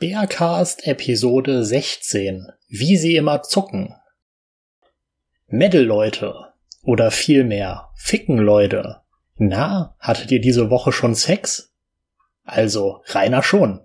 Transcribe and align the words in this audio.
Speercast 0.00 0.86
Episode 0.86 1.64
16 1.64 2.46
Wie 2.68 2.96
sie 2.96 3.16
immer 3.16 3.42
zucken. 3.42 3.96
Metal-Leute 5.48 6.36
oder 6.84 7.10
vielmehr 7.10 7.88
Ficken-Leute. 7.96 8.98
Na, 9.38 9.96
hattet 9.98 10.30
ihr 10.30 10.40
diese 10.40 10.70
Woche 10.70 10.92
schon 10.92 11.16
Sex? 11.16 11.74
Also, 12.44 13.02
Rainer 13.06 13.42
schon. 13.42 13.80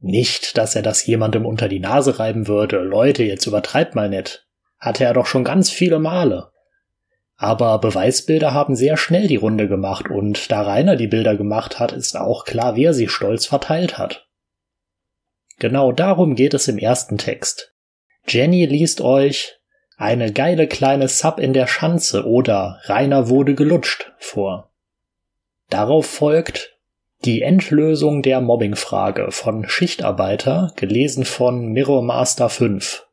Nicht, 0.00 0.56
dass 0.56 0.74
er 0.74 0.80
das 0.80 1.04
jemandem 1.04 1.44
unter 1.44 1.68
die 1.68 1.80
Nase 1.80 2.18
reiben 2.18 2.48
würde. 2.48 2.78
Leute, 2.78 3.22
jetzt 3.22 3.44
übertreibt 3.44 3.94
mal 3.94 4.08
nicht. 4.08 4.46
Hatte 4.78 5.04
er 5.04 5.12
doch 5.12 5.26
schon 5.26 5.44
ganz 5.44 5.68
viele 5.68 5.98
Male. 5.98 6.52
Aber 7.36 7.80
Beweisbilder 7.80 8.54
haben 8.54 8.74
sehr 8.74 8.96
schnell 8.96 9.26
die 9.26 9.36
Runde 9.36 9.68
gemacht 9.68 10.08
und 10.08 10.50
da 10.50 10.62
Rainer 10.62 10.96
die 10.96 11.06
Bilder 11.06 11.36
gemacht 11.36 11.78
hat, 11.78 11.92
ist 11.92 12.16
auch 12.16 12.46
klar, 12.46 12.76
wer 12.76 12.94
sie 12.94 13.08
stolz 13.08 13.44
verteilt 13.44 13.98
hat. 13.98 14.24
Genau 15.58 15.92
darum 15.92 16.34
geht 16.34 16.54
es 16.54 16.68
im 16.68 16.78
ersten 16.78 17.18
Text. 17.18 17.74
Jenny 18.26 18.66
liest 18.66 19.00
euch 19.00 19.58
eine 19.96 20.32
geile 20.32 20.68
kleine 20.68 21.08
Sub 21.08 21.40
in 21.40 21.52
der 21.52 21.66
Schanze 21.66 22.24
oder 22.24 22.80
Rainer 22.84 23.28
wurde 23.28 23.54
gelutscht 23.54 24.12
vor. 24.18 24.70
Darauf 25.70 26.06
folgt 26.06 26.78
die 27.24 27.42
Endlösung 27.42 28.22
der 28.22 28.40
Mobbingfrage 28.40 29.32
von 29.32 29.68
Schichtarbeiter, 29.68 30.72
gelesen 30.76 31.24
von 31.24 31.72
Mirror 31.72 32.02
Master 32.02 32.48
5. 32.48 33.06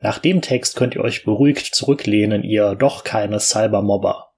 Nach 0.00 0.18
dem 0.18 0.40
Text 0.40 0.76
könnt 0.76 0.94
ihr 0.94 1.02
euch 1.02 1.24
beruhigt 1.24 1.74
zurücklehnen, 1.74 2.42
ihr 2.42 2.74
doch 2.74 3.04
keine 3.04 3.38
Cybermobber. 3.38 4.30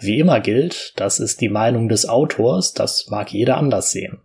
Wie 0.00 0.18
immer 0.18 0.40
gilt, 0.40 0.94
das 0.96 1.20
ist 1.20 1.42
die 1.42 1.50
Meinung 1.50 1.88
des 1.88 2.08
Autors, 2.08 2.72
das 2.72 3.08
mag 3.08 3.30
jeder 3.32 3.58
anders 3.58 3.90
sehen. 3.90 4.22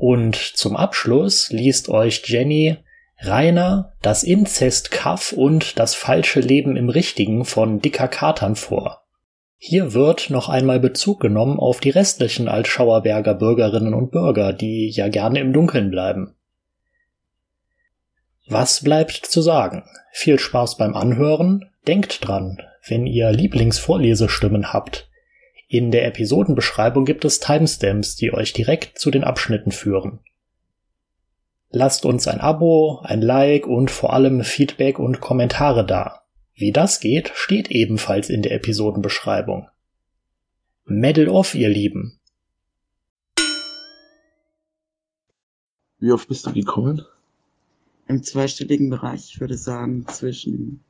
Und 0.00 0.36
zum 0.36 0.78
Abschluss 0.78 1.50
liest 1.50 1.90
euch 1.90 2.22
Jenny 2.24 2.78
Rainer, 3.18 3.92
das 4.00 4.22
Inzest-Kaff 4.22 5.32
und 5.32 5.78
das 5.78 5.94
falsche 5.94 6.40
Leben 6.40 6.74
im 6.78 6.88
Richtigen 6.88 7.44
von 7.44 7.82
Dicker 7.82 8.08
Katern 8.08 8.56
vor. 8.56 9.02
Hier 9.58 9.92
wird 9.92 10.30
noch 10.30 10.48
einmal 10.48 10.80
Bezug 10.80 11.20
genommen 11.20 11.60
auf 11.60 11.80
die 11.80 11.90
restlichen 11.90 12.48
Altschauerberger 12.48 13.34
Bürgerinnen 13.34 13.92
und 13.92 14.10
Bürger, 14.10 14.54
die 14.54 14.88
ja 14.88 15.08
gerne 15.08 15.38
im 15.38 15.52
Dunkeln 15.52 15.90
bleiben. 15.90 16.34
Was 18.48 18.82
bleibt 18.82 19.26
zu 19.26 19.42
sagen? 19.42 19.84
Viel 20.12 20.38
Spaß 20.38 20.78
beim 20.78 20.94
Anhören. 20.96 21.68
Denkt 21.86 22.26
dran, 22.26 22.56
wenn 22.88 23.06
ihr 23.06 23.32
Lieblingsvorlesestimmen 23.32 24.72
habt. 24.72 25.09
In 25.72 25.92
der 25.92 26.04
Episodenbeschreibung 26.04 27.04
gibt 27.04 27.24
es 27.24 27.38
Timestamps, 27.38 28.16
die 28.16 28.34
euch 28.34 28.52
direkt 28.52 28.98
zu 28.98 29.12
den 29.12 29.22
Abschnitten 29.22 29.70
führen. 29.70 30.18
Lasst 31.70 32.04
uns 32.04 32.26
ein 32.26 32.40
Abo, 32.40 32.98
ein 33.04 33.22
Like 33.22 33.68
und 33.68 33.88
vor 33.88 34.12
allem 34.12 34.42
Feedback 34.42 34.98
und 34.98 35.20
Kommentare 35.20 35.86
da. 35.86 36.22
Wie 36.54 36.72
das 36.72 36.98
geht, 36.98 37.30
steht 37.36 37.70
ebenfalls 37.70 38.28
in 38.30 38.42
der 38.42 38.50
Episodenbeschreibung. 38.50 39.68
Medal 40.86 41.28
off, 41.28 41.54
ihr 41.54 41.68
Lieben. 41.68 42.18
Wie 46.00 46.10
oft 46.10 46.26
bist 46.26 46.46
du 46.46 46.52
gekommen? 46.52 47.06
im 48.10 48.24
zweistelligen 48.24 48.90
Bereich, 48.90 49.34
ich 49.34 49.40
würde 49.40 49.56
sagen 49.56 50.04
zwischen 50.08 50.82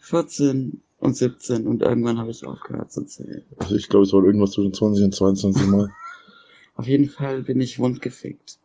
14 0.00 0.82
und 0.98 1.16
17 1.16 1.66
und 1.66 1.82
irgendwann 1.82 2.18
habe 2.18 2.30
ich 2.30 2.44
aufgehört 2.44 2.92
zu 2.92 3.04
zählen. 3.04 3.44
Also 3.58 3.76
ich 3.76 3.88
glaube, 3.88 4.04
es 4.04 4.12
war 4.12 4.24
irgendwas 4.24 4.52
zwischen 4.52 4.74
20 4.74 5.04
und 5.04 5.14
22 5.14 5.66
Mal. 5.66 5.92
Auf 6.74 6.86
jeden 6.86 7.08
Fall 7.08 7.42
bin 7.42 7.60
ich 7.60 7.78
wundgefickt. 7.78 8.58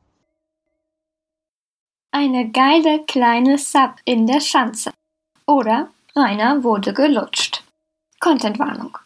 Eine 2.11 2.51
geile 2.51 3.03
kleine 3.07 3.57
Sub 3.57 3.95
in 4.05 4.27
der 4.27 4.39
Schanze. 4.39 4.91
Oder 5.47 5.89
Rainer 6.15 6.63
wurde 6.63 6.93
gelutscht. 6.93 7.63
Contentwarnung. 8.19 8.97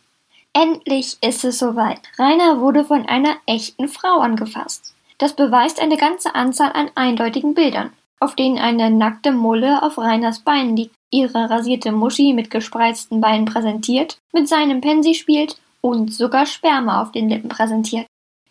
Endlich 0.54 1.18
ist 1.22 1.46
es 1.46 1.60
soweit. 1.60 2.02
Rainer 2.18 2.60
wurde 2.60 2.84
von 2.84 3.06
einer 3.06 3.38
echten 3.46 3.88
Frau 3.88 4.20
angefasst. 4.20 4.94
Das 5.18 5.36
beweist 5.36 5.80
eine 5.80 5.98
ganze 5.98 6.36
Anzahl 6.36 6.72
an 6.74 6.92
eindeutigen 6.96 7.54
Bildern 7.54 7.92
auf 8.20 8.36
denen 8.36 8.58
eine 8.58 8.90
nackte 8.92 9.32
Mulle 9.32 9.84
auf 9.84 9.98
Rainers 9.98 10.40
Beinen 10.40 10.76
liegt, 10.76 10.96
ihre 11.12 11.50
rasierte 11.50 11.92
Muschi 11.92 12.34
mit 12.34 12.50
gespreizten 12.50 13.22
Beinen 13.22 13.46
präsentiert, 13.46 14.18
mit 14.34 14.48
seinem 14.48 14.82
Pensi 14.82 15.14
spielt 15.14 15.58
und 15.82 16.14
sogar 16.14 16.46
Sperma 16.46 17.02
auf 17.02 17.12
den 17.12 17.30
Lippen 17.30 17.50
präsentiert. 17.50 18.08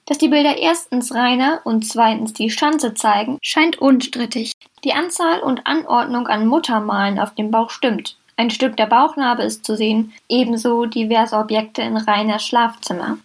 Dass 0.06 0.19
die 0.19 0.28
Bilder 0.28 0.56
erstens 0.56 1.12
Rainer 1.12 1.61
und 1.65 1.87
zweitens 1.87 2.33
die 2.33 2.50
Schanze 2.50 2.94
zeigen, 2.94 3.39
scheint 3.43 3.78
unstrittig. 3.78 4.53
Die 4.84 4.93
Anzahl 4.93 5.41
und 5.41 5.67
Anordnung 5.67 6.28
an 6.28 6.47
Muttermalen 6.47 7.19
auf 7.19 7.34
dem 7.34 7.50
Bauch 7.50 7.71
stimmt. 7.71 8.17
Ein 8.37 8.50
Stück 8.50 8.77
der 8.77 8.87
Bauchnarbe 8.87 9.43
ist 9.43 9.65
zu 9.65 9.77
sehen, 9.77 10.12
ebenso 10.28 10.87
diverse 10.87 11.37
Objekte 11.37 11.83
in 11.83 11.97
Rainers 11.97 12.47
Schlafzimmer. 12.47 13.19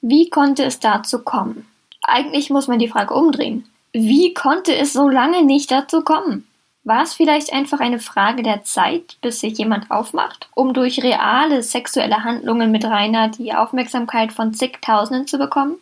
Wie 0.00 0.30
konnte 0.30 0.64
es 0.64 0.78
dazu 0.78 1.22
kommen? 1.22 1.66
Eigentlich 2.04 2.50
muss 2.50 2.68
man 2.68 2.78
die 2.78 2.88
Frage 2.88 3.14
umdrehen. 3.14 3.68
Wie 3.92 4.32
konnte 4.34 4.74
es 4.76 4.92
so 4.92 5.08
lange 5.08 5.44
nicht 5.44 5.70
dazu 5.70 6.02
kommen? 6.02 6.46
War 6.84 7.02
es 7.02 7.14
vielleicht 7.14 7.52
einfach 7.52 7.78
eine 7.78 8.00
Frage 8.00 8.42
der 8.42 8.64
Zeit, 8.64 9.16
bis 9.20 9.38
sich 9.38 9.56
jemand 9.56 9.90
aufmacht, 9.90 10.48
um 10.54 10.74
durch 10.74 11.02
reale 11.02 11.62
sexuelle 11.62 12.24
Handlungen 12.24 12.72
mit 12.72 12.84
Rainer 12.84 13.28
die 13.28 13.54
Aufmerksamkeit 13.54 14.32
von 14.32 14.52
zigtausenden 14.52 15.28
zu 15.28 15.38
bekommen? 15.38 15.76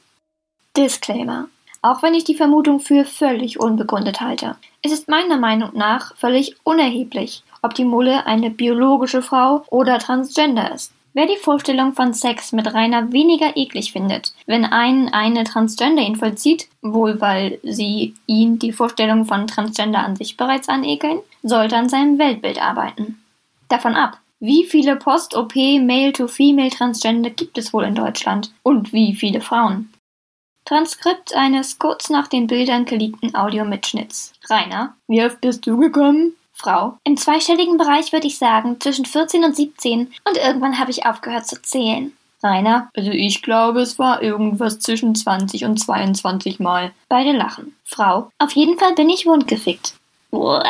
Disclaimer. 0.76 1.48
Auch 1.80 2.02
wenn 2.02 2.12
ich 2.12 2.24
die 2.24 2.34
Vermutung 2.34 2.80
für 2.80 3.06
völlig 3.06 3.58
unbegründet 3.58 4.20
halte. 4.20 4.56
Es 4.82 4.92
ist 4.92 5.08
meiner 5.08 5.38
Meinung 5.38 5.70
nach 5.72 6.14
völlig 6.16 6.56
unerheblich, 6.64 7.42
ob 7.62 7.74
die 7.74 7.86
Mulle 7.86 8.26
eine 8.26 8.50
biologische 8.50 9.22
Frau 9.22 9.64
oder 9.70 9.98
transgender 9.98 10.74
ist. 10.74 10.92
Wer 11.12 11.26
die 11.26 11.36
Vorstellung 11.36 11.92
von 11.92 12.14
Sex 12.14 12.52
mit 12.52 12.72
Rainer 12.72 13.12
weniger 13.12 13.56
eklig 13.56 13.92
findet, 13.92 14.32
wenn 14.46 14.64
einen 14.64 15.08
eine 15.08 15.42
Transgender 15.42 16.02
ihn 16.02 16.16
vollzieht, 16.16 16.68
wohl 16.82 17.20
weil 17.20 17.58
sie 17.64 18.14
ihn 18.26 18.60
die 18.60 18.72
Vorstellung 18.72 19.24
von 19.24 19.48
Transgender 19.48 20.04
an 20.04 20.14
sich 20.14 20.36
bereits 20.36 20.68
anekeln, 20.68 21.18
sollte 21.42 21.76
an 21.76 21.88
seinem 21.88 22.18
Weltbild 22.18 22.62
arbeiten. 22.62 23.20
Davon 23.68 23.94
ab, 23.94 24.20
wie 24.38 24.64
viele 24.64 24.96
Post-OP 24.96 25.54
Male-to-Female 25.54 26.70
Transgender 26.70 27.30
gibt 27.30 27.58
es 27.58 27.72
wohl 27.72 27.84
in 27.84 27.94
Deutschland 27.96 28.52
und 28.62 28.92
wie 28.92 29.14
viele 29.14 29.40
Frauen? 29.40 29.92
Transkript 30.64 31.34
eines 31.34 31.78
kurz 31.78 32.10
nach 32.10 32.28
den 32.28 32.46
Bildern 32.46 32.84
geleakten 32.84 33.34
Audiomitschnitts. 33.34 34.32
Rainer, 34.48 34.94
wie 35.08 35.24
oft 35.24 35.40
bist 35.40 35.66
du 35.66 35.76
gekommen? 35.76 36.36
Frau. 36.60 36.98
Im 37.04 37.16
zweistelligen 37.16 37.78
Bereich 37.78 38.12
würde 38.12 38.26
ich 38.26 38.38
sagen 38.38 38.78
zwischen 38.80 39.06
14 39.06 39.44
und 39.44 39.56
17 39.56 40.12
und 40.28 40.36
irgendwann 40.36 40.78
habe 40.78 40.90
ich 40.90 41.06
aufgehört 41.06 41.46
zu 41.46 41.60
zählen. 41.62 42.12
Rainer, 42.42 42.88
also 42.96 43.10
ich 43.10 43.42
glaube, 43.42 43.80
es 43.80 43.98
war 43.98 44.22
irgendwas 44.22 44.78
zwischen 44.78 45.14
20 45.14 45.64
und 45.64 45.78
22 45.78 46.58
Mal. 46.58 46.92
Beide 47.08 47.32
lachen. 47.32 47.76
Frau, 47.84 48.30
auf 48.38 48.52
jeden 48.52 48.78
Fall 48.78 48.94
bin 48.94 49.10
ich 49.10 49.26
wundgefickt. 49.26 49.94
Uah. 50.30 50.64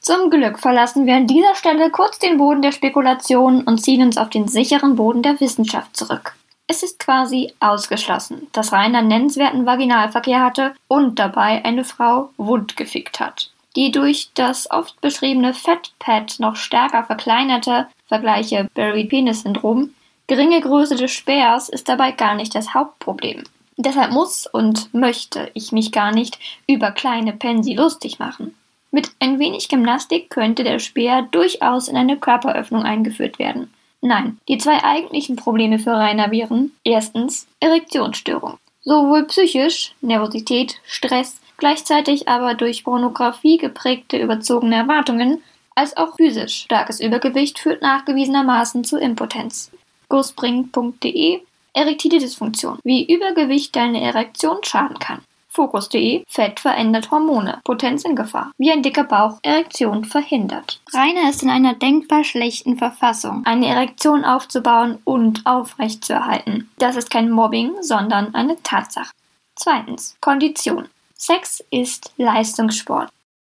Zum 0.00 0.30
Glück 0.30 0.58
verlassen 0.58 1.06
wir 1.06 1.14
an 1.14 1.28
dieser 1.28 1.54
Stelle 1.54 1.90
kurz 1.90 2.18
den 2.18 2.38
Boden 2.38 2.60
der 2.60 2.72
Spekulation 2.72 3.62
und 3.62 3.78
ziehen 3.78 4.02
uns 4.02 4.16
auf 4.16 4.30
den 4.30 4.48
sicheren 4.48 4.96
Boden 4.96 5.22
der 5.22 5.38
Wissenschaft 5.38 5.96
zurück. 5.96 6.34
Es 6.66 6.82
ist 6.82 6.98
quasi 6.98 7.52
ausgeschlossen, 7.60 8.48
dass 8.52 8.72
Rainer 8.72 9.02
nennenswerten 9.02 9.64
Vaginalverkehr 9.64 10.40
hatte 10.40 10.74
und 10.88 11.20
dabei 11.20 11.64
eine 11.64 11.84
Frau 11.84 12.30
wundgefickt 12.36 13.20
hat. 13.20 13.51
Die 13.74 13.90
durch 13.90 14.30
das 14.34 14.70
oft 14.70 15.00
beschriebene 15.00 15.54
Fettpad 15.54 16.40
noch 16.40 16.56
stärker 16.56 17.04
verkleinerte 17.04 17.88
(vergleiche 18.06 18.68
Buried-Penis-Syndrom) 18.74 19.94
geringe 20.26 20.60
Größe 20.60 20.96
des 20.96 21.10
Speers 21.10 21.68
ist 21.68 21.88
dabei 21.88 22.12
gar 22.12 22.34
nicht 22.34 22.54
das 22.54 22.74
Hauptproblem. 22.74 23.44
Deshalb 23.78 24.12
muss 24.12 24.46
und 24.46 24.92
möchte 24.92 25.50
ich 25.54 25.72
mich 25.72 25.92
gar 25.92 26.12
nicht 26.12 26.38
über 26.66 26.90
kleine 26.90 27.32
Pensi 27.32 27.74
lustig 27.74 28.18
machen. 28.18 28.54
Mit 28.90 29.10
ein 29.20 29.38
wenig 29.38 29.70
Gymnastik 29.70 30.28
könnte 30.28 30.64
der 30.64 30.78
Speer 30.78 31.22
durchaus 31.30 31.88
in 31.88 31.96
eine 31.96 32.18
Körperöffnung 32.18 32.82
eingeführt 32.82 33.38
werden. 33.38 33.72
Nein, 34.02 34.38
die 34.48 34.58
zwei 34.58 34.84
eigentlichen 34.84 35.36
Probleme 35.36 35.78
für 35.78 35.92
Rainer 35.92 36.30
wären 36.30 36.72
erstens 36.84 37.46
Erektionsstörung. 37.60 38.58
Sowohl 38.84 39.24
psychisch 39.26 39.94
(Nervosität, 40.02 40.74
Stress 40.84 41.40
gleichzeitig 41.62 42.26
aber 42.26 42.54
durch 42.54 42.82
Pornografie 42.82 43.56
geprägte 43.56 44.18
überzogene 44.18 44.74
Erwartungen, 44.74 45.40
als 45.76 45.96
auch 45.96 46.16
physisch 46.16 46.56
starkes 46.56 46.98
Übergewicht 46.98 47.60
führt 47.60 47.82
nachgewiesenermaßen 47.82 48.82
zu 48.82 48.98
Impotenz. 48.98 49.70
Gospring.de 50.08 51.40
Erektile-Dysfunktion. 51.72 52.80
Wie 52.82 53.06
Übergewicht 53.06 53.76
deine 53.76 54.00
Erektion 54.00 54.56
schaden 54.64 54.98
kann. 54.98 55.20
Fokus.de 55.50 56.24
Fett 56.26 56.58
verändert 56.58 57.12
Hormone. 57.12 57.60
Potenz 57.62 58.04
in 58.04 58.16
Gefahr. 58.16 58.50
Wie 58.58 58.72
ein 58.72 58.82
dicker 58.82 59.04
Bauch 59.04 59.38
Erektion 59.44 60.04
verhindert. 60.04 60.80
Rainer 60.92 61.30
ist 61.30 61.44
in 61.44 61.50
einer 61.50 61.74
denkbar 61.74 62.24
schlechten 62.24 62.76
Verfassung, 62.76 63.42
eine 63.44 63.68
Erektion 63.68 64.24
aufzubauen 64.24 64.98
und 65.04 65.46
aufrechtzuerhalten. 65.46 66.68
Das 66.78 66.96
ist 66.96 67.10
kein 67.10 67.30
Mobbing, 67.30 67.74
sondern 67.82 68.34
eine 68.34 68.60
Tatsache. 68.64 69.12
Zweitens. 69.54 70.16
Kondition. 70.20 70.88
Sex 71.24 71.62
ist 71.70 72.10
Leistungssport. 72.16 73.08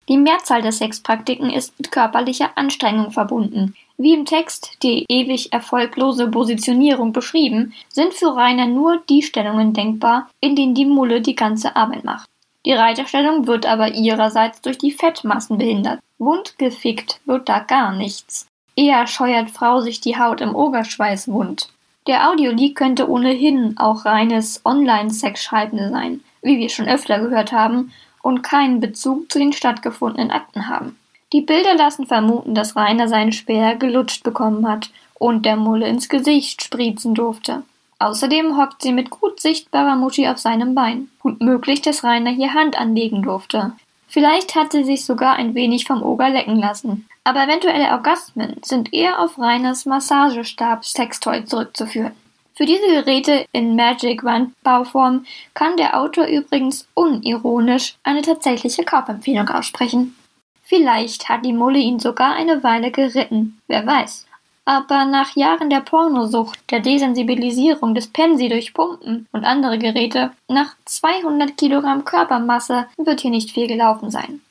Die 0.10 0.18
Mehrzahl 0.18 0.62
der 0.62 0.74
Sexpraktiken 0.74 1.50
ist 1.50 1.74
mit 1.80 1.90
körperlicher 1.90 2.50
Anstrengung 2.56 3.12
verbunden. 3.12 3.76
Wie 3.96 4.14
im 4.14 4.26
Text 4.26 4.78
die 4.84 5.06
ewig 5.08 5.54
erfolglose 5.54 6.28
Positionierung 6.28 7.14
beschrieben, 7.14 7.74
sind 7.88 8.14
für 8.14 8.36
Rainer 8.36 8.68
nur 8.68 9.02
die 9.08 9.22
Stellungen 9.22 9.72
denkbar, 9.72 10.30
in 10.42 10.58
denen 10.58 10.76
die 10.76 10.86
Mulle 10.86 11.22
die 11.22 11.34
ganze 11.36 11.78
Arbeit 11.78 12.04
macht. 12.04 12.28
Die 12.66 12.74
Reiterstellung 12.74 13.48
wird 13.48 13.66
aber 13.66 13.94
ihrerseits 13.94 14.60
durch 14.60 14.78
die 14.78 14.92
Fettmassen 14.92 15.58
behindert. 15.58 16.02
Wundgefickt 16.18 17.22
wird 17.24 17.48
da 17.48 17.60
gar 17.60 17.94
nichts. 17.94 18.48
Eher 18.76 19.08
scheuert 19.08 19.50
Frau 19.50 19.80
sich 19.80 20.02
die 20.02 20.20
Haut 20.20 20.42
im 20.42 20.56
Oberschweiß 20.56 21.30
wund. 21.30 21.70
Der 22.08 22.30
Audioleak 22.30 22.76
könnte 22.76 23.10
ohnehin 23.10 23.78
auch 23.78 24.06
reines 24.06 24.62
Online-Sexschalten 24.66 25.92
sein, 25.92 26.22
wie 26.42 26.58
wir 26.58 26.70
schon 26.70 26.88
öfter 26.88 27.20
gehört 27.20 27.52
haben, 27.52 27.94
und 28.24 28.44
keinen 28.44 28.80
Bezug 28.80 29.32
zu 29.32 29.40
den 29.40 29.54
stattgefundenen 29.54 30.32
Akten 30.32 30.68
haben. 30.68 30.98
Die 31.34 31.42
Bilder 31.42 31.76
lassen 31.76 32.08
vermuten, 32.08 32.56
dass 32.56 32.76
Rainer 32.76 33.08
seinen 33.08 33.32
Speer 33.32 33.76
gelutscht 33.76 34.24
bekommen 34.24 34.68
hat 34.68 34.90
und 35.16 35.46
der 35.46 35.56
Mulle 35.56 35.88
ins 35.88 36.10
Gesicht 36.10 36.62
spritzen 36.64 37.16
durfte. 37.16 37.64
Außerdem 38.00 38.58
hockt 38.58 38.82
sie 38.82 38.92
mit 38.92 39.12
gut 39.12 39.40
sichtbarer 39.40 39.96
Muschi 39.96 40.28
auf 40.28 40.40
seinem 40.40 40.74
Bein. 40.74 41.10
Gut 41.20 41.40
möglich, 41.40 41.82
dass 41.82 42.04
Rainer 42.04 42.32
hier 42.32 42.54
Hand 42.54 42.80
anlegen 42.80 43.22
durfte. 43.22 43.74
Vielleicht 44.08 44.56
hat 44.56 44.72
sie 44.72 44.84
sich 44.84 45.06
sogar 45.06 45.36
ein 45.36 45.56
wenig 45.56 45.86
vom 45.86 46.04
Oger 46.04 46.30
lecken 46.30 46.58
lassen. 46.58 47.08
Aber 47.24 47.44
eventuelle 47.44 47.92
Orgasmen 47.92 48.58
sind 48.64 48.94
eher 48.94 49.20
auf 49.20 49.38
Rainers 49.38 49.86
Massagestab-Sextoy 49.86 51.46
zurückzuführen. 51.46 52.14
Für 52.56 52.66
diese 52.66 52.88
Geräte 52.88 53.46
in 53.54 53.76
Magic 53.76 54.24
Wand 54.24 54.54
Bauform 54.64 55.26
kann 55.54 55.78
der 55.78 56.00
Autor 56.00 56.26
übrigens 56.26 56.88
unironisch 56.94 57.96
eine 58.04 58.22
tatsächliche 58.22 58.84
Kaufempfehlung 58.84 59.50
aussprechen. 59.50 60.16
Vielleicht 60.64 61.30
hat 61.30 61.46
die 61.46 61.54
Mulle 61.54 61.80
ihn 61.80 62.00
sogar 62.00 62.34
eine 62.34 62.64
Weile 62.64 62.92
geritten, 62.92 63.60
wer 63.68 63.86
weiß. 63.86 64.28
Aber 64.66 65.06
nach 65.06 65.36
Jahren 65.36 65.70
der 65.70 65.82
Pornosucht, 65.82 66.60
der 66.70 66.82
Desensibilisierung 66.82 67.96
des 67.96 68.08
Pensi 68.08 68.48
durch 68.48 68.74
Pumpen 68.74 69.28
und 69.32 69.44
andere 69.44 69.80
Geräte, 69.80 70.32
nach 70.48 70.76
200 70.86 71.58
Kilogramm 71.58 72.06
Körpermasse 72.06 72.88
wird 72.98 73.22
hier 73.22 73.32
nicht 73.32 73.52
viel 73.52 73.68
gelaufen 73.68 74.12
sein. 74.12 74.42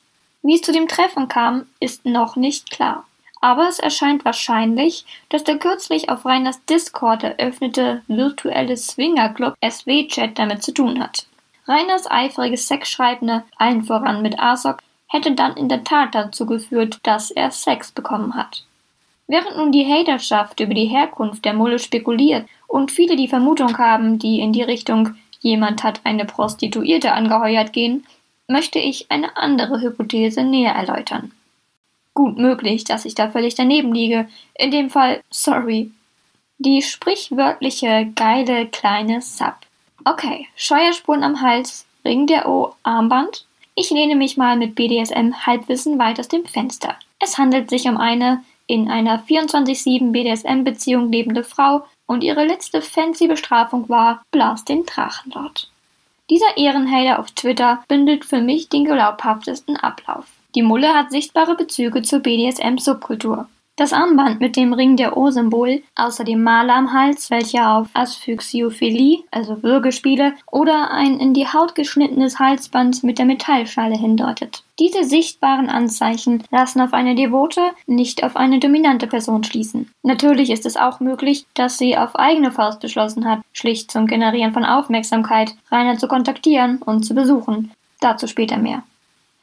Wie 0.43 0.55
es 0.55 0.61
zu 0.61 0.71
dem 0.71 0.87
Treffen 0.87 1.27
kam, 1.27 1.67
ist 1.79 2.05
noch 2.05 2.35
nicht 2.35 2.71
klar. 2.71 3.05
Aber 3.41 3.67
es 3.67 3.79
erscheint 3.79 4.23
wahrscheinlich, 4.23 5.05
dass 5.29 5.43
der 5.43 5.57
kürzlich 5.57 6.09
auf 6.09 6.25
Reiners 6.25 6.63
Discord 6.65 7.23
eröffnete 7.23 8.03
virtuelle 8.07 8.77
Swingerclub 8.77 9.55
SW-Chat 9.63 10.37
damit 10.37 10.63
zu 10.63 10.73
tun 10.73 11.01
hat. 11.01 11.25
Reiners 11.67 12.09
eifriges 12.09 12.67
Sexschreibende, 12.67 13.43
allen 13.57 13.83
voran 13.83 14.21
mit 14.21 14.39
Asok, 14.39 14.79
hätte 15.07 15.33
dann 15.33 15.57
in 15.57 15.69
der 15.69 15.83
Tat 15.83 16.15
dazu 16.15 16.45
geführt, 16.45 16.99
dass 17.03 17.31
er 17.31 17.51
Sex 17.51 17.91
bekommen 17.91 18.35
hat. 18.35 18.63
Während 19.27 19.57
nun 19.57 19.71
die 19.71 19.85
Haterschaft 19.85 20.59
über 20.59 20.73
die 20.73 20.87
Herkunft 20.87 21.45
der 21.45 21.53
Mulle 21.53 21.79
spekuliert 21.79 22.47
und 22.67 22.91
viele 22.91 23.15
die 23.15 23.27
Vermutung 23.27 23.77
haben, 23.77 24.19
die 24.19 24.39
in 24.39 24.53
die 24.53 24.63
Richtung 24.63 25.15
jemand 25.39 25.83
hat 25.83 26.01
eine 26.03 26.25
Prostituierte 26.25 27.11
angeheuert 27.13 27.73
gehen, 27.73 28.05
möchte 28.51 28.79
ich 28.79 29.09
eine 29.09 29.37
andere 29.37 29.81
Hypothese 29.81 30.43
näher 30.43 30.73
erläutern. 30.73 31.31
Gut 32.13 32.37
möglich, 32.37 32.83
dass 32.83 33.05
ich 33.05 33.15
da 33.15 33.31
völlig 33.31 33.55
daneben 33.55 33.93
liege. 33.93 34.27
In 34.55 34.71
dem 34.71 34.89
Fall, 34.89 35.21
sorry. 35.29 35.91
Die 36.57 36.81
sprichwörtliche 36.81 38.11
geile 38.15 38.67
kleine 38.67 39.21
Sub. 39.21 39.55
Okay, 40.03 40.47
Scheuerspuren 40.55 41.23
am 41.23 41.41
Hals, 41.41 41.85
Ring 42.03 42.27
der 42.27 42.47
O, 42.47 42.75
Armband. 42.83 43.45
Ich 43.75 43.89
lehne 43.89 44.15
mich 44.15 44.35
mal 44.35 44.57
mit 44.57 44.75
BDSM 44.75 45.33
Halbwissen 45.45 45.97
weit 45.97 46.19
aus 46.19 46.27
dem 46.27 46.45
Fenster. 46.45 46.95
Es 47.19 47.37
handelt 47.37 47.69
sich 47.69 47.87
um 47.87 47.97
eine 47.97 48.43
in 48.67 48.89
einer 48.89 49.23
24-7 49.23 50.11
BDSM-Beziehung 50.11 51.11
lebende 51.11 51.43
Frau 51.43 51.85
und 52.07 52.23
ihre 52.23 52.45
letzte 52.45 52.81
fancy 52.81 53.27
Bestrafung 53.27 53.89
war 53.89 54.21
Blas 54.31 54.65
den 54.65 54.85
Drachenlord. 54.85 55.70
Dieser 56.31 56.55
Ehrenhater 56.55 57.19
auf 57.19 57.29
Twitter 57.31 57.83
bindet 57.89 58.23
für 58.23 58.39
mich 58.39 58.69
den 58.69 58.85
glaubhaftesten 58.85 59.75
Ablauf. 59.75 60.23
Die 60.55 60.61
Mulle 60.61 60.93
hat 60.93 61.11
sichtbare 61.11 61.55
Bezüge 61.55 62.03
zur 62.03 62.21
BDSM-Subkultur. 62.21 63.49
Das 63.77 63.93
Armband 63.93 64.41
mit 64.41 64.57
dem 64.57 64.73
Ring 64.73 64.97
der 64.97 65.15
O-Symbol, 65.15 65.81
außer 65.95 66.25
dem 66.25 66.43
Maler 66.43 66.75
am 66.75 66.93
Hals, 66.93 67.31
welcher 67.31 67.77
auf 67.77 67.87
Asphyxiophilie, 67.93 69.23
also 69.31 69.63
Würgespiele, 69.63 70.33
oder 70.51 70.91
ein 70.91 71.19
in 71.19 71.33
die 71.33 71.47
Haut 71.47 71.73
geschnittenes 71.73 72.37
Halsband 72.37 73.03
mit 73.03 73.17
der 73.17 73.25
Metallschale 73.25 73.97
hindeutet. 73.97 74.63
Diese 74.77 75.05
sichtbaren 75.05 75.69
Anzeichen 75.69 76.43
lassen 76.51 76.81
auf 76.81 76.93
eine 76.93 77.15
devote, 77.15 77.61
nicht 77.87 78.23
auf 78.23 78.35
eine 78.35 78.59
dominante 78.59 79.07
Person 79.07 79.43
schließen. 79.43 79.89
Natürlich 80.03 80.49
ist 80.49 80.65
es 80.65 80.75
auch 80.75 80.99
möglich, 80.99 81.45
dass 81.53 81.77
sie 81.77 81.97
auf 81.97 82.15
eigene 82.17 82.51
Faust 82.51 82.81
beschlossen 82.81 83.27
hat, 83.27 83.39
schlicht 83.53 83.89
zum 83.89 84.05
Generieren 84.05 84.53
von 84.53 84.65
Aufmerksamkeit, 84.65 85.55
Rainer 85.71 85.97
zu 85.97 86.07
kontaktieren 86.09 86.81
und 86.81 87.03
zu 87.03 87.15
besuchen. 87.15 87.71
Dazu 88.01 88.27
später 88.27 88.57
mehr. 88.57 88.83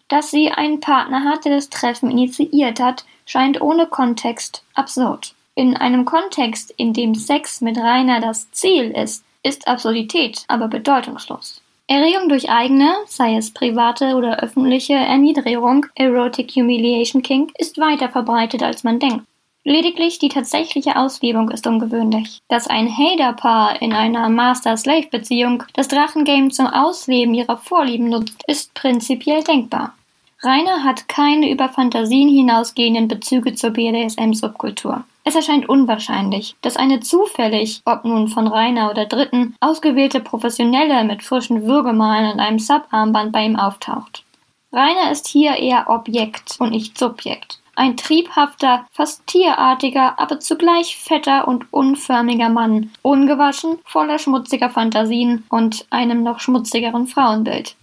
Dass 0.08 0.31
sie 0.31 0.50
einen 0.50 0.81
Partner 0.81 1.25
hat, 1.25 1.44
der 1.44 1.55
das 1.55 1.69
Treffen 1.69 2.10
initiiert 2.10 2.81
hat, 2.81 3.05
scheint 3.26 3.60
ohne 3.60 3.87
Kontext 3.87 4.64
absurd. 4.75 5.34
In 5.55 5.76
einem 5.76 6.05
Kontext, 6.05 6.72
in 6.76 6.93
dem 6.93 7.14
Sex 7.14 7.60
mit 7.60 7.76
Rainer 7.76 8.20
das 8.20 8.50
Ziel 8.52 8.90
ist, 8.90 9.25
ist 9.43 9.69
Absurdität 9.69 10.44
aber 10.49 10.69
bedeutungslos. 10.69 11.60
Erregung 11.88 12.28
durch 12.28 12.50
eigene, 12.50 12.94
sei 13.06 13.37
es 13.37 13.52
private 13.52 14.14
oder 14.14 14.40
öffentliche 14.40 14.94
Erniedrigung, 14.94 15.87
Erotic 15.94 16.52
Humiliation 16.52 17.22
Kink, 17.22 17.50
ist 17.58 17.78
weiter 17.78 18.08
verbreitet 18.08 18.62
als 18.62 18.84
man 18.84 18.99
denkt. 18.99 19.25
Lediglich 19.64 20.19
die 20.19 20.28
tatsächliche 20.28 20.96
Auslebung 20.96 21.50
ist 21.50 21.66
ungewöhnlich. 21.66 22.38
Dass 22.49 22.69
ein 22.69 22.88
Hater-Paar 22.88 23.82
in 23.82 23.93
einer 23.93 24.28
Master-Slave-Beziehung 24.28 25.64
das 25.75 25.88
Drachengame 25.88 26.49
zum 26.49 26.66
Ausleben 26.66 27.34
ihrer 27.34 27.58
Vorlieben 27.58 28.08
nutzt, 28.08 28.43
ist 28.46 28.72
prinzipiell 28.75 29.43
denkbar. 29.43 29.94
Rainer 30.40 30.85
hat 30.85 31.08
keine 31.08 31.50
über 31.50 31.69
Fantasien 31.69 32.29
hinausgehenden 32.29 33.08
Bezüge 33.08 33.55
zur 33.55 33.70
BDSM-Subkultur. 33.70 35.02
Es 35.25 35.35
erscheint 35.35 35.69
unwahrscheinlich, 35.69 36.55
dass 36.62 36.76
eine 36.76 37.00
zufällig, 37.00 37.82
ob 37.85 38.05
nun 38.05 38.29
von 38.29 38.46
Rainer 38.46 38.90
oder 38.90 39.06
Dritten, 39.06 39.56
ausgewählte 39.61 40.20
Professionelle 40.20 41.02
mit 41.02 41.25
frischen 41.25 41.64
Würgemalen 41.64 42.32
und 42.32 42.40
einem 42.40 42.61
Subarmband 42.61 43.32
bei 43.32 43.44
ihm 43.44 43.56
auftaucht. 43.56 44.25
Rainer 44.73 45.11
ist 45.11 45.26
hier 45.26 45.57
eher 45.57 45.90
Objekt 45.90 46.57
und 46.61 46.71
nicht 46.71 46.97
Subjekt. 46.97 47.59
Ein 47.75 47.97
triebhafter, 47.97 48.87
fast 48.92 49.26
tierartiger, 49.26 50.18
aber 50.21 50.38
zugleich 50.38 50.97
fetter 50.97 51.49
und 51.49 51.73
unförmiger 51.73 52.49
Mann, 52.49 52.92
ungewaschen, 53.02 53.78
voller 53.85 54.18
schmutziger 54.18 54.71
Fantasien 54.71 55.45
und 55.49 55.87
einem 55.90 56.23
noch 56.23 56.38
schmutzigeren 56.38 57.09
Frauenbild. 57.09 57.75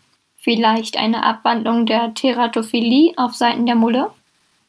Vielleicht 0.46 0.96
eine 0.96 1.24
Abwandlung 1.24 1.88
der 1.88 2.14
Teratophilie 2.14 3.14
auf 3.18 3.34
Seiten 3.34 3.66
der 3.66 3.74
Mulle? 3.74 4.12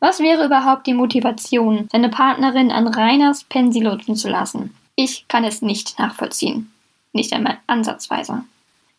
Was 0.00 0.21
wäre 0.21 0.47
überhaupt 0.47 0.87
die 0.87 0.95
Motivation, 0.95 1.87
seine 1.92 2.09
Partnerin 2.09 2.71
an 2.71 2.88
Reiners 2.88 3.45
Pensi 3.45 3.80
lutschen 3.80 4.16
zu 4.16 4.30
lassen? 4.30 4.75
Ich 4.95 5.28
kann 5.28 5.45
es 5.45 5.61
nicht 5.61 5.99
nachvollziehen. 5.99 6.73
Nicht 7.12 7.35
einmal 7.35 7.59
ansatzweise. 7.66 8.45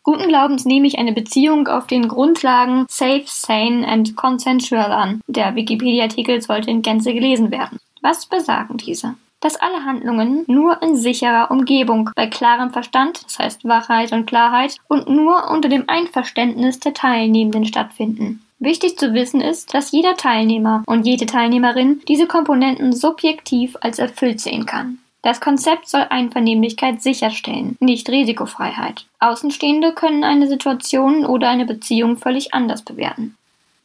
Guten 0.04 0.28
Glaubens 0.28 0.66
nehme 0.66 0.86
ich 0.86 1.00
eine 1.00 1.12
Beziehung 1.12 1.66
auf 1.66 1.88
den 1.88 2.06
Grundlagen 2.06 2.86
safe, 2.88 3.24
sane 3.26 3.84
and 3.84 4.14
consensual 4.14 4.92
an. 4.92 5.20
Der 5.26 5.56
Wikipedia-Artikel 5.56 6.40
sollte 6.40 6.70
in 6.70 6.82
Gänze 6.82 7.12
gelesen 7.12 7.50
werden. 7.50 7.80
Was 8.02 8.26
besagen 8.26 8.76
diese? 8.76 9.16
Dass 9.40 9.56
alle 9.56 9.84
Handlungen 9.84 10.44
nur 10.46 10.82
in 10.82 10.96
sicherer 10.96 11.50
Umgebung, 11.50 12.10
bei 12.14 12.26
klarem 12.26 12.70
Verstand, 12.70 13.24
das 13.24 13.38
heißt 13.38 13.64
Wachheit 13.64 14.12
und 14.12 14.26
Klarheit, 14.26 14.76
und 14.88 15.08
nur 15.08 15.50
unter 15.50 15.68
dem 15.68 15.84
Einverständnis 15.88 16.80
der 16.80 16.94
Teilnehmenden 16.94 17.64
stattfinden. 17.64 18.42
Wichtig 18.60 18.98
zu 18.98 19.14
wissen 19.14 19.40
ist, 19.40 19.72
dass 19.72 19.92
jeder 19.92 20.16
Teilnehmer 20.16 20.82
und 20.86 21.06
jede 21.06 21.26
Teilnehmerin 21.26 22.02
diese 22.08 22.26
Komponenten 22.26 22.92
subjektiv 22.92 23.76
als 23.80 24.00
erfüllt 24.00 24.40
sehen 24.40 24.66
kann. 24.66 24.98
Das 25.22 25.40
Konzept 25.40 25.88
soll 25.88 26.06
Einvernehmlichkeit 26.10 27.02
sicherstellen, 27.02 27.76
nicht 27.80 28.08
Risikofreiheit. 28.08 29.06
Außenstehende 29.20 29.92
können 29.92 30.24
eine 30.24 30.48
Situation 30.48 31.26
oder 31.26 31.48
eine 31.48 31.66
Beziehung 31.66 32.16
völlig 32.16 32.54
anders 32.54 32.82
bewerten. 32.82 33.36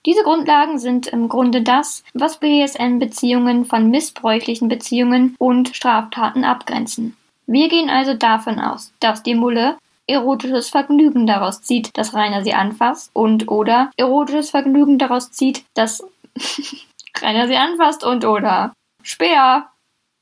Diese 0.05 0.23
Grundlagen 0.23 0.79
sind 0.79 1.07
im 1.07 1.29
Grunde 1.29 1.61
das, 1.61 2.03
was 2.13 2.37
BSN-Beziehungen 2.37 3.65
von 3.65 3.89
missbräuchlichen 3.89 4.67
Beziehungen 4.67 5.35
und 5.39 5.75
Straftaten 5.75 6.43
abgrenzen. 6.43 7.15
Wir 7.47 7.69
gehen 7.69 7.89
also 7.89 8.13
davon 8.13 8.59
aus, 8.59 8.93
dass 8.99 9.23
die 9.23 9.35
Mulle 9.35 9.77
erotisches 10.07 10.69
Vergnügen 10.69 11.25
daraus 11.25 11.61
zieht, 11.61 11.97
dass 11.97 12.13
Rainer 12.13 12.43
sie 12.43 12.53
anfasst 12.53 13.11
und 13.13 13.47
oder 13.47 13.91
erotisches 13.95 14.49
Vergnügen 14.49 14.97
daraus 14.97 15.31
zieht, 15.31 15.63
dass 15.73 16.03
Rainer 17.21 17.47
sie 17.47 17.55
anfasst 17.55 18.03
und 18.03 18.25
oder 18.25 18.73
Speer 19.01 19.69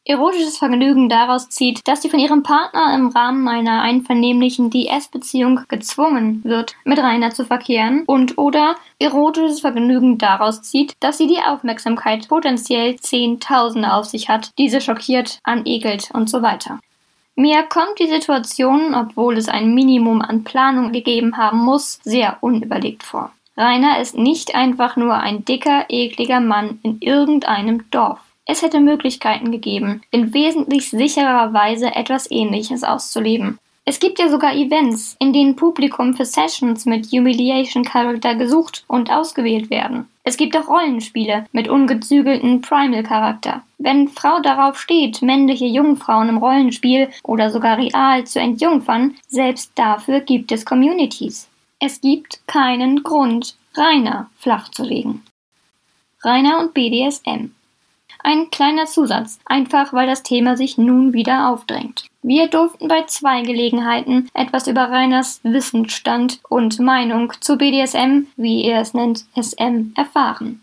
Erotisches 0.03 0.57
Vergnügen 0.57 1.09
daraus 1.09 1.49
zieht, 1.49 1.87
dass 1.87 2.01
sie 2.01 2.09
von 2.09 2.19
ihrem 2.19 2.41
Partner 2.41 2.95
im 2.95 3.09
Rahmen 3.09 3.47
einer 3.47 3.83
einvernehmlichen 3.83 4.71
DS-Beziehung 4.71 5.61
gezwungen 5.67 6.43
wird, 6.43 6.73
mit 6.85 6.97
Rainer 6.97 7.29
zu 7.29 7.45
verkehren 7.45 8.03
und 8.07 8.39
oder 8.39 8.77
erotisches 8.97 9.59
Vergnügen 9.59 10.17
daraus 10.17 10.63
zieht, 10.63 10.93
dass 11.01 11.19
sie 11.19 11.27
die 11.27 11.37
Aufmerksamkeit 11.37 12.27
potenziell 12.29 12.95
Zehntausende 12.95 13.93
auf 13.93 14.05
sich 14.05 14.27
hat, 14.27 14.49
diese 14.57 14.81
schockiert, 14.81 15.37
anekelt 15.43 16.09
und 16.13 16.31
so 16.31 16.41
weiter. 16.41 16.79
Mir 17.35 17.61
kommt 17.63 17.99
die 17.99 18.09
Situation, 18.09 18.95
obwohl 18.95 19.37
es 19.37 19.49
ein 19.49 19.75
Minimum 19.75 20.23
an 20.23 20.43
Planung 20.43 20.91
gegeben 20.91 21.37
haben 21.37 21.59
muss, 21.59 21.99
sehr 22.03 22.37
unüberlegt 22.41 23.03
vor. 23.03 23.31
Rainer 23.55 23.99
ist 23.99 24.17
nicht 24.17 24.55
einfach 24.55 24.95
nur 24.95 25.13
ein 25.13 25.45
dicker, 25.45 25.85
ekliger 25.89 26.39
Mann 26.39 26.79
in 26.81 26.99
irgendeinem 27.01 27.89
Dorf. 27.91 28.19
Es 28.45 28.61
hätte 28.61 28.79
Möglichkeiten 28.79 29.51
gegeben, 29.51 30.01
in 30.11 30.33
wesentlich 30.33 30.89
sicherer 30.89 31.53
Weise 31.53 31.95
etwas 31.95 32.29
Ähnliches 32.29 32.83
auszuleben. 32.83 33.59
Es 33.83 33.99
gibt 33.99 34.19
ja 34.19 34.29
sogar 34.29 34.53
Events, 34.55 35.15
in 35.19 35.33
denen 35.33 35.55
Publikum 35.55 36.13
für 36.13 36.25
Sessions 36.25 36.85
mit 36.85 37.07
Humiliation 37.11 37.83
Character 37.83 38.35
gesucht 38.35 38.83
und 38.87 39.11
ausgewählt 39.11 39.69
werden. 39.71 40.07
Es 40.23 40.37
gibt 40.37 40.55
auch 40.55 40.67
Rollenspiele 40.67 41.45
mit 41.51 41.67
ungezügelten 41.67 42.61
Primal 42.61 43.01
Charakter. 43.01 43.63
Wenn 43.79 44.07
Frau 44.07 44.39
darauf 44.39 44.79
steht, 44.79 45.23
männliche 45.23 45.65
Jungfrauen 45.65 46.29
im 46.29 46.37
Rollenspiel 46.37 47.09
oder 47.23 47.49
sogar 47.49 47.77
real 47.77 48.23
zu 48.25 48.39
entjungfern, 48.39 49.15
selbst 49.27 49.71
dafür 49.75 50.19
gibt 50.19 50.51
es 50.51 50.63
Communities. 50.63 51.49
Es 51.79 51.99
gibt 52.01 52.45
keinen 52.45 53.01
Grund, 53.01 53.55
Rainer 53.73 54.29
flachzulegen. 54.37 55.23
Rainer 56.23 56.59
und 56.59 56.75
BDSM. 56.75 57.51
Ein 58.31 58.49
kleiner 58.49 58.85
Zusatz, 58.85 59.39
einfach 59.43 59.91
weil 59.91 60.07
das 60.07 60.23
Thema 60.23 60.55
sich 60.55 60.77
nun 60.77 61.11
wieder 61.11 61.49
aufdrängt. 61.49 62.05
Wir 62.21 62.47
durften 62.47 62.87
bei 62.87 63.03
zwei 63.03 63.41
Gelegenheiten 63.41 64.29
etwas 64.33 64.67
über 64.67 64.89
Rainers 64.89 65.41
Wissensstand 65.43 66.39
und 66.47 66.79
Meinung 66.79 67.33
zu 67.41 67.57
BDSM, 67.57 68.27
wie 68.37 68.63
er 68.63 68.79
es 68.79 68.93
nennt, 68.93 69.25
SM, 69.35 69.91
erfahren. 69.97 70.61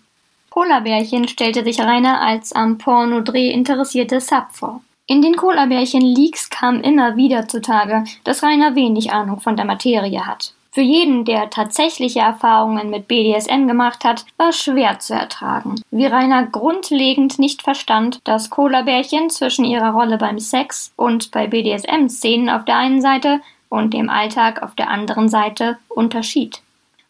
Polarbärchen 0.48 1.28
stellte 1.28 1.62
sich 1.62 1.78
Rainer 1.78 2.22
als 2.22 2.54
am 2.54 2.78
Pornodreh 2.78 3.50
interessierte 3.50 4.22
Sub 4.22 4.46
vor. 4.52 4.80
In 5.06 5.20
den 5.20 5.36
Colabärchen-Leaks 5.36 6.48
kam 6.48 6.80
immer 6.80 7.18
wieder 7.18 7.48
zutage, 7.48 8.04
dass 8.24 8.42
Rainer 8.42 8.76
wenig 8.76 9.12
Ahnung 9.12 9.40
von 9.40 9.56
der 9.56 9.66
Materie 9.66 10.26
hat. 10.26 10.54
Für 10.70 10.82
jeden, 10.82 11.24
der 11.24 11.50
tatsächliche 11.50 12.20
Erfahrungen 12.20 12.90
mit 12.90 13.08
BDSM 13.08 13.66
gemacht 13.66 14.04
hat, 14.04 14.24
war 14.36 14.52
schwer 14.52 14.98
zu 14.98 15.14
ertragen. 15.14 15.80
Wie 15.90 16.06
Rainer 16.06 16.46
grundlegend 16.46 17.38
nicht 17.38 17.62
verstand, 17.62 18.20
dass 18.24 18.50
Cola-Bärchen 18.50 19.30
zwischen 19.30 19.64
ihrer 19.64 19.92
Rolle 19.92 20.18
beim 20.18 20.38
Sex 20.38 20.92
und 20.96 21.30
bei 21.30 21.46
BDSM-Szenen 21.46 22.50
auf 22.50 22.64
der 22.64 22.76
einen 22.76 23.00
Seite 23.00 23.40
und 23.68 23.94
dem 23.94 24.10
Alltag 24.10 24.62
auf 24.62 24.74
der 24.74 24.90
anderen 24.90 25.28
Seite 25.28 25.78
unterschied. 25.88 26.60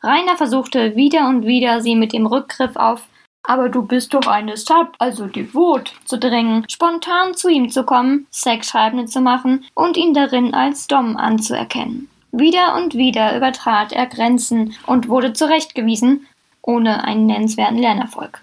Rainer 0.03 0.37
versuchte 0.37 0.95
wieder 0.97 1.29
und 1.29 1.45
wieder, 1.45 1.81
sie 1.81 1.97
mit 1.97 2.13
dem 2.13 2.27
Rückgriff 2.27 2.77
auf 2.77 3.03
aber 3.49 3.71
du 3.71 3.83
bist 3.83 4.13
doch 4.13 4.27
eine 4.27 4.59
Sub, 4.59 4.93
also 4.99 5.27
devot, 5.27 5.95
zu 6.05 6.19
drängen, 6.19 6.67
spontan 6.69 7.35
zu 7.35 7.49
ihm 7.49 7.71
zu 7.71 7.83
kommen, 7.83 8.27
Sexschreibende 8.31 9.07
zu 9.07 9.23
machen 9.23 9.65
und 9.75 9.97
ihn 9.97 10.13
darin 10.13 10.53
als 10.53 10.87
Dom 10.87 11.17
anzuerkennen. 11.17 12.11
Wieder 12.39 12.77
und 12.77 12.95
wieder 12.95 13.37
übertrat 13.37 13.93
er 13.93 14.07
Grenzen 14.07 14.77
und 14.87 15.09
wurde 15.09 15.33
zurechtgewiesen, 15.33 16.27
ohne 16.63 17.03
einen 17.03 17.27
nennenswerten 17.27 17.79
Lernerfolg. 17.79 18.43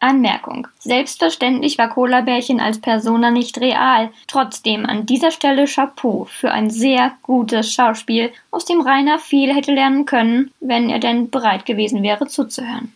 Anmerkung. 0.00 0.66
Selbstverständlich 0.80 1.78
war 1.78 1.90
Cola-Bärchen 1.90 2.58
als 2.58 2.80
Persona 2.80 3.30
nicht 3.30 3.60
real, 3.60 4.10
trotzdem 4.26 4.84
an 4.84 5.06
dieser 5.06 5.30
Stelle 5.30 5.66
Chapeau 5.66 6.24
für 6.24 6.50
ein 6.50 6.70
sehr 6.70 7.12
gutes 7.22 7.72
Schauspiel, 7.72 8.32
aus 8.50 8.64
dem 8.64 8.80
Rainer 8.80 9.20
viel 9.20 9.54
hätte 9.54 9.74
lernen 9.74 10.06
können, 10.06 10.50
wenn 10.58 10.90
er 10.90 10.98
denn 10.98 11.30
bereit 11.30 11.66
gewesen 11.66 12.02
wäre 12.02 12.26
zuzuhören. 12.26 12.92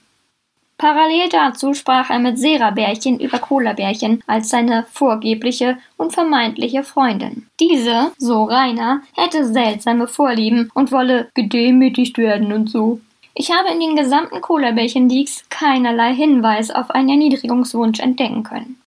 Parallel 0.77 1.29
dazu 1.31 1.73
sprach 1.73 2.11
er 2.11 2.19
mit 2.19 2.39
Sera-Bärchen 2.39 3.21
über 3.21 3.39
Cola-Bärchen 3.39 4.23
als 4.27 4.49
seine 4.49 4.87
vorgebliche 4.91 5.79
und 5.97 6.13
vermeintliche 6.13 6.83
Freundin. 6.83 7.47
Diese, 7.61 8.13
so 8.19 8.45
Rainer, 8.45 9.03
hätte 9.15 9.45
seltsame 9.45 10.09
Vorlieben 10.09 10.71
und 10.75 10.91
wolle 10.91 11.31
gedemütigt 11.35 12.19
werden 12.19 12.53
und 12.53 12.69
so. 12.69 13.01
Ich 13.35 13.51
habe 13.51 13.71
in 13.71 13.81
den 13.81 13.97
gesamten 13.97 14.41
Cola-Bärchen-Leaks 14.41 15.45
keinerlei 15.49 16.15
Hinweis 16.15 16.71
auf 16.71 16.91
einen 16.91 17.09
Erniedrigungswunsch 17.09 18.01
entdecken 18.01 18.43
können. 18.45 18.81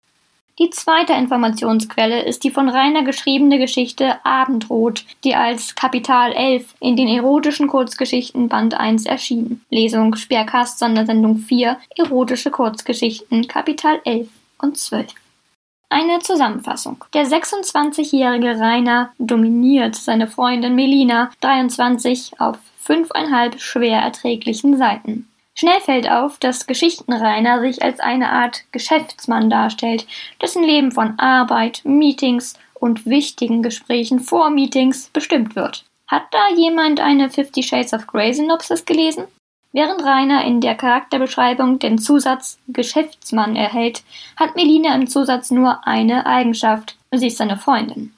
Die 0.57 0.69
zweite 0.69 1.11
Informationsquelle 1.11 2.23
ist 2.23 2.45
die 2.45 2.51
von 2.51 2.69
Rainer 2.69 3.03
geschriebene 3.03 3.59
Geschichte 3.59 4.25
Abendrot, 4.25 5.03
die 5.25 5.35
als 5.35 5.75
Kapital 5.75 6.31
11 6.31 6.75
in 6.79 6.95
den 6.95 7.09
erotischen 7.09 7.67
Kurzgeschichten 7.67 8.47
Band 8.47 8.73
1 8.73 9.05
erschien. 9.05 9.61
Lesung 9.69 10.15
Sperrkast 10.15 10.79
Sondersendung 10.79 11.39
4 11.39 11.77
Erotische 11.97 12.51
Kurzgeschichten 12.51 13.49
Kapital 13.49 13.99
11 14.05 14.29
und 14.59 14.77
12. 14.77 15.07
Eine 15.89 16.19
Zusammenfassung. 16.19 17.03
Der 17.13 17.25
26-jährige 17.25 18.57
Rainer 18.57 19.11
dominiert 19.19 19.95
seine 19.95 20.27
Freundin 20.27 20.75
Melina, 20.75 21.31
23, 21.41 22.39
auf 22.39 22.57
fünfeinhalb 22.79 23.59
schwer 23.59 23.99
erträglichen 23.99 24.77
Seiten. 24.77 25.27
Schnell 25.57 25.79
fällt 25.79 26.09
auf, 26.09 26.37
dass 26.37 26.67
Geschichtenrainer 26.67 27.61
sich 27.61 27.81
als 27.81 28.01
eine 28.01 28.29
Art 28.29 28.65
Geschäftsmann 28.71 29.49
darstellt, 29.49 30.05
dessen 30.41 30.63
Leben 30.63 30.91
von 30.91 31.17
Arbeit, 31.17 31.81
Meetings 31.85 32.59
und 32.73 33.05
wichtigen 33.05 33.63
Gesprächen 33.63 34.19
vor 34.19 34.49
Meetings 34.49 35.09
bestimmt 35.09 35.55
wird. 35.55 35.85
Hat 36.07 36.23
da 36.31 36.49
jemand 36.55 36.99
eine 36.99 37.29
Fifty 37.29 37.63
Shades 37.63 37.93
of 37.93 38.05
Grey 38.05 38.33
Synopsis 38.33 38.85
gelesen? 38.85 39.25
Während 39.71 40.03
Rainer 40.03 40.45
in 40.45 40.61
der 40.61 40.75
Charakterbeschreibung 40.75 41.79
den 41.79 41.97
Zusatz 41.97 42.59
Geschäftsmann 42.67 43.55
erhält, 43.55 44.03
hat 44.37 44.55
Melina 44.55 44.95
im 44.95 45.07
Zusatz 45.07 45.51
nur 45.51 45.85
eine 45.85 46.25
Eigenschaft, 46.25 46.95
sie 47.11 47.27
ist 47.27 47.37
seine 47.37 47.57
Freundin. 47.57 48.14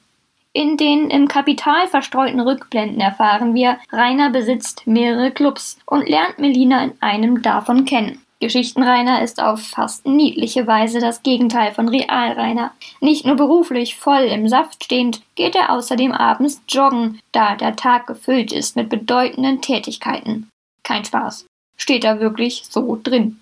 In 0.52 0.76
den 0.76 1.10
im 1.10 1.28
Kapital 1.28 1.86
verstreuten 1.88 2.40
Rückblenden 2.40 3.00
erfahren 3.00 3.54
wir, 3.54 3.78
Rainer 3.92 4.30
besitzt 4.30 4.86
mehrere 4.86 5.30
Clubs 5.30 5.78
und 5.86 6.08
lernt 6.08 6.38
Melina 6.38 6.84
in 6.84 6.92
einem 7.00 7.42
davon 7.42 7.84
kennen. 7.84 8.22
Geschichtenrainer 8.40 9.22
ist 9.22 9.42
auf 9.42 9.60
fast 9.60 10.06
niedliche 10.06 10.66
Weise 10.66 11.00
das 11.00 11.24
Gegenteil 11.24 11.72
von 11.72 11.88
Realrainer. 11.88 12.72
Nicht 13.00 13.26
nur 13.26 13.34
beruflich 13.34 13.96
voll 13.96 14.22
im 14.22 14.48
Saft 14.48 14.84
stehend, 14.84 15.22
geht 15.34 15.56
er 15.56 15.72
außerdem 15.72 16.12
abends 16.12 16.62
joggen, 16.68 17.18
da 17.32 17.56
der 17.56 17.74
Tag 17.74 18.06
gefüllt 18.06 18.52
ist 18.52 18.76
mit 18.76 18.90
bedeutenden 18.90 19.60
Tätigkeiten. 19.60 20.48
Kein 20.84 21.04
Spaß. 21.04 21.46
Steht 21.76 22.04
da 22.04 22.20
wirklich 22.20 22.62
so 22.68 22.98
drin. 23.02 23.40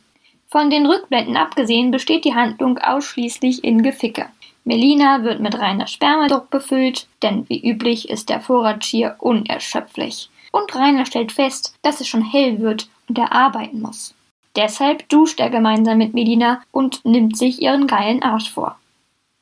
Von 0.48 0.70
den 0.70 0.86
Rückblenden 0.86 1.36
abgesehen 1.36 1.90
besteht 1.90 2.24
die 2.24 2.34
Handlung 2.34 2.78
ausschließlich 2.78 3.64
in 3.64 3.82
Geficke. 3.82 4.26
Melina 4.66 5.22
wird 5.22 5.38
mit 5.38 5.56
reiner 5.60 5.86
Spermadruck 5.86 6.50
befüllt, 6.50 7.06
denn 7.22 7.48
wie 7.48 7.64
üblich 7.64 8.10
ist 8.10 8.28
der 8.28 8.40
Vorrat 8.40 8.84
schier 8.84 9.14
unerschöpflich. 9.20 10.28
Und 10.50 10.74
Rainer 10.74 11.06
stellt 11.06 11.30
fest, 11.30 11.76
dass 11.82 12.00
es 12.00 12.08
schon 12.08 12.22
hell 12.22 12.60
wird 12.60 12.88
und 13.08 13.16
er 13.16 13.32
arbeiten 13.32 13.80
muss. 13.80 14.12
Deshalb 14.56 15.08
duscht 15.08 15.38
er 15.38 15.50
gemeinsam 15.50 15.98
mit 15.98 16.14
Melina 16.14 16.62
und 16.72 17.04
nimmt 17.04 17.36
sich 17.38 17.62
ihren 17.62 17.86
geilen 17.86 18.24
Arsch 18.24 18.50
vor. 18.50 18.76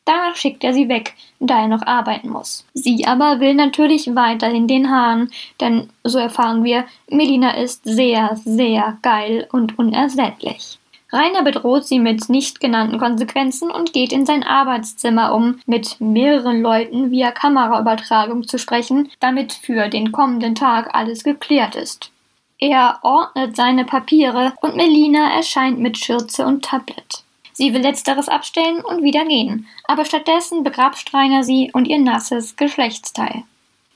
Danach 0.05 0.37
schickt 0.37 0.63
er 0.63 0.75
sie 0.75 0.91
weg, 0.91 1.15
da 1.41 1.63
er 1.63 1.69
noch 1.69 1.87
arbeiten 1.87 2.29
muss. 2.29 2.67
Sie 2.75 3.07
aber 3.07 3.41
will 3.41 3.55
natürlich 3.55 4.15
weiterhin 4.15 4.69
den 4.69 4.91
Hahn, 4.91 5.31
denn 5.59 5.89
so 6.03 6.19
erfahren 6.19 6.65
wir, 6.65 6.85
Melina 7.09 7.53
ist 7.53 7.83
sehr, 7.85 8.37
sehr 8.45 8.99
geil 9.01 9.49
und 9.51 9.79
unersättlich. 9.79 10.79
Rainer 11.15 11.45
bedroht 11.45 11.87
sie 11.87 12.01
mit 12.01 12.29
nicht 12.29 12.59
genannten 12.59 12.99
Konsequenzen 12.99 13.71
und 13.71 13.93
geht 13.93 14.13
in 14.13 14.27
sein 14.27 14.43
Arbeitszimmer, 14.43 15.33
um 15.33 15.61
mit 15.65 16.01
mehreren 16.01 16.61
Leuten 16.61 17.13
via 17.13 17.31
Kameraübertragung 17.31 18.49
zu 18.49 18.59
sprechen, 18.59 19.09
damit 19.21 19.53
für 19.53 19.89
den 19.89 20.11
kommenden 20.11 20.57
Tag 20.57 20.93
alles 20.93 21.23
geklärt 21.23 21.77
ist. 21.77 22.11
Er 22.59 22.99
ordnet 23.03 23.55
seine 23.55 23.85
Papiere 23.85 24.55
und 24.61 24.75
Melina 24.75 25.33
erscheint 25.37 25.79
mit 25.79 25.99
Schürze 25.99 26.45
und 26.45 26.65
Tablet. 26.65 27.23
Sie 27.53 27.73
will 27.73 27.83
letzteres 27.83 28.29
abstellen 28.29 28.81
und 28.85 29.05
wieder 29.05 29.25
gehen, 29.25 29.69
aber 29.85 30.05
stattdessen 30.05 30.65
begrapscht 30.65 31.15
Rainer 31.15 31.45
sie 31.45 31.71
und 31.73 31.87
ihr 31.87 32.01
nasses 32.01 32.57
Geschlechtsteil. 32.57 33.45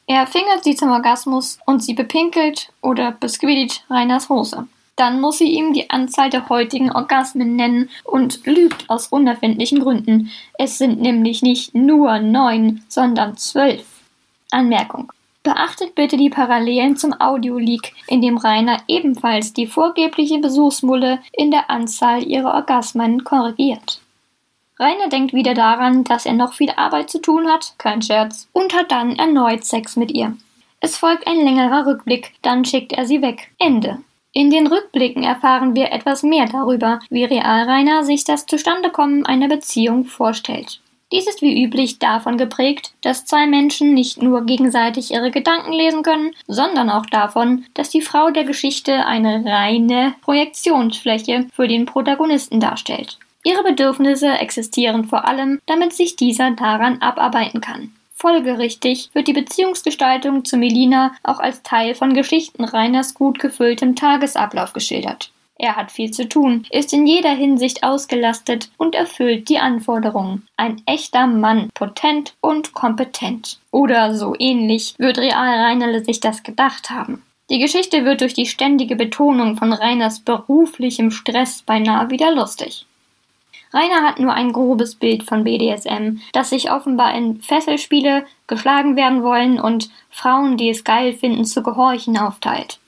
Er 0.07 0.29
fingert 0.29 0.63
sie 0.63 0.77
zum 0.77 0.93
Orgasmus 0.93 1.59
und 1.67 1.83
sie 1.83 1.95
bepinkelt 1.95 2.73
oder 2.81 3.11
besquiddigt 3.11 3.85
Rainers 3.91 4.29
Hose 4.29 4.69
dann 4.99 5.21
muss 5.21 5.39
sie 5.39 5.53
ihm 5.53 5.73
die 5.73 5.91
Anzahl 5.91 6.29
der 6.29 6.49
heutigen 6.49 6.91
Orgasmen 6.91 7.57
nennen 7.57 7.89
und 8.05 8.45
lügt 8.47 8.91
aus 8.91 9.07
unerfindlichen 9.09 9.81
Gründen. 9.81 10.31
Es 10.59 10.79
sind 10.79 11.01
nämlich 11.01 11.43
nicht 11.43 11.75
nur 11.75 12.19
neun, 12.19 12.83
sondern 12.89 13.37
zwölf. 13.37 13.85
Anmerkung. 14.51 15.13
Beachtet 15.43 15.95
bitte 15.95 16.17
die 16.17 16.31
Parallelen 16.31 16.97
zum 16.97 17.19
Audioleak, 17.19 17.93
in 18.07 18.21
dem 18.21 18.37
Rainer 18.37 18.83
ebenfalls 18.89 19.53
die 19.53 19.67
vorgebliche 19.67 20.39
Besuchsmulle 20.39 21.21
in 21.33 21.51
der 21.51 21.71
Anzahl 21.71 22.23
ihrer 22.25 22.55
Orgasmen 22.55 23.25
korrigiert. 23.25 24.01
Rainer 24.79 25.09
denkt 25.09 25.33
wieder 25.33 25.55
daran, 25.55 26.05
dass 26.05 26.27
er 26.27 26.35
noch 26.35 26.55
viel 26.55 26.71
Arbeit 26.77 27.11
zu 27.11 27.21
tun 27.21 27.49
hat, 27.49 27.75
kein 27.79 28.03
Scherz, 28.03 28.49
und 28.53 28.75
hat 28.75 28.91
dann 28.91 29.17
erneut 29.17 29.65
Sex 29.65 29.97
mit 29.97 30.11
ihr. 30.11 30.37
Es 30.81 30.97
folgt 30.97 31.27
ein 31.27 31.39
längerer 31.39 31.87
Rückblick, 31.87 32.35
dann 32.43 32.65
schickt 32.65 32.93
er 32.93 33.07
sie 33.07 33.23
weg. 33.23 33.51
Ende. 33.59 33.99
In 34.33 34.51
den 34.51 34.67
Rückblicken 34.67 35.23
erfahren 35.23 35.75
wir 35.75 35.91
etwas 35.91 36.23
mehr 36.23 36.47
darüber, 36.47 36.99
wie 37.11 37.25
real 37.25 37.69
Rainer 37.69 38.05
sich 38.05 38.25
das 38.25 38.47
Zustandekommen 38.47 39.25
einer 39.25 39.49
Beziehung 39.49 40.05
vorstellt. 40.05 40.81
Dies 41.11 41.27
ist 41.27 41.41
wie 41.41 41.65
üblich 41.65 41.99
davon 41.99 42.37
geprägt, 42.37 42.93
dass 43.01 43.25
zwei 43.25 43.47
Menschen 43.47 43.95
nicht 43.95 44.23
nur 44.23 44.45
gegenseitig 44.45 45.11
ihre 45.11 45.31
Gedanken 45.31 45.73
lesen 45.73 46.03
können, 46.03 46.33
sondern 46.47 46.91
auch 46.91 47.07
davon, 47.07 47.65
dass 47.73 47.89
die 47.89 48.03
Frau 48.03 48.31
der 48.31 48.45
Geschichte 48.45 49.07
eine 49.07 49.43
reine 49.47 50.15
Projektionsfläche 50.21 51.47
für 51.51 51.67
den 51.67 51.87
Protagonisten 51.87 52.61
darstellt. 52.61 53.19
Ihre 53.43 53.63
Bedürfnisse 53.63 54.29
existieren 54.29 55.07
vor 55.07 55.27
allem, 55.27 55.61
damit 55.65 55.95
sich 55.95 56.17
dieser 56.17 56.51
daran 56.51 57.01
abarbeiten 57.01 57.63
kann. 57.63 57.95
Folgerichtig 58.21 59.11
wird 59.13 59.29
die 59.29 59.33
Beziehungsgestaltung 59.33 60.45
zu 60.45 60.57
Melina 60.57 61.13
auch 61.23 61.39
als 61.39 61.63
Teil 61.63 61.95
von 61.95 62.15
Geschichten 62.15 62.65
Reiners 62.65 63.15
gut 63.15 63.39
gefülltem 63.39 63.95
Tagesablauf 63.95 64.73
geschildert. 64.73 65.31
Er 65.55 65.77
hat 65.77 65.93
viel 65.93 66.11
zu 66.11 66.29
tun, 66.29 66.65
ist 66.71 66.93
in 66.93 67.07
jeder 67.07 67.31
Hinsicht 67.31 67.85
ausgelastet 67.85 68.71
und 68.77 68.97
erfüllt 68.97 69.49
die 69.49 69.59
Anforderungen. 69.59 70.49
Ein 70.57 70.83
echter 70.87 71.29
Mann, 71.29 71.69
potent 71.75 72.35
und 72.41 72.73
kompetent. 72.73 73.59
Oder 73.71 74.15
so 74.15 74.35
ähnlich 74.39 74.95
wird 74.99 75.19
Real 75.19 75.61
Reinerle 75.61 76.05
sich 76.05 76.19
das 76.19 76.43
gedacht 76.43 76.91
haben. 76.91 77.23
Die 77.51 77.61
Geschichte 77.61 78.05
wird 78.05 78.21
durch 78.21 78.35
die 78.35 78.47
ständige 78.47 78.97
Betonung 78.97 79.57
von 79.57 79.73
Reiners 79.73 80.21
beruflichem 80.21 81.13
Stress 81.13 81.63
beinahe 81.63 82.11
wieder 82.11 82.35
lustig. 82.35 82.85
Rainer 83.73 84.03
hat 84.03 84.19
nur 84.19 84.33
ein 84.33 84.53
grobes 84.53 84.95
Bild 84.95 85.25
von 85.25 85.45
BDSM, 85.45 86.21
das 86.33 86.51
sich 86.51 86.71
offenbar 86.71 87.15
in 87.15 87.41
Fesselspiele, 87.43 88.27
geschlagen 88.47 88.97
werden 88.97 89.23
wollen 89.23 89.61
und 89.61 89.91
Frauen, 90.11 90.57
die 90.57 90.71
es 90.71 90.85
geil 90.85 91.13
finden, 91.13 91.45
zu 91.45 91.63
gehorchen 91.63 92.17
aufteilt. 92.17 92.79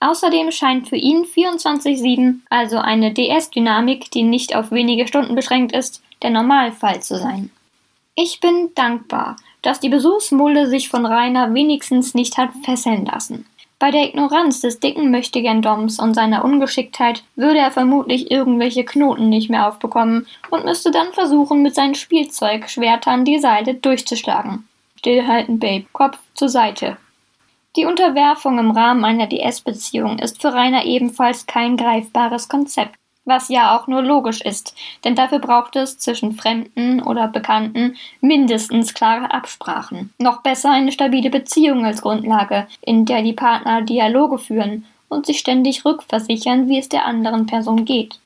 Außerdem 0.00 0.50
scheint 0.50 0.88
für 0.88 0.96
ihn 0.96 1.24
24-7, 1.24 2.40
also 2.48 2.78
eine 2.78 3.12
DS-Dynamik, 3.12 4.10
die 4.10 4.22
nicht 4.22 4.56
auf 4.56 4.70
wenige 4.70 5.06
Stunden 5.06 5.34
beschränkt 5.34 5.72
ist, 5.72 6.02
der 6.22 6.30
Normalfall 6.30 7.02
zu 7.02 7.18
sein. 7.18 7.50
Ich 8.14 8.40
bin 8.40 8.70
dankbar, 8.74 9.36
dass 9.62 9.80
die 9.80 9.90
Besuchsmulle 9.90 10.68
sich 10.68 10.88
von 10.88 11.04
Rainer 11.04 11.52
wenigstens 11.52 12.14
nicht 12.14 12.38
hat 12.38 12.50
fesseln 12.64 13.04
lassen. 13.04 13.46
Bei 13.80 13.90
der 13.90 14.04
Ignoranz 14.04 14.60
des 14.60 14.78
dicken 14.78 15.10
Möchtegern-Doms 15.10 16.00
und 16.00 16.12
seiner 16.12 16.44
Ungeschicktheit 16.44 17.24
würde 17.34 17.60
er 17.60 17.70
vermutlich 17.70 18.30
irgendwelche 18.30 18.84
Knoten 18.84 19.30
nicht 19.30 19.48
mehr 19.48 19.66
aufbekommen 19.66 20.26
und 20.50 20.66
müsste 20.66 20.90
dann 20.90 21.14
versuchen, 21.14 21.62
mit 21.62 21.74
seinen 21.74 21.94
Spielzeugschwertern 21.94 23.24
die 23.24 23.38
Seile 23.38 23.72
durchzuschlagen. 23.72 24.68
Stillhalten, 24.96 25.58
Babe, 25.58 25.86
Kopf 25.94 26.18
zur 26.34 26.50
Seite. 26.50 26.98
Die 27.74 27.86
Unterwerfung 27.86 28.58
im 28.58 28.70
Rahmen 28.70 29.02
einer 29.02 29.26
DS-Beziehung 29.26 30.18
ist 30.18 30.42
für 30.42 30.52
Rainer 30.52 30.84
ebenfalls 30.84 31.46
kein 31.46 31.78
greifbares 31.78 32.50
Konzept, 32.50 32.99
was 33.30 33.48
ja 33.48 33.74
auch 33.74 33.86
nur 33.86 34.02
logisch 34.02 34.42
ist, 34.42 34.74
denn 35.04 35.14
dafür 35.14 35.38
braucht 35.38 35.76
es 35.76 35.98
zwischen 35.98 36.32
Fremden 36.32 37.02
oder 37.02 37.28
Bekannten 37.28 37.96
mindestens 38.20 38.92
klare 38.92 39.32
Absprachen. 39.32 40.12
Noch 40.18 40.42
besser 40.42 40.70
eine 40.70 40.92
stabile 40.92 41.30
Beziehung 41.30 41.86
als 41.86 42.02
Grundlage, 42.02 42.66
in 42.82 43.06
der 43.06 43.22
die 43.22 43.32
Partner 43.32 43.80
Dialoge 43.80 44.36
führen 44.36 44.84
und 45.08 45.24
sich 45.24 45.38
ständig 45.38 45.86
rückversichern, 45.86 46.68
wie 46.68 46.78
es 46.78 46.90
der 46.90 47.06
anderen 47.06 47.46
Person 47.46 47.86
geht. 47.86 48.20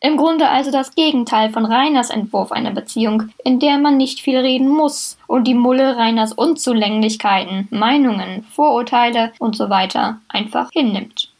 Im 0.00 0.16
Grunde 0.16 0.48
also 0.48 0.70
das 0.70 0.94
Gegenteil 0.94 1.50
von 1.50 1.66
Reiners 1.66 2.10
Entwurf 2.10 2.52
einer 2.52 2.70
Beziehung, 2.70 3.30
in 3.42 3.58
der 3.58 3.78
man 3.78 3.96
nicht 3.96 4.20
viel 4.20 4.38
reden 4.38 4.68
muss 4.68 5.18
und 5.26 5.44
die 5.44 5.54
Mulle 5.54 5.96
Reiners 5.96 6.32
Unzulänglichkeiten, 6.32 7.66
Meinungen, 7.70 8.44
Vorurteile 8.44 9.32
und 9.40 9.56
so 9.56 9.68
einfach 10.28 10.70
hinnimmt. 10.72 11.32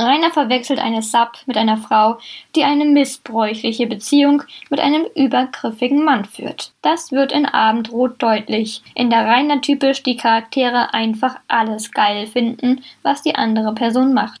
Rainer 0.00 0.30
verwechselt 0.30 0.78
eine 0.78 1.02
Sub 1.02 1.32
mit 1.46 1.56
einer 1.56 1.76
Frau, 1.76 2.18
die 2.56 2.64
eine 2.64 2.86
missbräuchliche 2.86 3.86
Beziehung 3.86 4.42
mit 4.70 4.80
einem 4.80 5.04
übergriffigen 5.14 6.02
Mann 6.02 6.24
führt. 6.24 6.72
Das 6.80 7.12
wird 7.12 7.32
in 7.32 7.44
Abendrot 7.44 8.22
deutlich, 8.22 8.82
in 8.94 9.10
der 9.10 9.26
Rainer 9.26 9.60
typisch 9.60 10.02
die 10.02 10.16
Charaktere 10.16 10.94
einfach 10.94 11.36
alles 11.48 11.92
geil 11.92 12.26
finden, 12.26 12.82
was 13.02 13.22
die 13.22 13.34
andere 13.34 13.74
Person 13.74 14.14
macht. 14.14 14.40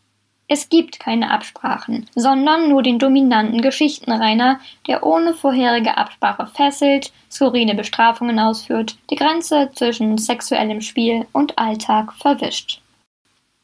Es 0.52 0.68
gibt 0.68 0.98
keine 0.98 1.30
Absprachen, 1.30 2.08
sondern 2.16 2.68
nur 2.68 2.82
den 2.82 2.98
dominanten 2.98 3.60
Geschichtenreiner, 3.60 4.58
der 4.88 5.06
ohne 5.06 5.32
vorherige 5.32 5.96
Absprache 5.96 6.46
fesselt, 6.46 7.12
skurrile 7.30 7.76
Bestrafungen 7.76 8.40
ausführt, 8.40 8.96
die 9.10 9.14
Grenze 9.14 9.70
zwischen 9.74 10.18
sexuellem 10.18 10.80
Spiel 10.80 11.28
und 11.32 11.56
Alltag 11.56 12.14
verwischt. 12.14 12.80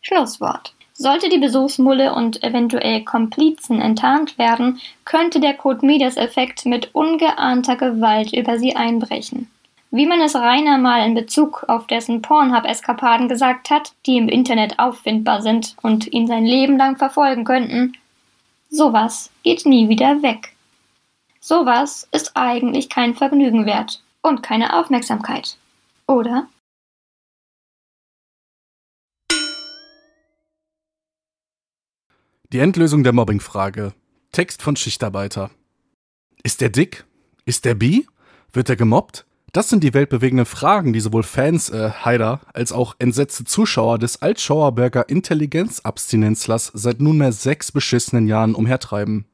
Schlusswort. 0.01 0.76
Sollte 0.99 1.29
die 1.29 1.39
Besuchsmulle 1.39 2.15
und 2.15 2.43
eventuell 2.43 3.05
Komplizen 3.05 3.83
enttarnt 3.83 4.39
werden, 4.39 4.81
könnte 5.05 5.41
der 5.41 5.53
Code 5.53 5.85
Midas-Effekt 5.85 6.65
mit 6.65 6.95
ungeahnter 6.95 7.77
Gewalt 7.77 8.33
über 8.33 8.59
sie 8.59 8.77
einbrechen. 8.77 9.51
Wie 9.91 10.07
man 10.07 10.23
es 10.23 10.35
Rainer 10.35 10.79
mal 10.79 11.07
in 11.07 11.15
Bezug 11.15 11.65
auf 11.69 11.87
dessen 11.87 12.23
Pornhub-Eskapaden 12.23 13.29
gesagt 13.29 13.69
hat, 13.69 13.93
die 14.07 14.17
im 14.17 14.29
Internet 14.29 14.79
auffindbar 14.79 15.43
sind 15.43 15.77
und 15.83 16.11
ihn 16.13 16.27
sein 16.27 16.47
Leben 16.47 16.79
lang 16.79 16.97
verfolgen 16.97 17.45
könnten, 17.45 17.93
sowas 18.71 19.31
geht 19.43 19.67
nie 19.67 19.91
wieder 19.91 20.23
weg. 20.23 20.55
Sowas 21.41 22.09
ist 22.11 22.33
eigentlich 22.35 22.89
kein 22.89 23.15
Vergnügen 23.15 23.67
wert 23.67 24.01
und 24.23 24.43
keine 24.43 24.79
Aufmerksamkeit. 24.79 25.59
Oder? 26.07 26.47
Die 32.57 32.63
Endlösung 32.63 33.05
der 33.05 33.13
Mobbingfrage. 33.13 33.93
Text 34.33 34.63
von 34.63 34.77
Schichtarbeiter. 34.77 35.51
Ist 36.43 36.63
der 36.63 36.71
dick? 36.71 37.05
Ist 37.45 37.67
der 37.67 37.75
bi? 37.75 38.07
Wird 38.51 38.71
er 38.71 38.77
gemobbt? 38.77 39.27
Das 39.53 39.69
sind 39.69 39.85
die 39.85 39.93
weltbewegenden 39.93 40.47
Fragen, 40.47 40.95
die 40.95 41.01
sowohl 41.01 41.23
Fans, 41.23 41.69
äh, 41.69 41.91
Haider, 41.91 42.41
als 42.55 42.73
auch 42.73 42.97
entsetzte 42.99 43.45
Zuschauer 43.45 43.99
des 43.99 44.23
Altschauerberger 44.23 45.07
Intelligenzabstinenzlers 45.11 46.71
seit 46.73 46.99
nunmehr 46.99 47.33
sechs 47.33 47.73
beschissenen 47.73 48.27
Jahren 48.27 48.55
umhertreiben. 48.55 49.27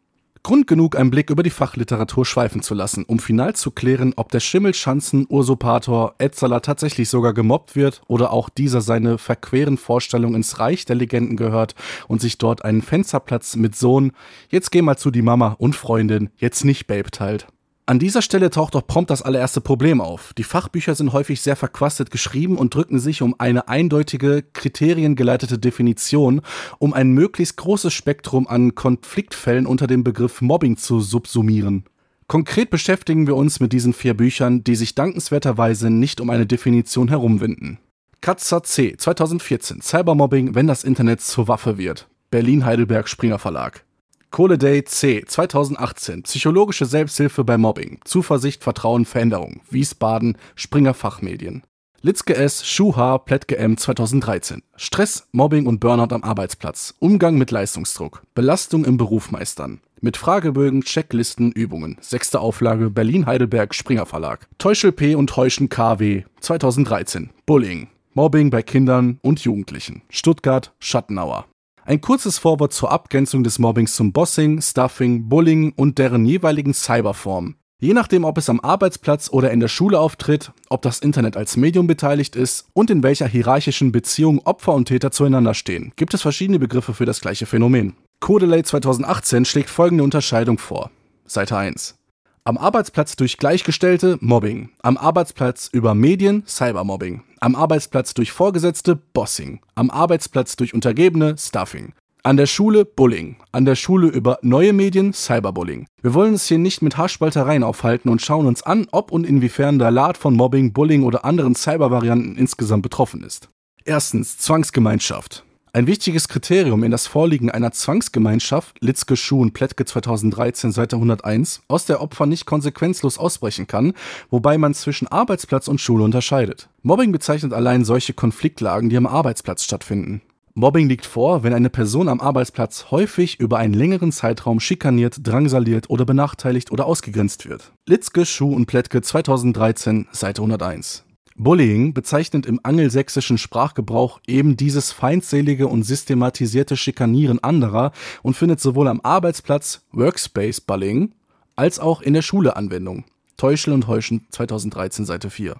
Grund 0.44 0.66
genug, 0.66 0.96
einen 0.96 1.12
Blick 1.12 1.30
über 1.30 1.44
die 1.44 1.50
Fachliteratur 1.50 2.26
schweifen 2.26 2.62
zu 2.62 2.74
lassen, 2.74 3.04
um 3.04 3.20
final 3.20 3.54
zu 3.54 3.70
klären, 3.70 4.12
ob 4.16 4.32
der 4.32 4.40
Schimmelschanzen-Usurpator 4.40 6.16
Etzala 6.18 6.58
tatsächlich 6.58 7.08
sogar 7.08 7.32
gemobbt 7.32 7.76
wird 7.76 8.02
oder 8.08 8.32
auch 8.32 8.48
dieser 8.48 8.80
seine 8.80 9.18
verqueren 9.18 9.76
Vorstellungen 9.76 10.34
ins 10.34 10.58
Reich 10.58 10.84
der 10.84 10.96
Legenden 10.96 11.36
gehört 11.36 11.76
und 12.08 12.20
sich 12.20 12.38
dort 12.38 12.64
einen 12.64 12.82
Fensterplatz 12.82 13.54
mit 13.54 13.76
Sohn, 13.76 14.10
jetzt 14.48 14.72
geh 14.72 14.82
mal 14.82 14.96
zu 14.96 15.12
die 15.12 15.22
Mama 15.22 15.54
und 15.58 15.76
Freundin, 15.76 16.30
jetzt 16.38 16.64
nicht 16.64 16.88
Babe 16.88 17.12
teilt. 17.12 17.46
An 17.84 17.98
dieser 17.98 18.22
Stelle 18.22 18.50
taucht 18.50 18.76
doch 18.76 18.86
prompt 18.86 19.10
das 19.10 19.22
allererste 19.22 19.60
Problem 19.60 20.00
auf. 20.00 20.32
Die 20.34 20.44
Fachbücher 20.44 20.94
sind 20.94 21.12
häufig 21.12 21.40
sehr 21.40 21.56
verquastet 21.56 22.12
geschrieben 22.12 22.56
und 22.56 22.74
drücken 22.74 23.00
sich 23.00 23.22
um 23.22 23.34
eine 23.38 23.68
eindeutige, 23.68 24.44
kriteriengeleitete 24.52 25.58
Definition, 25.58 26.42
um 26.78 26.94
ein 26.94 27.10
möglichst 27.10 27.56
großes 27.56 27.92
Spektrum 27.92 28.46
an 28.46 28.76
Konfliktfällen 28.76 29.66
unter 29.66 29.88
dem 29.88 30.04
Begriff 30.04 30.40
Mobbing 30.42 30.76
zu 30.76 31.00
subsumieren. 31.00 31.84
Konkret 32.28 32.70
beschäftigen 32.70 33.26
wir 33.26 33.34
uns 33.34 33.58
mit 33.58 33.72
diesen 33.72 33.92
vier 33.92 34.14
Büchern, 34.14 34.62
die 34.62 34.76
sich 34.76 34.94
dankenswerterweise 34.94 35.90
nicht 35.90 36.20
um 36.20 36.30
eine 36.30 36.46
Definition 36.46 37.08
herumwinden. 37.08 37.78
Katzer 38.20 38.62
C. 38.62 38.96
2014 38.96 39.82
Cybermobbing, 39.82 40.54
wenn 40.54 40.68
das 40.68 40.84
Internet 40.84 41.20
zur 41.20 41.48
Waffe 41.48 41.78
wird. 41.78 42.08
Berlin 42.30 42.64
Heidelberg 42.64 43.08
Springer 43.08 43.40
Verlag. 43.40 43.84
Kohleday 44.32 44.82
C. 44.84 45.22
2018. 45.26 46.22
Psychologische 46.22 46.86
Selbsthilfe 46.86 47.44
bei 47.44 47.58
Mobbing. 47.58 48.00
Zuversicht, 48.04 48.64
Vertrauen, 48.64 49.04
Veränderung. 49.04 49.60
Wiesbaden, 49.68 50.38
Springer 50.54 50.94
Fachmedien. 50.94 51.64
Litzke 52.00 52.34
S. 52.34 52.66
Schuha, 52.66 53.18
Plättke 53.18 53.58
M. 53.58 53.76
2013. 53.76 54.62
Stress, 54.74 55.28
Mobbing 55.32 55.66
und 55.66 55.80
Burnout 55.80 56.14
am 56.14 56.24
Arbeitsplatz. 56.24 56.94
Umgang 56.98 57.36
mit 57.36 57.50
Leistungsdruck. 57.50 58.22
Belastung 58.34 58.86
im 58.86 58.96
Beruf 58.96 59.30
meistern. 59.30 59.82
Mit 60.00 60.16
Fragebögen, 60.16 60.80
Checklisten, 60.80 61.52
Übungen. 61.52 61.98
Sechste 62.00 62.40
Auflage, 62.40 62.88
Berlin-Heidelberg, 62.88 63.74
Springer 63.74 64.06
Verlag. 64.06 64.48
Teuschel 64.56 64.92
P. 64.92 65.14
und 65.14 65.36
Heuschen 65.36 65.68
KW. 65.68 66.24
2013. 66.40 67.28
Bullying. 67.44 67.88
Mobbing 68.14 68.48
bei 68.48 68.62
Kindern 68.62 69.18
und 69.20 69.40
Jugendlichen. 69.40 70.00
Stuttgart, 70.08 70.72
Schattenauer. 70.80 71.44
Ein 71.84 72.00
kurzes 72.00 72.38
Vorwort 72.38 72.72
zur 72.72 72.92
Abgrenzung 72.92 73.42
des 73.42 73.58
Mobbings 73.58 73.96
zum 73.96 74.12
Bossing, 74.12 74.62
Stuffing, 74.62 75.28
Bullying 75.28 75.72
und 75.74 75.98
deren 75.98 76.24
jeweiligen 76.24 76.74
Cyberform. 76.74 77.56
Je 77.80 77.92
nachdem, 77.92 78.24
ob 78.24 78.38
es 78.38 78.48
am 78.48 78.60
Arbeitsplatz 78.60 79.28
oder 79.32 79.50
in 79.50 79.58
der 79.58 79.66
Schule 79.66 79.98
auftritt, 79.98 80.52
ob 80.68 80.82
das 80.82 81.00
Internet 81.00 81.36
als 81.36 81.56
Medium 81.56 81.88
beteiligt 81.88 82.36
ist 82.36 82.68
und 82.74 82.90
in 82.90 83.02
welcher 83.02 83.26
hierarchischen 83.26 83.90
Beziehung 83.90 84.38
Opfer 84.44 84.74
und 84.74 84.86
Täter 84.86 85.10
zueinander 85.10 85.54
stehen, 85.54 85.92
gibt 85.96 86.14
es 86.14 86.22
verschiedene 86.22 86.60
Begriffe 86.60 86.94
für 86.94 87.06
das 87.06 87.20
gleiche 87.20 87.46
Phänomen. 87.46 87.94
Codelay 88.20 88.62
2018 88.62 89.44
schlägt 89.44 89.68
folgende 89.68 90.04
Unterscheidung 90.04 90.58
vor. 90.58 90.92
Seite 91.26 91.56
1. 91.56 91.96
Am 92.44 92.58
Arbeitsplatz 92.58 93.16
durch 93.16 93.38
Gleichgestellte 93.38 94.18
Mobbing. 94.20 94.70
Am 94.82 94.96
Arbeitsplatz 94.96 95.68
über 95.72 95.96
Medien 95.96 96.44
Cybermobbing. 96.46 97.22
Am 97.42 97.56
Arbeitsplatz 97.56 98.14
durch 98.14 98.30
Vorgesetzte 98.30 98.94
Bossing. 98.94 99.58
Am 99.74 99.90
Arbeitsplatz 99.90 100.54
durch 100.54 100.74
Untergebene 100.74 101.34
Stuffing. 101.36 101.92
An 102.22 102.36
der 102.36 102.46
Schule 102.46 102.84
Bullying. 102.84 103.34
An 103.50 103.64
der 103.64 103.74
Schule 103.74 104.06
über 104.06 104.38
neue 104.42 104.72
Medien 104.72 105.12
Cyberbullying. 105.12 105.88
Wir 106.02 106.14
wollen 106.14 106.34
es 106.34 106.46
hier 106.46 106.58
nicht 106.58 106.82
mit 106.82 106.96
Haarspaltereien 106.96 107.64
aufhalten 107.64 108.10
und 108.10 108.22
schauen 108.22 108.46
uns 108.46 108.62
an, 108.62 108.86
ob 108.92 109.10
und 109.10 109.26
inwiefern 109.26 109.80
der 109.80 109.88
Art 109.88 110.18
von 110.18 110.34
Mobbing, 110.34 110.72
Bullying 110.72 111.02
oder 111.02 111.24
anderen 111.24 111.56
Cybervarianten 111.56 112.36
insgesamt 112.36 112.84
betroffen 112.84 113.24
ist. 113.24 113.48
Erstens 113.84 114.38
Zwangsgemeinschaft. 114.38 115.44
Ein 115.74 115.86
wichtiges 115.86 116.28
Kriterium 116.28 116.84
in 116.84 116.90
das 116.90 117.06
Vorliegen 117.06 117.50
einer 117.50 117.72
Zwangsgemeinschaft, 117.72 118.76
Litzke 118.82 119.16
Schuh 119.16 119.40
und 119.40 119.54
Plättke 119.54 119.86
2013, 119.86 120.70
Seite 120.70 120.96
101, 120.96 121.62
aus 121.66 121.86
der 121.86 122.02
Opfer 122.02 122.26
nicht 122.26 122.44
konsequenzlos 122.44 123.16
ausbrechen 123.16 123.66
kann, 123.66 123.94
wobei 124.28 124.58
man 124.58 124.74
zwischen 124.74 125.08
Arbeitsplatz 125.08 125.68
und 125.68 125.80
Schule 125.80 126.04
unterscheidet. 126.04 126.68
Mobbing 126.82 127.10
bezeichnet 127.10 127.54
allein 127.54 127.86
solche 127.86 128.12
Konfliktlagen, 128.12 128.90
die 128.90 128.98
am 128.98 129.06
Arbeitsplatz 129.06 129.64
stattfinden. 129.64 130.20
Mobbing 130.52 130.90
liegt 130.90 131.06
vor, 131.06 131.42
wenn 131.42 131.54
eine 131.54 131.70
Person 131.70 132.10
am 132.10 132.20
Arbeitsplatz 132.20 132.90
häufig 132.90 133.40
über 133.40 133.56
einen 133.56 133.72
längeren 133.72 134.12
Zeitraum 134.12 134.60
schikaniert, 134.60 135.26
drangsaliert 135.26 135.88
oder 135.88 136.04
benachteiligt 136.04 136.70
oder 136.70 136.84
ausgegrenzt 136.84 137.48
wird. 137.48 137.72
Litzke, 137.88 138.26
Schuh 138.26 138.54
und 138.54 138.66
Plättke 138.66 139.00
2013, 139.00 140.08
Seite 140.12 140.42
101. 140.42 141.06
Bullying 141.36 141.94
bezeichnet 141.94 142.46
im 142.46 142.60
angelsächsischen 142.62 143.38
Sprachgebrauch 143.38 144.20
eben 144.26 144.56
dieses 144.56 144.92
feindselige 144.92 145.66
und 145.66 145.82
systematisierte 145.82 146.76
Schikanieren 146.76 147.42
anderer 147.42 147.92
und 148.22 148.36
findet 148.36 148.60
sowohl 148.60 148.88
am 148.88 149.00
Arbeitsplatz 149.02 149.82
Workspace 149.92 150.60
Bullying 150.60 151.14
als 151.56 151.78
auch 151.78 152.02
in 152.02 152.14
der 152.14 152.22
Schule 152.22 152.56
Anwendung. 152.56 153.04
Täuschel 153.36 153.72
und 153.72 153.86
Heuschen 153.86 154.26
2013 154.30 155.04
Seite 155.04 155.30
4. 155.30 155.56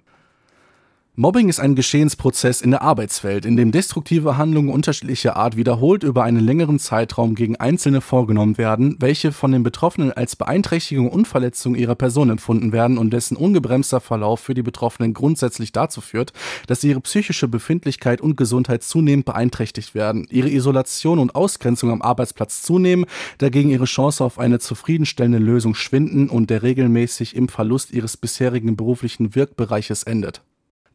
Mobbing 1.15 1.51
ist 1.51 1.61
ein 1.61 1.75
Geschehensprozess 1.75 2.63
in 2.63 2.71
der 2.71 2.81
Arbeitswelt, 2.81 3.45
in 3.45 3.55
dem 3.55 3.71
destruktive 3.71 4.39
Handlungen 4.39 4.71
unterschiedlicher 4.71 5.37
Art 5.37 5.59
wiederholt 5.59 6.05
über 6.05 6.25
einen 6.25 6.43
längeren 6.43 6.79
Zeitraum 6.79 7.35
gegen 7.35 7.57
Einzelne 7.57 8.01
vorgenommen 8.01 8.57
werden, 8.57 8.97
welche 8.99 9.31
von 9.31 9.53
den 9.53 9.63
Betroffenen 9.63 10.11
als 10.11 10.37
Beeinträchtigung 10.37 11.11
und 11.11 11.29
Verletzung 11.29 11.75
ihrer 11.75 11.97
Person 11.97 12.31
empfunden 12.31 12.73
werden 12.73 12.97
und 12.97 13.11
dessen 13.11 13.37
ungebremster 13.37 14.01
Verlauf 14.01 14.41
für 14.41 14.55
die 14.55 14.63
Betroffenen 14.63 15.13
grundsätzlich 15.13 15.71
dazu 15.71 16.01
führt, 16.01 16.33
dass 16.67 16.83
ihre 16.83 17.03
psychische 17.03 17.47
Befindlichkeit 17.47 18.23
und 18.23 18.39
Gesundheit 18.39 18.83
zunehmend 18.83 19.27
beeinträchtigt 19.27 19.95
werden, 19.95 20.27
ihre 20.31 20.49
Isolation 20.49 21.19
und 21.19 21.35
Ausgrenzung 21.35 21.91
am 21.91 22.01
Arbeitsplatz 22.01 22.63
zunehmen, 22.63 23.05
dagegen 23.37 23.69
ihre 23.69 23.85
Chance 23.85 24.25
auf 24.25 24.39
eine 24.39 24.61
zufriedenstellende 24.61 25.37
Lösung 25.37 25.75
schwinden 25.75 26.31
und 26.31 26.49
der 26.49 26.63
regelmäßig 26.63 27.37
im 27.37 27.51
Verlust 27.51 27.91
ihres 27.91 28.17
bisherigen 28.17 28.77
beruflichen 28.77 29.35
Wirkbereiches 29.35 30.05
endet. 30.05 30.41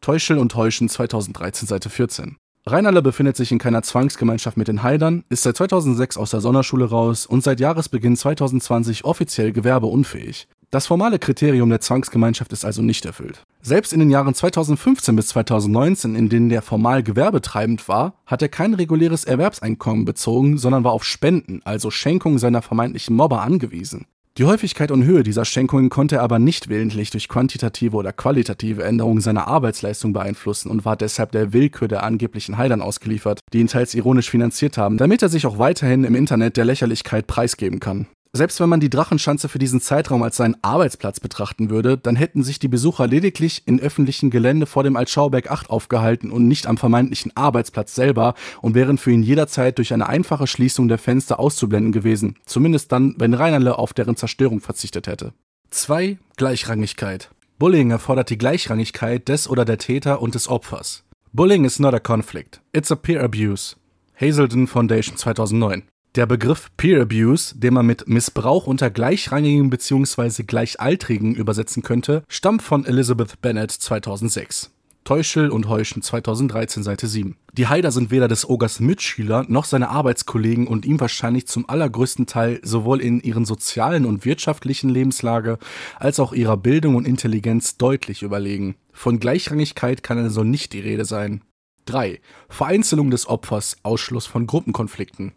Täuschel 0.00 0.38
und 0.38 0.52
Täuschen 0.52 0.88
2013 0.88 1.66
Seite 1.68 1.90
14. 1.90 2.36
Rheinhalle 2.66 3.02
befindet 3.02 3.36
sich 3.36 3.50
in 3.50 3.58
keiner 3.58 3.82
Zwangsgemeinschaft 3.82 4.56
mit 4.56 4.68
den 4.68 4.82
Haidern, 4.82 5.24
ist 5.30 5.42
seit 5.42 5.56
2006 5.56 6.18
aus 6.18 6.30
der 6.30 6.40
Sonderschule 6.40 6.84
raus 6.84 7.24
und 7.26 7.42
seit 7.42 7.60
Jahresbeginn 7.60 8.16
2020 8.16 9.04
offiziell 9.04 9.52
gewerbeunfähig. 9.52 10.48
Das 10.70 10.86
formale 10.86 11.18
Kriterium 11.18 11.70
der 11.70 11.80
Zwangsgemeinschaft 11.80 12.52
ist 12.52 12.66
also 12.66 12.82
nicht 12.82 13.06
erfüllt. 13.06 13.42
Selbst 13.62 13.94
in 13.94 14.00
den 14.00 14.10
Jahren 14.10 14.34
2015 14.34 15.16
bis 15.16 15.28
2019, 15.28 16.14
in 16.14 16.28
denen 16.28 16.50
der 16.50 16.60
formal 16.60 17.02
gewerbetreibend 17.02 17.88
war, 17.88 18.12
hat 18.26 18.42
er 18.42 18.50
kein 18.50 18.74
reguläres 18.74 19.24
Erwerbseinkommen 19.24 20.04
bezogen, 20.04 20.58
sondern 20.58 20.84
war 20.84 20.92
auf 20.92 21.04
Spenden, 21.04 21.62
also 21.64 21.90
Schenkungen 21.90 22.38
seiner 22.38 22.60
vermeintlichen 22.60 23.16
Mobber 23.16 23.40
angewiesen. 23.40 24.06
Die 24.38 24.44
Häufigkeit 24.44 24.92
und 24.92 25.02
Höhe 25.02 25.24
dieser 25.24 25.44
Schenkungen 25.44 25.90
konnte 25.90 26.14
er 26.14 26.22
aber 26.22 26.38
nicht 26.38 26.68
willentlich 26.68 27.10
durch 27.10 27.26
quantitative 27.26 27.96
oder 27.96 28.12
qualitative 28.12 28.84
Änderungen 28.84 29.20
seiner 29.20 29.48
Arbeitsleistung 29.48 30.12
beeinflussen 30.12 30.70
und 30.70 30.84
war 30.84 30.94
deshalb 30.94 31.32
der 31.32 31.52
Willkür 31.52 31.88
der 31.88 32.04
angeblichen 32.04 32.56
Heidern 32.56 32.80
ausgeliefert, 32.80 33.40
die 33.52 33.58
ihn 33.58 33.66
teils 33.66 33.94
ironisch 33.94 34.30
finanziert 34.30 34.78
haben, 34.78 34.96
damit 34.96 35.22
er 35.22 35.28
sich 35.28 35.44
auch 35.44 35.58
weiterhin 35.58 36.04
im 36.04 36.14
Internet 36.14 36.56
der 36.56 36.66
Lächerlichkeit 36.66 37.26
preisgeben 37.26 37.80
kann. 37.80 38.06
Selbst 38.32 38.60
wenn 38.60 38.68
man 38.68 38.80
die 38.80 38.90
Drachenschanze 38.90 39.48
für 39.48 39.58
diesen 39.58 39.80
Zeitraum 39.80 40.22
als 40.22 40.36
seinen 40.36 40.56
Arbeitsplatz 40.60 41.18
betrachten 41.18 41.70
würde, 41.70 41.96
dann 41.96 42.14
hätten 42.14 42.42
sich 42.42 42.58
die 42.58 42.68
Besucher 42.68 43.06
lediglich 43.06 43.62
in 43.66 43.80
öffentlichen 43.80 44.30
Gelände 44.30 44.66
vor 44.66 44.82
dem 44.82 44.96
Altschauberg 44.96 45.50
8 45.50 45.70
aufgehalten 45.70 46.30
und 46.30 46.46
nicht 46.46 46.66
am 46.66 46.76
vermeintlichen 46.76 47.34
Arbeitsplatz 47.36 47.94
selber 47.94 48.34
und 48.60 48.74
wären 48.74 48.98
für 48.98 49.12
ihn 49.12 49.22
jederzeit 49.22 49.78
durch 49.78 49.94
eine 49.94 50.08
einfache 50.08 50.46
Schließung 50.46 50.88
der 50.88 50.98
Fenster 50.98 51.40
auszublenden 51.40 51.92
gewesen, 51.92 52.36
zumindest 52.44 52.92
dann, 52.92 53.14
wenn 53.18 53.32
Reinerle 53.32 53.78
auf 53.78 53.94
deren 53.94 54.16
Zerstörung 54.16 54.60
verzichtet 54.60 55.06
hätte. 55.06 55.32
2. 55.70 56.18
Gleichrangigkeit. 56.36 57.30
Bullying 57.58 57.90
erfordert 57.90 58.30
die 58.30 58.38
Gleichrangigkeit 58.38 59.28
des 59.28 59.48
oder 59.48 59.64
der 59.64 59.78
Täter 59.78 60.20
und 60.20 60.34
des 60.34 60.48
Opfers. 60.48 61.04
Bullying 61.32 61.64
is 61.64 61.78
not 61.78 61.94
a 61.94 61.98
conflict, 61.98 62.60
it's 62.72 62.92
a 62.92 62.96
peer 62.96 63.22
abuse. 63.22 63.76
Hazelden 64.20 64.66
Foundation 64.66 65.16
2009. 65.16 65.84
Der 66.18 66.26
Begriff 66.26 66.72
Peer 66.76 67.02
Abuse, 67.02 67.56
den 67.56 67.74
man 67.74 67.86
mit 67.86 68.08
Missbrauch 68.08 68.66
unter 68.66 68.90
Gleichrangigen 68.90 69.70
bzw. 69.70 70.42
Gleichaltrigen 70.42 71.36
übersetzen 71.36 71.84
könnte, 71.84 72.24
stammt 72.26 72.62
von 72.62 72.84
Elizabeth 72.84 73.40
Bennett 73.40 73.70
2006. 73.70 74.72
Täuschel 75.04 75.48
und 75.50 75.68
Heuschen 75.68 76.02
2013 76.02 76.82
Seite 76.82 77.06
7. 77.06 77.36
Die 77.52 77.68
Haider 77.68 77.92
sind 77.92 78.10
weder 78.10 78.26
des 78.26 78.48
Ogers 78.48 78.80
Mitschüler 78.80 79.44
noch 79.46 79.64
seine 79.64 79.90
Arbeitskollegen 79.90 80.66
und 80.66 80.86
ihm 80.86 80.98
wahrscheinlich 80.98 81.46
zum 81.46 81.68
allergrößten 81.68 82.26
Teil 82.26 82.58
sowohl 82.64 83.00
in 83.00 83.20
ihren 83.20 83.44
sozialen 83.44 84.04
und 84.04 84.24
wirtschaftlichen 84.24 84.90
Lebenslage 84.90 85.56
als 86.00 86.18
auch 86.18 86.32
ihrer 86.32 86.56
Bildung 86.56 86.96
und 86.96 87.06
Intelligenz 87.06 87.76
deutlich 87.76 88.22
überlegen. 88.22 88.74
Von 88.92 89.20
Gleichrangigkeit 89.20 90.02
kann 90.02 90.18
also 90.18 90.42
nicht 90.42 90.72
die 90.72 90.80
Rede 90.80 91.04
sein. 91.04 91.44
3. 91.84 92.20
Vereinzelung 92.48 93.12
des 93.12 93.28
Opfers, 93.28 93.76
Ausschluss 93.84 94.26
von 94.26 94.48
Gruppenkonflikten. 94.48 95.34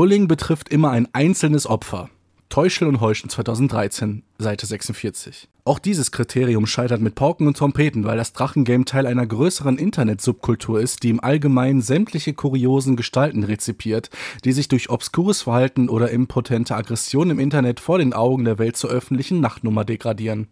Bullying 0.00 0.28
betrifft 0.28 0.70
immer 0.70 0.92
ein 0.92 1.08
einzelnes 1.12 1.66
Opfer. 1.66 2.08
Täuschel 2.48 2.88
und 2.88 3.02
Heuschen 3.02 3.28
2013, 3.28 4.22
Seite 4.38 4.64
46. 4.64 5.50
Auch 5.64 5.78
dieses 5.78 6.10
Kriterium 6.10 6.64
scheitert 6.64 7.02
mit 7.02 7.14
Pauken 7.14 7.46
und 7.46 7.58
Trompeten, 7.58 8.04
weil 8.04 8.16
das 8.16 8.32
Drachengame 8.32 8.86
Teil 8.86 9.04
einer 9.06 9.26
größeren 9.26 9.76
Internet-Subkultur 9.76 10.80
ist, 10.80 11.02
die 11.02 11.10
im 11.10 11.22
Allgemeinen 11.22 11.82
sämtliche 11.82 12.32
kuriosen 12.32 12.96
Gestalten 12.96 13.44
rezipiert, 13.44 14.08
die 14.46 14.52
sich 14.52 14.68
durch 14.68 14.88
obskures 14.88 15.42
Verhalten 15.42 15.90
oder 15.90 16.10
impotente 16.10 16.76
Aggression 16.76 17.28
im 17.28 17.38
Internet 17.38 17.78
vor 17.78 17.98
den 17.98 18.14
Augen 18.14 18.46
der 18.46 18.58
Welt 18.58 18.78
zur 18.78 18.88
öffentlichen 18.88 19.42
Nachtnummer 19.42 19.84
degradieren. 19.84 20.48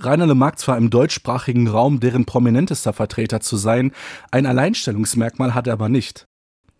Rainer 0.00 0.34
mag 0.34 0.58
zwar 0.58 0.78
im 0.78 0.88
deutschsprachigen 0.88 1.68
Raum 1.68 2.00
deren 2.00 2.24
prominentester 2.24 2.94
Vertreter 2.94 3.40
zu 3.40 3.58
sein, 3.58 3.92
ein 4.30 4.46
Alleinstellungsmerkmal 4.46 5.54
hat 5.54 5.66
er 5.66 5.74
aber 5.74 5.90
nicht. 5.90 6.27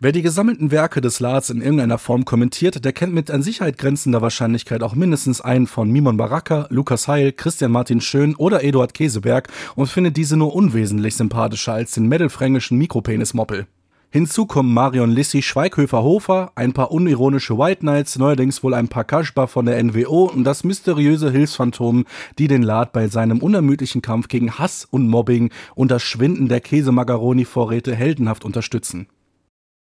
Wer 0.01 0.13
die 0.13 0.23
gesammelten 0.23 0.71
Werke 0.71 1.01
des 1.01 1.19
Lars 1.19 1.51
in 1.51 1.61
irgendeiner 1.61 1.99
Form 1.99 2.25
kommentiert, 2.25 2.85
der 2.85 2.93
kennt 2.93 3.13
mit 3.13 3.33
an 3.33 3.43
Sicherheit 3.43 3.79
grenzender 3.79 4.23
Wahrscheinlichkeit 4.23 4.85
auch 4.85 4.95
mindestens 4.95 5.41
einen 5.41 5.67
von 5.67 5.91
Mimon 5.91 6.17
Baraka, 6.17 6.69
Lukas 6.71 7.09
Heil, 7.09 7.33
Christian 7.33 7.73
Martin 7.73 8.01
Schön 8.01 8.37
oder 8.37 8.63
Eduard 8.63 8.95
Käseberg 8.95 9.49
und 9.75 9.89
findet 9.89 10.17
diese 10.17 10.37
nur 10.37 10.55
unwesentlich 10.55 11.17
sympathischer 11.17 11.73
als 11.73 11.95
den 11.95 12.07
mittelfränkischen 12.07 12.79
Mikropenis-Moppel. 12.79 13.67
Hinzu 14.11 14.47
kommen 14.47 14.73
Marion 14.73 15.11
Lissi 15.11 15.43
Schweighöfer-Hofer, 15.43 16.53
ein 16.55 16.75
paar 16.75 16.93
unironische 16.93 17.59
White 17.59 17.81
Knights, 17.81 18.21
neuerdings 18.21 18.63
wohl 18.63 18.75
ein 18.75 18.87
paar 18.87 19.03
Kaschbar 19.03 19.49
von 19.49 19.67
der 19.67 19.83
NWO 19.83 20.31
und 20.33 20.45
das 20.45 20.63
mysteriöse 20.63 21.33
Hilfsphantom, 21.33 22.05
die 22.39 22.47
den 22.47 22.63
Lad 22.63 22.93
bei 22.93 23.09
seinem 23.09 23.41
unermüdlichen 23.41 24.01
Kampf 24.01 24.29
gegen 24.29 24.61
Hass 24.61 24.87
und 24.89 25.09
Mobbing 25.09 25.51
und 25.75 25.91
das 25.91 26.05
Schwinden 26.05 26.47
der 26.47 26.61
Käsemagaroni-Vorräte 26.61 27.97
heldenhaft 27.97 28.45
unterstützen. 28.45 29.09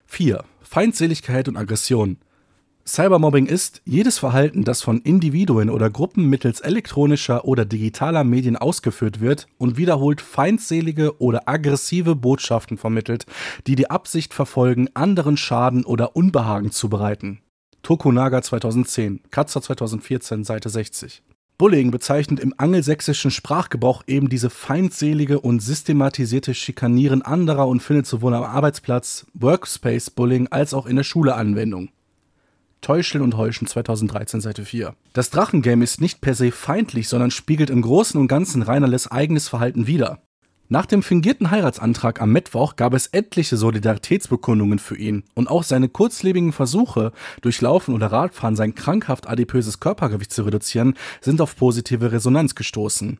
4. 0.07 0.43
Feindseligkeit 0.61 1.47
und 1.47 1.57
Aggression. 1.57 2.17
Cybermobbing 2.87 3.47
ist 3.47 3.81
jedes 3.83 4.17
Verhalten, 4.17 4.63
das 4.63 4.81
von 4.81 5.01
Individuen 5.01 5.69
oder 5.69 5.89
Gruppen 5.89 6.29
mittels 6.29 6.61
elektronischer 6.61 7.43
oder 7.43 7.65
digitaler 7.65 8.23
Medien 8.23 8.55
ausgeführt 8.55 9.19
wird 9.19 9.47
und 9.57 9.75
wiederholt 9.75 10.21
feindselige 10.21 11.19
oder 11.19 11.49
aggressive 11.49 12.15
Botschaften 12.15 12.77
vermittelt, 12.77 13.25
die 13.67 13.75
die 13.75 13.89
Absicht 13.89 14.33
verfolgen, 14.33 14.87
anderen 14.93 15.35
Schaden 15.35 15.83
oder 15.83 16.15
Unbehagen 16.15 16.71
zu 16.71 16.87
bereiten. 16.87 17.41
Tokunaga 17.83 18.41
2010, 18.41 19.19
Katzer 19.31 19.61
2014, 19.61 20.45
Seite 20.45 20.69
60. 20.69 21.21
Bullying 21.57 21.89
bezeichnet 21.89 22.39
im 22.39 22.53
angelsächsischen 22.57 23.31
Sprachgebrauch 23.31 24.03
eben 24.05 24.29
diese 24.29 24.51
feindselige 24.51 25.39
und 25.39 25.59
systematisierte 25.59 26.53
Schikanieren 26.53 27.23
anderer 27.23 27.67
und 27.67 27.81
findet 27.81 28.05
sowohl 28.05 28.35
am 28.35 28.43
Arbeitsplatz 28.43 29.25
Workspace 29.33 30.11
Bullying 30.11 30.47
als 30.49 30.75
auch 30.75 30.85
in 30.85 30.97
der 30.97 31.03
Schule 31.03 31.33
Anwendung. 31.33 31.89
Täuscheln 32.81 33.23
und 33.23 33.37
Heuschen 33.37 33.65
2013 33.65 34.39
Seite 34.39 34.65
4. 34.65 34.93
Das 35.13 35.31
Drachengame 35.31 35.83
ist 35.83 35.99
nicht 35.99 36.21
per 36.21 36.35
se 36.35 36.51
feindlich, 36.51 37.09
sondern 37.09 37.31
spiegelt 37.31 37.71
im 37.71 37.81
Großen 37.81 38.21
und 38.21 38.27
Ganzen 38.27 38.61
Reinerles 38.61 39.09
eigenes 39.09 39.49
Verhalten 39.49 39.87
wider. 39.87 40.21
Nach 40.69 40.85
dem 40.85 41.01
fingierten 41.01 41.49
Heiratsantrag 41.49 42.21
am 42.21 42.33
Mittwoch 42.33 42.75
gab 42.75 42.93
es 42.93 43.07
etliche 43.07 43.55
Solidaritätsbekundungen 43.55 44.79
für 44.79 44.97
ihn 44.97 45.23
und 45.33 45.49
auch 45.49 45.63
seine 45.63 45.87
kurzlebigen 45.87 46.51
Versuche, 46.51 47.13
durch 47.41 47.61
Laufen 47.61 47.95
oder 47.95 48.07
Radfahren 48.07 48.57
sein 48.57 48.75
krankhaft 48.75 49.29
adipöses 49.29 49.79
Körpergewicht 49.79 50.33
zu 50.33 50.43
reduzieren, 50.43 50.95
sind 51.21 51.39
auf 51.39 51.55
positive 51.55 52.11
Resonanz 52.11 52.53
gestoßen. 52.53 53.17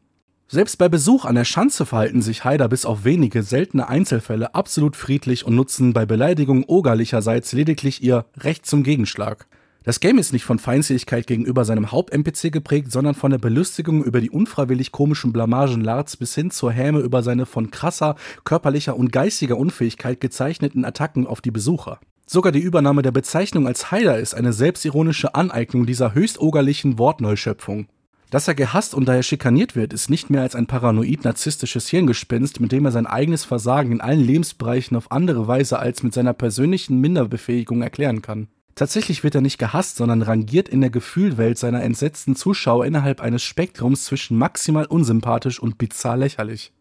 Selbst 0.50 0.78
bei 0.78 0.90
Besuch 0.90 1.24
an 1.24 1.36
der 1.36 1.46
Schanze 1.46 1.86
verhalten 1.86 2.22
sich 2.22 2.44
Haider 2.44 2.68
bis 2.68 2.86
auf 2.86 3.06
wenige 3.06 3.44
seltene 3.44 3.88
Einzelfälle 3.88 4.54
absolut 4.54 4.98
friedlich 4.98 5.46
und 5.46 5.56
nutzen 5.56 5.94
bei 5.94 6.06
Beleidigung 6.06 6.66
ogerlicherseits 6.66 7.54
lediglich 7.54 8.04
ihr 8.04 8.26
Recht 8.38 8.66
zum 8.66 8.84
Gegenschlag. 8.84 9.48
Das 9.88 10.02
Game 10.02 10.18
ist 10.18 10.34
nicht 10.34 10.44
von 10.44 10.60
Feindseligkeit 10.60 11.28
gegenüber 11.28 11.64
seinem 11.64 11.94
Haupt-NPC 11.94 12.52
geprägt, 12.52 12.92
sondern 12.92 13.16
von 13.16 13.32
der 13.32 13.38
Belustigung 13.38 14.04
über 14.04 14.20
die 14.20 14.30
unfreiwillig 14.30 14.92
komischen 14.92 15.32
Blamagen 15.32 15.80
Larts 15.80 16.18
bis 16.18 16.36
hin 16.36 16.52
zur 16.52 16.74
Häme 16.74 17.00
über 17.00 17.24
seine 17.24 17.46
von 17.46 17.72
krasser 17.72 18.18
körperlicher 18.44 18.98
und 18.98 19.14
geistiger 19.14 19.58
Unfähigkeit 19.58 20.20
gezeichneten 20.20 20.84
Attacken 20.84 21.26
auf 21.26 21.40
die 21.40 21.52
Besucher. 21.52 22.02
Sogar 22.26 22.52
die 22.52 22.60
Übernahme 22.60 23.02
der 23.02 23.14
Bezeichnung 23.14 23.66
als 23.66 23.90
Heiler 23.90 24.20
ist 24.20 24.36
eine 24.36 24.52
selbstironische 24.52 25.36
Aneignung 25.36 25.86
dieser 25.86 26.14
höchst 26.14 26.38
ogerlichen 26.38 27.00
Wortneuschöpfung. 27.00 27.88
Dass 28.30 28.50
er 28.50 28.56
gehasst 28.56 28.94
und 28.94 29.08
daher 29.08 29.24
schikaniert 29.24 29.78
wird, 29.78 29.94
ist 29.94 30.10
nicht 30.10 30.30
mehr 30.30 30.42
als 30.42 30.54
ein 30.54 30.68
paranoid-narzisstisches 30.68 31.88
Hirngespinst, 31.88 32.60
mit 32.60 32.74
dem 32.74 32.84
er 32.84 32.92
sein 32.92 33.08
eigenes 33.08 33.46
Versagen 33.46 33.94
in 33.94 34.02
allen 34.02 34.20
Lebensbereichen 34.20 34.98
auf 34.98 35.14
andere 35.14 35.48
Weise 35.48 35.80
als 35.80 36.04
mit 36.04 36.14
seiner 36.14 36.34
persönlichen 36.34 37.00
Minderbefähigung 37.00 37.82
erklären 37.82 38.22
kann. 38.22 38.50
Tatsächlich 38.78 39.24
wird 39.24 39.34
er 39.34 39.42
nicht 39.42 39.58
gehasst, 39.58 39.96
sondern 39.96 40.22
rangiert 40.22 40.70
in 40.70 40.82
der 40.82 40.92
Gefühlwelt 40.92 41.58
seiner 41.58 41.82
entsetzten 41.82 42.36
Zuschauer 42.36 42.86
innerhalb 42.86 43.22
eines 43.22 43.42
Spektrums 43.42 44.06
zwischen 44.06 44.38
maximal 44.38 44.86
unsympathisch 44.86 45.60
und 45.60 45.80
bizarr 45.80 46.16
lächerlich. 46.16 46.72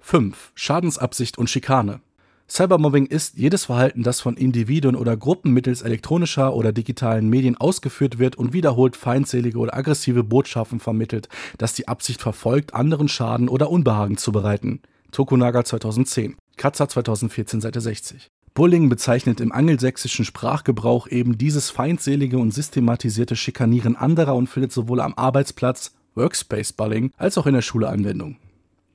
5. 0.00 0.52
Schadensabsicht 0.54 1.38
und 1.38 1.48
Schikane. 1.48 2.02
Cybermobbing 2.46 3.06
ist 3.06 3.38
jedes 3.38 3.64
Verhalten, 3.64 4.02
das 4.02 4.20
von 4.20 4.36
Individuen 4.36 4.94
oder 4.94 5.16
Gruppen 5.16 5.52
mittels 5.52 5.80
elektronischer 5.80 6.52
oder 6.52 6.72
digitalen 6.72 7.30
Medien 7.30 7.56
ausgeführt 7.56 8.18
wird 8.18 8.36
und 8.36 8.52
wiederholt 8.52 8.94
feindselige 8.94 9.58
oder 9.58 9.74
aggressive 9.74 10.22
Botschaften 10.22 10.78
vermittelt, 10.78 11.30
das 11.56 11.72
die 11.72 11.88
Absicht 11.88 12.20
verfolgt, 12.20 12.74
anderen 12.74 13.08
Schaden 13.08 13.48
oder 13.48 13.70
Unbehagen 13.70 14.18
zu 14.18 14.30
bereiten. 14.30 14.82
Tokunaga 15.10 15.64
2010, 15.64 16.36
Katza 16.58 16.86
2014, 16.86 17.62
Seite 17.62 17.80
60. 17.80 18.30
Bullying 18.54 18.88
bezeichnet 18.88 19.40
im 19.40 19.52
angelsächsischen 19.52 20.24
Sprachgebrauch 20.24 21.06
eben 21.08 21.38
dieses 21.38 21.70
feindselige 21.70 22.38
und 22.38 22.52
systematisierte 22.52 23.36
Schikanieren 23.36 23.96
anderer 23.96 24.34
und 24.34 24.48
findet 24.48 24.72
sowohl 24.72 25.00
am 25.00 25.14
Arbeitsplatz 25.14 25.94
Workspace 26.14 26.72
Bullying 26.72 27.12
als 27.16 27.38
auch 27.38 27.46
in 27.46 27.54
der 27.54 27.62
Schule 27.62 27.88
Anwendung. 27.88 28.36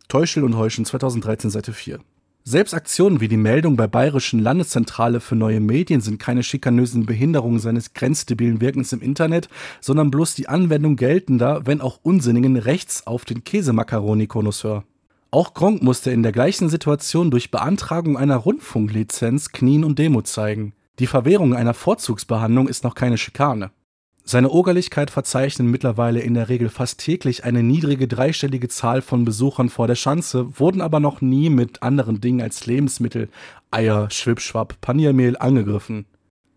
Täuschel 0.08 0.44
und 0.44 0.58
Heuschen 0.58 0.86
2013 0.86 1.50
Seite 1.50 1.74
4. 1.74 2.00
Selbst 2.48 2.76
Aktionen 2.76 3.22
wie 3.22 3.28
die 3.28 3.38
Meldung 3.38 3.76
bei 3.76 3.88
Bayerischen 3.88 4.39
Landeszentrale 4.39 5.20
für 5.20 5.36
neue 5.36 5.60
Medien 5.60 6.00
sind 6.00 6.20
keine 6.20 6.44
schikanösen 6.44 7.08
Behinderungen 7.08 7.58
seines 7.58 7.94
grenzdebilen 7.96 8.62
Wirkens 8.62 8.94
im 8.94 9.02
Internet, 9.02 9.50
sondern 9.82 10.12
bloß 10.12 10.36
die 10.36 10.48
Anwendung 10.48 10.96
geltender, 10.96 11.65
wenn 11.65 11.82
auch 11.82 12.00
unsinnigen 12.04 12.58
Rechts 12.58 13.08
auf 13.08 13.26
den 13.26 13.44
Käsemakaroni-Konnoisseur. 13.44 14.84
Auch 15.32 15.54
Gronk 15.54 15.82
musste 15.84 16.12
in 16.12 16.24
der 16.24 16.32
gleichen 16.32 16.70
Situation 16.70 17.32
durch 17.32 17.52
Beantragung 17.52 18.18
einer 18.18 18.38
Rundfunklizenz 18.38 19.52
knien 19.52 19.84
und 19.84 20.00
Demo 20.00 20.22
zeigen. 20.22 20.74
Die 21.00 21.08
Verwehrung 21.08 21.54
einer 21.54 21.74
Vorzugsbehandlung 21.74 22.68
ist 22.68 22.84
noch 22.84 22.96
keine 22.96 23.18
Schikane. 23.18 23.72
Seine 24.28 24.50
Ogerlichkeit 24.50 25.12
verzeichnen 25.12 25.70
mittlerweile 25.70 26.20
in 26.20 26.34
der 26.34 26.50
Regel 26.50 26.70
fast 26.70 27.00
täglich 27.00 27.44
eine 27.44 27.62
niedrige 27.62 28.08
dreistellige 28.08 28.70
Zahl 28.70 29.04
von 29.04 29.24
Besuchern 29.24 29.70
vor 29.70 29.86
der 29.86 29.94
Schanze, 29.96 30.60
wurden 30.60 30.82
aber 30.82 31.00
noch 31.00 31.22
nie 31.22 31.52
mit 31.52 31.84
anderen 31.84 32.22
Dingen 32.22 32.42
als 32.42 32.66
Lebensmittel, 32.66 33.30
Eier, 33.70 34.10
Schwipschwapp, 34.10 34.82
Paniermehl 34.82 35.38
angegriffen. 35.38 36.06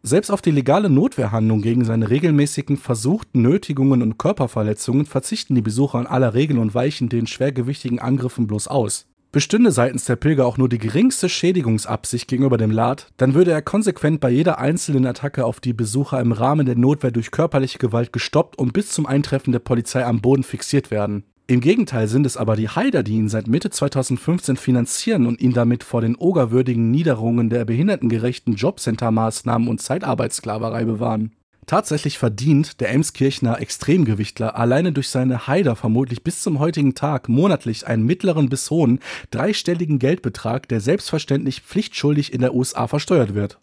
Selbst 0.09 0.31
auf 0.31 0.40
die 0.40 0.51
legale 0.51 0.88
Notwehrhandlung 0.88 1.61
gegen 1.61 1.85
seine 1.85 2.09
regelmäßigen 2.09 2.79
versuchten 2.79 3.42
Nötigungen 3.42 4.01
und 4.01 4.16
Körperverletzungen 4.16 5.05
verzichten 5.05 5.55
die 5.55 5.61
Besucher 5.61 5.99
an 5.99 6.07
aller 6.07 6.33
Regeln 6.33 6.59
und 6.61 6.75
weichen 6.75 7.11
den 7.11 7.27
schwergewichtigen 7.27 7.99
Angriffen 7.99 8.47
bloß 8.47 8.68
aus. 8.68 9.05
Bestünde 9.33 9.71
seitens 9.71 10.07
der 10.07 10.16
Pilger 10.16 10.47
auch 10.47 10.57
nur 10.57 10.71
die 10.71 10.79
geringste 10.79 11.29
Schädigungsabsicht 11.29 12.27
gegenüber 12.27 12.57
dem 12.57 12.71
Lad, 12.71 13.09
dann 13.18 13.35
würde 13.35 13.51
er 13.51 13.61
konsequent 13.61 14.21
bei 14.21 14.31
jeder 14.31 14.59
einzelnen 14.59 15.05
Attacke 15.05 15.44
auf 15.44 15.61
die 15.61 15.75
Besucher 15.75 16.18
im 16.23 16.33
Rahmen 16.33 16.64
der 16.64 16.77
Notwehr 16.77 17.11
durch 17.11 17.31
körperliche 17.31 17.77
Gewalt 17.77 18.11
gestoppt 18.11 18.57
und 18.57 18.73
bis 18.73 18.88
zum 18.88 19.05
Eintreffen 19.05 19.53
der 19.53 19.59
Polizei 19.59 20.07
am 20.07 20.23
Boden 20.23 20.42
fixiert 20.42 20.90
werden. 20.90 21.25
Im 21.51 21.63
Gegenteil 21.63 22.09
sind 22.09 22.27
es 22.27 22.37
aber 22.37 22.57
die 22.57 22.69
Haider, 22.69 23.03
die 23.03 23.15
ihn 23.15 23.31
seit 23.31 23.47
Mitte 23.47 23.71
2015 23.71 24.59
finanzieren 24.59 25.25
und 25.25 25.41
ihn 25.41 25.55
damit 25.55 25.83
vor 25.83 26.03
den 26.03 26.15
ogerwürdigen 26.15 26.91
Niederungen 26.91 27.49
der 27.49 27.65
behindertengerechten 27.65 28.55
Jobcenter-Maßnahmen 28.55 29.67
und 29.67 29.81
Zeitarbeitssklaverei 29.81 30.85
bewahren. 30.85 31.33
Tatsächlich 31.65 32.19
verdient 32.19 32.81
der 32.81 32.91
Emskirchner 32.91 33.63
Extremgewichtler 33.63 34.59
alleine 34.59 34.93
durch 34.93 35.09
seine 35.09 35.47
Haider 35.47 35.75
vermutlich 35.75 36.23
bis 36.23 36.43
zum 36.43 36.59
heutigen 36.59 36.95
Tag 36.95 37.31
monatlich 37.31 37.87
einen 37.87 38.05
mittleren 38.05 38.51
bis 38.51 38.71
hohen 38.71 39.01
dreistelligen 39.31 39.99
Geldbetrag, 39.99 40.69
der 40.69 40.81
selbstverständlich 40.81 41.63
pflichtschuldig 41.63 42.35
in 42.35 42.43
der 42.43 42.55
USA 42.55 42.89
versteuert 42.89 43.35
wird. 43.35 43.59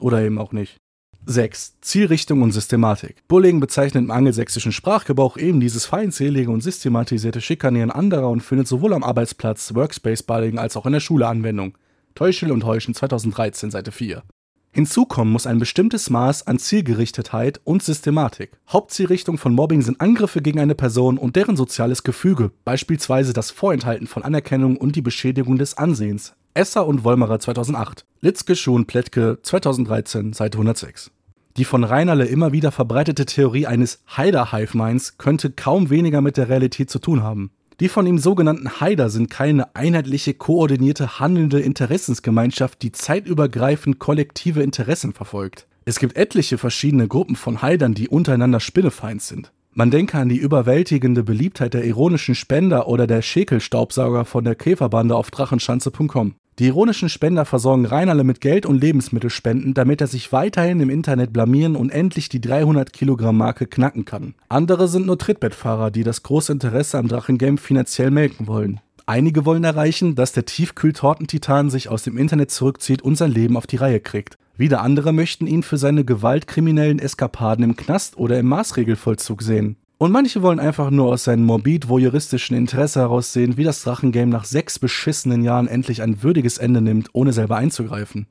Oder 0.00 0.22
eben 0.22 0.38
auch 0.38 0.52
nicht. 0.52 0.78
6. 1.28 1.80
Zielrichtung 1.80 2.42
und 2.42 2.52
Systematik. 2.52 3.16
Bullying 3.26 3.58
bezeichnet 3.58 4.04
im 4.04 4.12
angelsächsischen 4.12 4.70
Sprachgebrauch 4.70 5.36
eben 5.36 5.58
dieses 5.58 5.84
feindselige 5.84 6.52
und 6.52 6.62
systematisierte 6.62 7.40
Schikanieren 7.40 7.90
anderer 7.90 8.30
und 8.30 8.42
findet 8.42 8.68
sowohl 8.68 8.94
am 8.94 9.02
Arbeitsplatz 9.02 9.74
Workspace 9.74 10.22
Bullying 10.22 10.58
als 10.58 10.76
auch 10.76 10.86
in 10.86 10.92
der 10.92 11.00
Schule 11.00 11.26
Anwendung. 11.26 11.76
Täuschel 12.14 12.52
und 12.52 12.64
Heuschen 12.64 12.94
2013, 12.94 13.72
Seite 13.72 13.90
4. 13.90 14.22
Hinzukommen 14.70 15.32
muss 15.32 15.48
ein 15.48 15.58
bestimmtes 15.58 16.10
Maß 16.10 16.46
an 16.46 16.60
Zielgerichtetheit 16.60 17.60
und 17.64 17.82
Systematik. 17.82 18.52
Hauptzielrichtung 18.68 19.36
von 19.36 19.52
Mobbing 19.52 19.82
sind 19.82 20.00
Angriffe 20.00 20.42
gegen 20.42 20.60
eine 20.60 20.74
Person 20.76 21.18
und 21.18 21.34
deren 21.34 21.56
soziales 21.56 22.04
Gefüge, 22.04 22.52
beispielsweise 22.64 23.32
das 23.32 23.50
Vorenthalten 23.50 24.06
von 24.06 24.22
Anerkennung 24.22 24.76
und 24.76 24.94
die 24.94 25.02
Beschädigung 25.02 25.58
des 25.58 25.76
Ansehens. 25.76 26.34
Esser 26.54 26.86
und 26.86 27.04
Wollmerer 27.04 27.40
2008. 27.40 28.04
Litzke, 28.20 28.54
Schuhn, 28.54 28.86
Plättke 28.86 29.38
2013, 29.42 30.32
Seite 30.32 30.56
106. 30.56 31.10
Die 31.56 31.64
von 31.64 31.84
Reinerle 31.84 32.26
immer 32.26 32.52
wieder 32.52 32.70
verbreitete 32.70 33.24
Theorie 33.24 33.66
eines 33.66 34.02
Haider-Hive-Minds 34.14 35.16
könnte 35.16 35.50
kaum 35.50 35.88
weniger 35.88 36.20
mit 36.20 36.36
der 36.36 36.50
Realität 36.50 36.90
zu 36.90 36.98
tun 36.98 37.22
haben. 37.22 37.50
Die 37.80 37.88
von 37.88 38.06
ihm 38.06 38.18
sogenannten 38.18 38.80
Haider 38.80 39.08
sind 39.08 39.30
keine 39.30 39.74
einheitliche, 39.74 40.34
koordinierte, 40.34 41.18
handelnde 41.18 41.60
Interessensgemeinschaft, 41.60 42.82
die 42.82 42.92
zeitübergreifend 42.92 43.98
kollektive 43.98 44.62
Interessen 44.62 45.14
verfolgt. 45.14 45.66
Es 45.86 45.98
gibt 45.98 46.16
etliche 46.16 46.58
verschiedene 46.58 47.08
Gruppen 47.08 47.36
von 47.36 47.62
Haidern, 47.62 47.94
die 47.94 48.08
untereinander 48.08 48.60
spinnefeind 48.60 49.22
sind. 49.22 49.52
Man 49.72 49.90
denke 49.90 50.18
an 50.18 50.28
die 50.28 50.38
überwältigende 50.38 51.22
Beliebtheit 51.22 51.74
der 51.74 51.84
ironischen 51.84 52.34
Spender 52.34 52.88
oder 52.88 53.06
der 53.06 53.20
Schäkelstaubsauger 53.20 54.24
von 54.24 54.44
der 54.44 54.54
Käferbande 54.54 55.14
auf 55.14 55.30
drachenschanze.com. 55.30 56.34
Die 56.58 56.68
ironischen 56.68 57.10
Spender 57.10 57.44
versorgen 57.44 57.84
Reinerle 57.84 58.24
mit 58.24 58.40
Geld 58.40 58.64
und 58.64 58.80
Lebensmittelspenden, 58.80 59.74
damit 59.74 60.00
er 60.00 60.06
sich 60.06 60.32
weiterhin 60.32 60.80
im 60.80 60.88
Internet 60.88 61.30
blamieren 61.30 61.76
und 61.76 61.90
endlich 61.90 62.30
die 62.30 62.40
300 62.40 62.94
Kilogramm 62.94 63.36
Marke 63.36 63.66
knacken 63.66 64.06
kann. 64.06 64.34
Andere 64.48 64.88
sind 64.88 65.04
nur 65.04 65.18
Trittbettfahrer, 65.18 65.90
die 65.90 66.02
das 66.02 66.22
große 66.22 66.52
Interesse 66.52 66.96
am 66.96 67.08
Drachengame 67.08 67.58
finanziell 67.58 68.10
melken 68.10 68.46
wollen. 68.46 68.80
Einige 69.04 69.44
wollen 69.44 69.64
erreichen, 69.64 70.14
dass 70.14 70.32
der 70.32 70.46
Tiefkühltortentitan 70.46 71.68
sich 71.68 71.90
aus 71.90 72.04
dem 72.04 72.16
Internet 72.16 72.50
zurückzieht 72.50 73.02
und 73.02 73.16
sein 73.16 73.32
Leben 73.32 73.58
auf 73.58 73.66
die 73.66 73.76
Reihe 73.76 74.00
kriegt. 74.00 74.38
Wieder 74.56 74.80
andere 74.80 75.12
möchten 75.12 75.46
ihn 75.46 75.62
für 75.62 75.76
seine 75.76 76.06
gewaltkriminellen 76.06 76.98
Eskapaden 76.98 77.64
im 77.64 77.76
Knast 77.76 78.16
oder 78.16 78.38
im 78.38 78.46
Maßregelvollzug 78.46 79.42
sehen. 79.42 79.76
Und 79.98 80.12
manche 80.12 80.42
wollen 80.42 80.60
einfach 80.60 80.90
nur 80.90 81.06
aus 81.06 81.24
seinem 81.24 81.44
morbid-voyeuristischen 81.44 82.54
Interesse 82.54 83.00
heraus 83.00 83.32
sehen, 83.32 83.56
wie 83.56 83.64
das 83.64 83.82
Drachengame 83.82 84.30
nach 84.30 84.44
sechs 84.44 84.78
beschissenen 84.78 85.42
Jahren 85.42 85.68
endlich 85.68 86.02
ein 86.02 86.22
würdiges 86.22 86.58
Ende 86.58 86.82
nimmt, 86.82 87.08
ohne 87.14 87.32
selber 87.32 87.56
einzugreifen. 87.56 88.26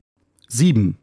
7. 0.47 0.97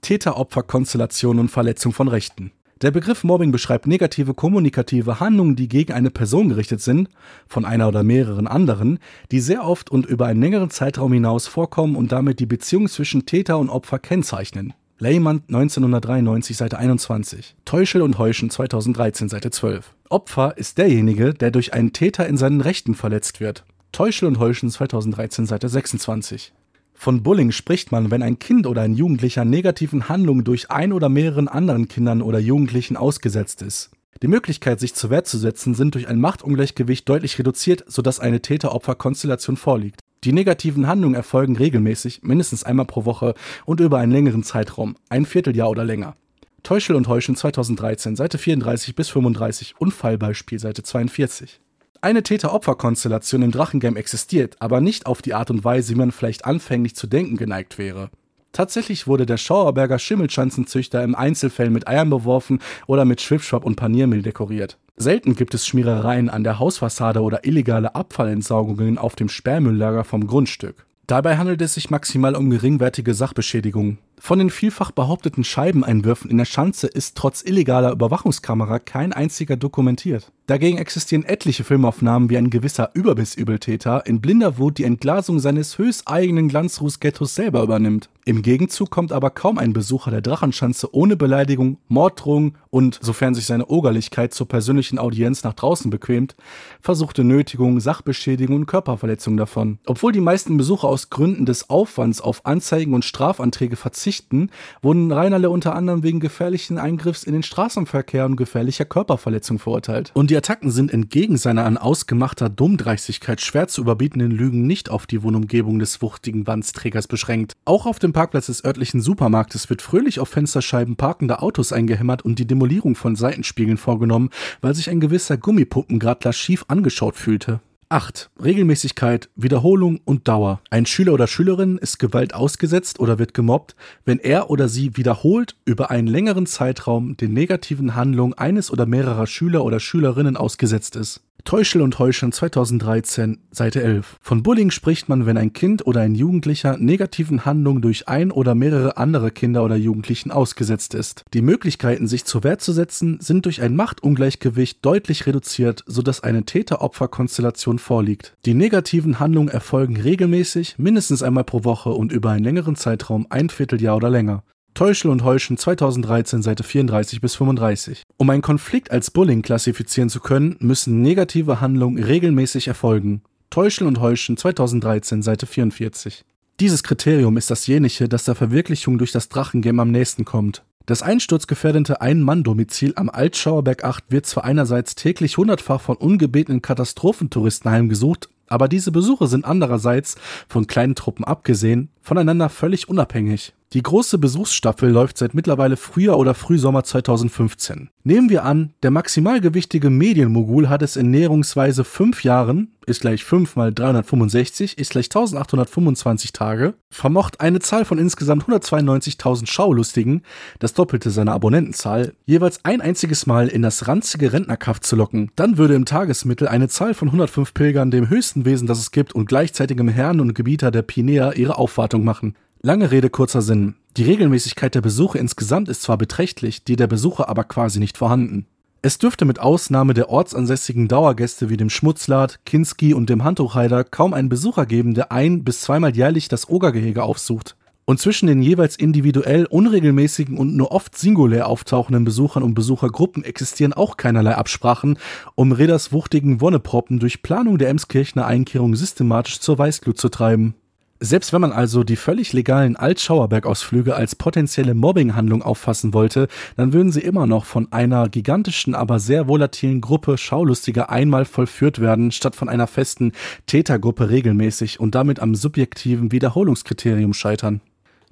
Täter-Opfer-Konstellation 0.00 1.38
und 1.38 1.50
Verletzung 1.50 1.92
von 1.92 2.08
Rechten. 2.08 2.52
Der 2.80 2.92
Begriff 2.92 3.24
Mobbing 3.24 3.50
beschreibt 3.50 3.86
negative 3.88 4.34
kommunikative 4.34 5.20
Handlungen, 5.20 5.56
die 5.56 5.68
gegen 5.68 5.92
eine 5.92 6.10
Person 6.10 6.48
gerichtet 6.48 6.80
sind, 6.80 7.08
von 7.48 7.64
einer 7.64 7.88
oder 7.88 8.04
mehreren 8.04 8.46
anderen, 8.46 9.00
die 9.32 9.40
sehr 9.40 9.64
oft 9.64 9.90
und 9.90 10.06
über 10.06 10.26
einen 10.26 10.40
längeren 10.40 10.70
Zeitraum 10.70 11.12
hinaus 11.12 11.46
vorkommen 11.46 11.96
und 11.96 12.12
damit 12.12 12.38
die 12.38 12.46
Beziehung 12.46 12.88
zwischen 12.88 13.26
Täter 13.26 13.58
und 13.58 13.68
Opfer 13.68 13.98
kennzeichnen. 13.98 14.72
Lehmann 15.00 15.42
1993, 15.46 16.56
Seite 16.56 16.76
21. 16.76 17.54
Täuschel 17.64 18.02
und 18.02 18.18
Heuschen 18.18 18.50
2013, 18.50 19.28
Seite 19.28 19.52
12. 19.52 19.94
Opfer 20.08 20.58
ist 20.58 20.76
derjenige, 20.76 21.34
der 21.34 21.52
durch 21.52 21.72
einen 21.72 21.92
Täter 21.92 22.26
in 22.26 22.36
seinen 22.36 22.60
Rechten 22.60 22.96
verletzt 22.96 23.38
wird. 23.38 23.64
Täuschel 23.92 24.26
und 24.26 24.40
Heuschen 24.40 24.70
2013, 24.70 25.46
Seite 25.46 25.68
26. 25.68 26.52
Von 26.94 27.22
Bullying 27.22 27.52
spricht 27.52 27.92
man, 27.92 28.10
wenn 28.10 28.24
ein 28.24 28.40
Kind 28.40 28.66
oder 28.66 28.82
ein 28.82 28.92
Jugendlicher 28.92 29.44
negativen 29.44 30.08
Handlungen 30.08 30.42
durch 30.42 30.72
ein 30.72 30.92
oder 30.92 31.08
mehreren 31.08 31.46
anderen 31.46 31.86
Kindern 31.86 32.20
oder 32.20 32.40
Jugendlichen 32.40 32.96
ausgesetzt 32.96 33.62
ist. 33.62 33.90
Die 34.22 34.28
Möglichkeit, 34.28 34.80
sich 34.80 34.94
zur 34.94 35.10
Wehr 35.10 35.22
zu 35.22 35.38
setzen, 35.38 35.74
sind 35.74 35.94
durch 35.94 36.08
ein 36.08 36.20
Machtungleichgewicht 36.20 37.08
deutlich 37.08 37.38
reduziert, 37.38 37.84
sodass 37.86 38.18
eine 38.18 38.42
Täter-Opfer-Konstellation 38.42 39.56
vorliegt. 39.56 40.00
Die 40.24 40.32
negativen 40.32 40.88
Handlungen 40.88 41.14
erfolgen 41.14 41.56
regelmäßig, 41.56 42.22
mindestens 42.22 42.64
einmal 42.64 42.86
pro 42.86 43.04
Woche 43.04 43.34
und 43.64 43.78
über 43.78 43.98
einen 43.98 44.10
längeren 44.10 44.42
Zeitraum, 44.42 44.96
ein 45.08 45.24
Vierteljahr 45.24 45.70
oder 45.70 45.84
länger. 45.84 46.16
Täuschel 46.64 46.96
und 46.96 47.06
Heuschen 47.06 47.36
2013, 47.36 48.16
Seite 48.16 48.38
34 48.38 48.96
bis 48.96 49.08
35, 49.10 49.76
Unfallbeispiel, 49.78 50.58
Seite 50.58 50.82
42. 50.82 51.60
Eine 52.00 52.24
Täter-Opfer-Konstellation 52.24 53.42
im 53.42 53.52
Drachengame 53.52 53.98
existiert, 53.98 54.56
aber 54.58 54.80
nicht 54.80 55.06
auf 55.06 55.22
die 55.22 55.34
Art 55.34 55.52
und 55.52 55.62
Weise, 55.62 55.94
wie 55.94 55.98
man 55.98 56.10
vielleicht 56.10 56.44
anfänglich 56.44 56.96
zu 56.96 57.06
denken 57.06 57.36
geneigt 57.36 57.78
wäre. 57.78 58.10
Tatsächlich 58.58 59.06
wurde 59.06 59.24
der 59.24 59.36
Schauerberger 59.36 60.00
Schimmelschanzenzüchter 60.00 61.04
im 61.04 61.14
Einzelfällen 61.14 61.72
mit 61.72 61.86
Eiern 61.86 62.10
beworfen 62.10 62.58
oder 62.88 63.04
mit 63.04 63.20
Schwipschwapp 63.20 63.64
und 63.64 63.76
Paniermehl 63.76 64.22
dekoriert. 64.22 64.78
Selten 64.96 65.36
gibt 65.36 65.54
es 65.54 65.64
Schmierereien 65.64 66.28
an 66.28 66.42
der 66.42 66.58
Hausfassade 66.58 67.22
oder 67.22 67.46
illegale 67.46 67.94
Abfallentsaugungen 67.94 68.98
auf 68.98 69.14
dem 69.14 69.28
Sperrmülllager 69.28 70.02
vom 70.02 70.26
Grundstück. 70.26 70.86
Dabei 71.06 71.38
handelt 71.38 71.62
es 71.62 71.74
sich 71.74 71.88
maximal 71.88 72.34
um 72.34 72.50
geringwertige 72.50 73.14
Sachbeschädigungen. 73.14 73.98
Von 74.18 74.40
den 74.40 74.50
vielfach 74.50 74.90
behaupteten 74.90 75.44
Scheibeneinwürfen 75.44 76.28
in 76.28 76.38
der 76.38 76.44
Schanze 76.44 76.88
ist 76.88 77.16
trotz 77.16 77.42
illegaler 77.42 77.92
Überwachungskamera 77.92 78.80
kein 78.80 79.12
einziger 79.12 79.56
dokumentiert. 79.56 80.32
Dagegen 80.48 80.78
existieren 80.78 81.24
etliche 81.24 81.62
Filmaufnahmen, 81.62 82.28
wie 82.28 82.36
ein 82.36 82.50
gewisser 82.50 82.90
Überbissübeltäter 82.92 84.04
in 84.04 84.20
blinder 84.20 84.58
Wut 84.58 84.78
die 84.78 84.84
Entglasung 84.84 85.38
seines 85.38 85.78
höchsteigenen 85.78 86.48
Glanzruß-Ghettos 86.48 87.36
selber 87.36 87.62
übernimmt. 87.62 88.10
Im 88.28 88.42
Gegenzug 88.42 88.90
kommt 88.90 89.10
aber 89.10 89.30
kaum 89.30 89.56
ein 89.56 89.72
Besucher 89.72 90.10
der 90.10 90.20
Drachenschanze 90.20 90.94
ohne 90.94 91.16
Beleidigung, 91.16 91.78
Morddrohung 91.88 92.58
und, 92.68 92.98
sofern 93.00 93.34
sich 93.34 93.46
seine 93.46 93.68
Ogerlichkeit 93.68 94.34
zur 94.34 94.46
persönlichen 94.46 94.98
Audienz 94.98 95.44
nach 95.44 95.54
draußen 95.54 95.90
bequemt, 95.90 96.36
versuchte 96.82 97.24
Nötigung, 97.24 97.80
Sachbeschädigung 97.80 98.56
und 98.56 98.66
Körperverletzung 98.66 99.38
davon. 99.38 99.78
Obwohl 99.86 100.12
die 100.12 100.20
meisten 100.20 100.58
Besucher 100.58 100.88
aus 100.88 101.08
Gründen 101.08 101.46
des 101.46 101.70
Aufwands 101.70 102.20
auf 102.20 102.44
Anzeigen 102.44 102.92
und 102.92 103.06
Strafanträge 103.06 103.76
verzichten, 103.76 104.50
wurden 104.82 105.10
Reinerle 105.10 105.48
unter 105.48 105.74
anderem 105.74 106.02
wegen 106.02 106.20
gefährlichen 106.20 106.76
Eingriffs 106.76 107.22
in 107.22 107.32
den 107.32 107.42
Straßenverkehr 107.42 108.26
und 108.26 108.36
gefährlicher 108.36 108.84
Körperverletzung 108.84 109.58
verurteilt. 109.58 110.10
Und 110.12 110.30
die 110.30 110.36
Attacken 110.36 110.70
sind 110.70 110.92
entgegen 110.92 111.38
seiner 111.38 111.64
an 111.64 111.78
ausgemachter 111.78 112.50
Dummdreistigkeit 112.50 113.40
schwer 113.40 113.68
zu 113.68 113.80
überbietenden 113.80 114.32
Lügen 114.32 114.66
nicht 114.66 114.90
auf 114.90 115.06
die 115.06 115.22
Wohnumgebung 115.22 115.78
des 115.78 116.02
wuchtigen 116.02 116.46
Wandsträgers 116.46 117.06
beschränkt. 117.06 117.54
Auch 117.64 117.86
auf 117.86 117.98
dem 117.98 118.17
Parkplatz 118.18 118.46
des 118.46 118.64
örtlichen 118.64 119.00
Supermarktes 119.00 119.70
wird 119.70 119.80
fröhlich 119.80 120.18
auf 120.18 120.30
Fensterscheiben 120.30 120.96
parkender 120.96 121.40
Autos 121.40 121.72
eingehämmert 121.72 122.22
und 122.22 122.40
die 122.40 122.48
Demolierung 122.48 122.96
von 122.96 123.14
Seitenspiegeln 123.14 123.76
vorgenommen, 123.76 124.30
weil 124.60 124.74
sich 124.74 124.90
ein 124.90 124.98
gewisser 124.98 125.36
Gummipuppengradler 125.36 126.32
schief 126.32 126.64
angeschaut 126.66 127.14
fühlte. 127.14 127.60
8. 127.90 128.30
Regelmäßigkeit, 128.42 129.30
Wiederholung 129.36 130.00
und 130.04 130.26
Dauer. 130.26 130.60
Ein 130.68 130.84
Schüler 130.84 131.12
oder 131.12 131.28
Schülerin 131.28 131.78
ist 131.78 132.00
Gewalt 132.00 132.34
ausgesetzt 132.34 132.98
oder 132.98 133.20
wird 133.20 133.34
gemobbt, 133.34 133.76
wenn 134.04 134.18
er 134.18 134.50
oder 134.50 134.68
sie 134.68 134.96
wiederholt 134.96 135.54
über 135.64 135.92
einen 135.92 136.08
längeren 136.08 136.46
Zeitraum 136.46 137.16
den 137.16 137.32
negativen 137.32 137.94
Handlungen 137.94 138.34
eines 138.34 138.72
oder 138.72 138.84
mehrerer 138.84 139.28
Schüler 139.28 139.64
oder 139.64 139.78
Schülerinnen 139.78 140.36
ausgesetzt 140.36 140.96
ist. 140.96 141.22
Täuschel 141.44 141.80
und 141.80 141.98
Heuschern 141.98 142.30
2013, 142.30 143.38
Seite 143.50 143.82
11. 143.82 144.18
Von 144.20 144.42
Bullying 144.42 144.70
spricht 144.70 145.08
man, 145.08 145.24
wenn 145.24 145.38
ein 145.38 145.52
Kind 145.52 145.86
oder 145.86 146.02
ein 146.02 146.14
Jugendlicher 146.14 146.76
negativen 146.76 147.44
Handlungen 147.46 147.80
durch 147.80 148.06
ein 148.06 148.30
oder 148.30 148.54
mehrere 148.54 148.98
andere 148.98 149.30
Kinder 149.30 149.64
oder 149.64 149.76
Jugendlichen 149.76 150.30
ausgesetzt 150.30 150.94
ist. 150.94 151.24
Die 151.32 151.40
Möglichkeiten, 151.40 152.06
sich 152.06 152.24
zur 152.24 152.44
Wehr 152.44 152.58
zu 152.58 152.72
setzen, 152.72 153.18
sind 153.20 153.46
durch 153.46 153.62
ein 153.62 153.76
Machtungleichgewicht 153.76 154.84
deutlich 154.84 155.26
reduziert, 155.26 155.84
sodass 155.86 156.22
eine 156.22 156.44
Täter-Opfer-Konstellation 156.44 157.78
vorliegt. 157.78 158.36
Die 158.44 158.54
negativen 158.54 159.18
Handlungen 159.18 159.48
erfolgen 159.48 159.96
regelmäßig, 159.96 160.76
mindestens 160.78 161.22
einmal 161.22 161.44
pro 161.44 161.64
Woche 161.64 161.90
und 161.90 162.12
über 162.12 162.30
einen 162.30 162.44
längeren 162.44 162.76
Zeitraum, 162.76 163.26
ein 163.30 163.48
Vierteljahr 163.48 163.96
oder 163.96 164.10
länger. 164.10 164.42
Täuschel 164.78 165.10
und 165.10 165.24
Heuschen 165.24 165.58
2013 165.58 166.40
Seite 166.40 166.62
34 166.62 167.20
bis 167.20 167.34
35. 167.34 168.04
Um 168.16 168.30
einen 168.30 168.42
Konflikt 168.42 168.92
als 168.92 169.10
Bullying 169.10 169.42
klassifizieren 169.42 170.08
zu 170.08 170.20
können, 170.20 170.54
müssen 170.60 171.02
negative 171.02 171.60
Handlungen 171.60 172.00
regelmäßig 172.00 172.68
erfolgen. 172.68 173.22
Täuschel 173.50 173.88
und 173.88 173.98
Heuschen 174.00 174.36
2013 174.36 175.22
Seite 175.22 175.46
44. 175.46 176.24
Dieses 176.60 176.84
Kriterium 176.84 177.36
ist 177.36 177.50
dasjenige, 177.50 178.08
das 178.08 178.22
der 178.22 178.36
Verwirklichung 178.36 178.98
durch 178.98 179.10
das 179.10 179.28
Drachengame 179.28 179.82
am 179.82 179.90
nächsten 179.90 180.24
kommt. 180.24 180.62
Das 180.86 181.02
einsturzgefährdete 181.02 182.00
Ein-Mann-Domizil 182.00 182.92
am 182.94 183.10
Altschauerberg 183.10 183.82
8 183.82 184.04
wird 184.10 184.26
zwar 184.26 184.44
einerseits 184.44 184.94
täglich 184.94 185.38
hundertfach 185.38 185.80
von 185.80 185.96
ungebetenen 185.96 186.62
Katastrophentouristen 186.62 187.68
heimgesucht, 187.68 188.28
aber 188.46 188.68
diese 188.68 188.92
Besuche 188.92 189.26
sind 189.26 189.44
andererseits, 189.44 190.14
von 190.48 190.68
kleinen 190.68 190.94
Truppen 190.94 191.24
abgesehen, 191.24 191.90
voneinander 192.00 192.48
völlig 192.48 192.88
unabhängig. 192.88 193.54
Die 193.74 193.82
große 193.82 194.16
Besuchsstaffel 194.16 194.88
läuft 194.88 195.18
seit 195.18 195.34
mittlerweile 195.34 195.76
Frühjahr 195.76 196.18
oder 196.18 196.32
Frühsommer 196.32 196.84
2015. 196.84 197.90
Nehmen 198.02 198.30
wir 198.30 198.44
an, 198.44 198.72
der 198.82 198.90
maximalgewichtige 198.90 199.90
Medienmogul 199.90 200.70
hat 200.70 200.80
es 200.80 200.96
in 200.96 201.10
näherungsweise 201.10 201.84
fünf 201.84 202.24
Jahren, 202.24 202.72
ist 202.86 203.02
gleich 203.02 203.22
5 203.24 203.56
mal 203.56 203.74
365, 203.74 204.78
ist 204.78 204.92
gleich 204.92 205.08
1825 205.08 206.32
Tage, 206.32 206.72
vermocht 206.88 207.42
eine 207.42 207.58
Zahl 207.60 207.84
von 207.84 207.98
insgesamt 207.98 208.44
192.000 208.44 209.46
Schaulustigen, 209.46 210.22
das 210.60 210.72
Doppelte 210.72 211.10
seiner 211.10 211.34
Abonnentenzahl, 211.34 212.14
jeweils 212.24 212.64
ein 212.64 212.80
einziges 212.80 213.26
Mal 213.26 213.48
in 213.48 213.60
das 213.60 213.86
ranzige 213.86 214.32
Rentnerkaff 214.32 214.80
zu 214.80 214.96
locken. 214.96 215.30
Dann 215.36 215.58
würde 215.58 215.74
im 215.74 215.84
Tagesmittel 215.84 216.48
eine 216.48 216.68
Zahl 216.68 216.94
von 216.94 217.08
105 217.08 217.52
Pilgern 217.52 217.90
dem 217.90 218.08
höchsten 218.08 218.46
Wesen, 218.46 218.66
das 218.66 218.78
es 218.78 218.92
gibt 218.92 219.14
und 219.14 219.28
gleichzeitigem 219.28 219.88
Herrn 219.88 220.20
und 220.20 220.32
Gebieter 220.32 220.70
der 220.70 220.80
Pinea 220.80 221.32
ihre 221.32 221.58
Aufwartung 221.58 222.04
machen. 222.04 222.34
Lange 222.60 222.90
Rede, 222.90 223.08
kurzer 223.08 223.40
Sinn. 223.40 223.76
Die 223.96 224.02
Regelmäßigkeit 224.02 224.74
der 224.74 224.80
Besuche 224.80 225.18
insgesamt 225.18 225.68
ist 225.68 225.82
zwar 225.82 225.96
beträchtlich, 225.96 226.64
die 226.64 226.74
der 226.74 226.88
Besucher 226.88 227.28
aber 227.28 227.44
quasi 227.44 227.78
nicht 227.78 227.96
vorhanden. 227.96 228.46
Es 228.82 228.98
dürfte 228.98 229.24
mit 229.24 229.38
Ausnahme 229.38 229.94
der 229.94 230.08
ortsansässigen 230.08 230.88
Dauergäste 230.88 231.50
wie 231.50 231.56
dem 231.56 231.70
Schmutzlad, 231.70 232.40
Kinski 232.44 232.94
und 232.94 233.10
dem 233.10 233.22
Handtuchheider 233.22 233.84
kaum 233.84 234.12
einen 234.12 234.28
Besucher 234.28 234.66
geben, 234.66 234.94
der 234.94 235.12
ein- 235.12 235.44
bis 235.44 235.60
zweimal 235.60 235.96
jährlich 235.96 236.26
das 236.28 236.48
Ogergehege 236.48 237.04
aufsucht. 237.04 237.56
Und 237.84 238.00
zwischen 238.00 238.26
den 238.26 238.42
jeweils 238.42 238.76
individuell 238.76 239.46
unregelmäßigen 239.46 240.36
und 240.36 240.56
nur 240.56 240.72
oft 240.72 240.98
singulär 240.98 241.46
auftauchenden 241.46 242.04
Besuchern 242.04 242.42
und 242.42 242.54
Besuchergruppen 242.54 243.24
existieren 243.24 243.72
auch 243.72 243.96
keinerlei 243.96 244.34
Absprachen, 244.34 244.98
um 245.36 245.52
Reders 245.52 245.92
wuchtigen 245.92 246.40
Wonneproppen 246.40 246.98
durch 246.98 247.22
Planung 247.22 247.56
der 247.56 247.70
Emskirchner 247.70 248.26
Einkehrung 248.26 248.74
systematisch 248.74 249.40
zur 249.40 249.58
Weißglut 249.58 249.98
zu 249.98 250.08
treiben. 250.08 250.54
Selbst 251.00 251.32
wenn 251.32 251.40
man 251.40 251.52
also 251.52 251.84
die 251.84 251.94
völlig 251.94 252.32
legalen 252.32 252.74
Altschauerberg-Ausflüge 252.74 253.94
als 253.94 254.16
potenzielle 254.16 254.74
Mobbinghandlung 254.74 255.42
auffassen 255.42 255.94
wollte, 255.94 256.26
dann 256.56 256.72
würden 256.72 256.90
sie 256.90 257.02
immer 257.02 257.26
noch 257.26 257.44
von 257.44 257.70
einer 257.70 258.08
gigantischen, 258.08 258.74
aber 258.74 258.98
sehr 258.98 259.28
volatilen 259.28 259.80
Gruppe 259.80 260.18
Schaulustiger 260.18 260.90
einmal 260.90 261.24
vollführt 261.24 261.78
werden, 261.78 262.10
statt 262.10 262.34
von 262.34 262.48
einer 262.48 262.66
festen 262.66 263.12
Tätergruppe 263.46 264.10
regelmäßig 264.10 264.80
und 264.80 264.96
damit 264.96 265.20
am 265.20 265.36
subjektiven 265.36 266.10
Wiederholungskriterium 266.10 267.14
scheitern. 267.14 267.60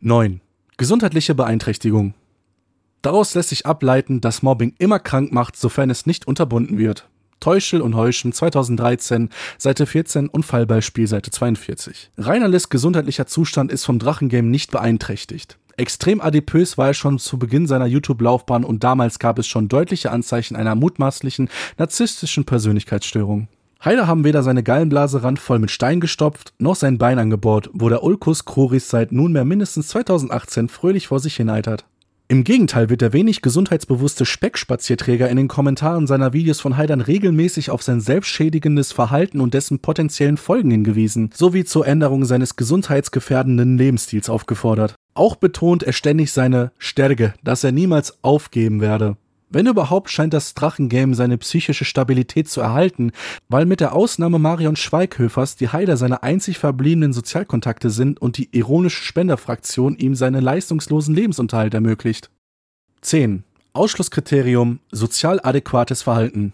9. 0.01 0.41
Gesundheitliche 0.77 1.35
Beeinträchtigung. 1.35 2.15
Daraus 3.03 3.35
lässt 3.35 3.49
sich 3.49 3.67
ableiten, 3.67 4.21
dass 4.21 4.43
Mobbing 4.43 4.75
immer 4.79 5.01
krank 5.01 5.33
macht, 5.33 5.57
sofern 5.57 5.91
es 5.91 6.07
nicht 6.07 6.29
unterbunden 6.29 6.79
wird. 6.79 7.09
Täuschel 7.41 7.81
und 7.81 7.95
Heuschen 7.95 8.33
2013, 8.33 9.31
Seite 9.59 9.87
14, 9.87 10.29
Unfallbeispiel, 10.29 11.07
Seite 11.07 11.31
42. 11.31 12.11
Reinerles 12.19 12.69
gesundheitlicher 12.69 13.27
Zustand 13.27 13.71
ist 13.71 13.85
vom 13.85 13.99
Drachengame 13.99 14.49
nicht 14.49 14.71
beeinträchtigt. 14.71 15.59
Extrem 15.77 16.23
adipös 16.23 16.79
war 16.79 16.89
er 16.89 16.95
schon 16.95 17.19
zu 17.19 17.39
Beginn 17.39 17.67
seiner 17.67 17.87
YouTube-Laufbahn 17.87 18.65
und 18.65 18.83
damals 18.83 19.19
gab 19.19 19.39
es 19.39 19.47
schon 19.47 19.69
deutliche 19.69 20.11
Anzeichen 20.11 20.57
einer 20.57 20.75
mutmaßlichen 20.75 21.51
narzisstischen 21.77 22.47
Persönlichkeitsstörung. 22.47 23.49
Heider 23.85 24.07
haben 24.07 24.25
weder 24.25 24.43
seine 24.43 24.63
Gallenblase 24.63 25.23
randvoll 25.23 25.59
mit 25.59 25.71
Stein 25.71 26.01
gestopft, 26.01 26.55
noch 26.59 26.77
sein 26.77 26.97
Bein 26.97 27.19
angebohrt, 27.19 27.69
wo 27.75 27.91
der 27.91 28.03
Ulcus 28.03 28.47
cruris 28.47 28.89
seit 28.89 29.13
nunmehr 29.13 29.45
mindestens 29.45 29.89
2018 29.89 30.69
fröhlich 30.69 31.09
vor 31.09 31.21
sich 31.21 31.37
hineitert. 31.37 31.85
Im 32.29 32.43
Gegenteil 32.43 32.91
wird 32.91 33.03
der 33.03 33.13
wenig 33.13 33.41
gesundheitsbewusste 33.41 34.27
Speckspazierträger 34.27 35.29
in 35.29 35.37
den 35.37 35.47
Kommentaren 35.47 36.09
seiner 36.09 36.33
Videos 36.33 36.61
von 36.61 36.77
Heidern 36.77 37.01
regelmäßig 37.01 37.71
auf 37.71 37.85
sein 37.85 38.01
selbstschädigendes 38.01 38.91
Verhalten 38.91 39.41
und 39.41 39.55
dessen 39.55 39.79
potenziellen 39.79 40.37
Folgen 40.37 40.73
hingewiesen, 40.73 41.31
sowie 41.33 41.65
zur 41.65 41.87
Änderung 41.87 42.25
seines 42.25 42.57
gesundheitsgefährdenden 42.57 43.79
Lebensstils 43.79 44.29
aufgefordert. 44.29 44.97
Auch 45.15 45.37
betont 45.37 45.85
er 45.85 45.93
ständig 45.93 46.33
seine 46.33 46.73
Stärke, 46.79 47.33
dass 47.45 47.63
er 47.63 47.71
niemals 47.71 48.19
aufgeben 48.25 48.81
werde. 48.81 49.17
Wenn 49.49 49.67
überhaupt 49.67 50.11
scheint 50.11 50.35
das 50.35 50.55
Drachengame 50.55 51.15
seine 51.15 51.39
psychische 51.39 51.85
Stabilität 51.85 52.49
zu 52.49 52.61
erhalten, 52.61 53.13
weil 53.49 53.65
mit 53.65 53.79
der 53.79 53.95
Ausnahme 53.95 54.41
Marion 54.41 54.75
Schweighöfers 54.75 55.55
die 55.55 55.69
Heider 55.69 55.97
seine 55.97 56.25
einzig 56.25 56.59
verbliebenen 56.59 57.13
Sozialkontakte 57.13 57.91
sind 57.91 58.21
und 58.21 58.39
die 58.39 58.49
ironische 58.57 59.05
Spenderfraktion 59.05 59.97
ihm 59.97 60.17
seinen 60.17 60.43
leistungslosen 60.43 61.15
Lebensunterhalt 61.15 61.75
ermöglicht. 61.75 62.31
10. 63.03 63.45
Ausschlusskriterium 63.73 64.81
sozial 64.91 65.39
adäquates 65.41 66.03
Verhalten. 66.03 66.53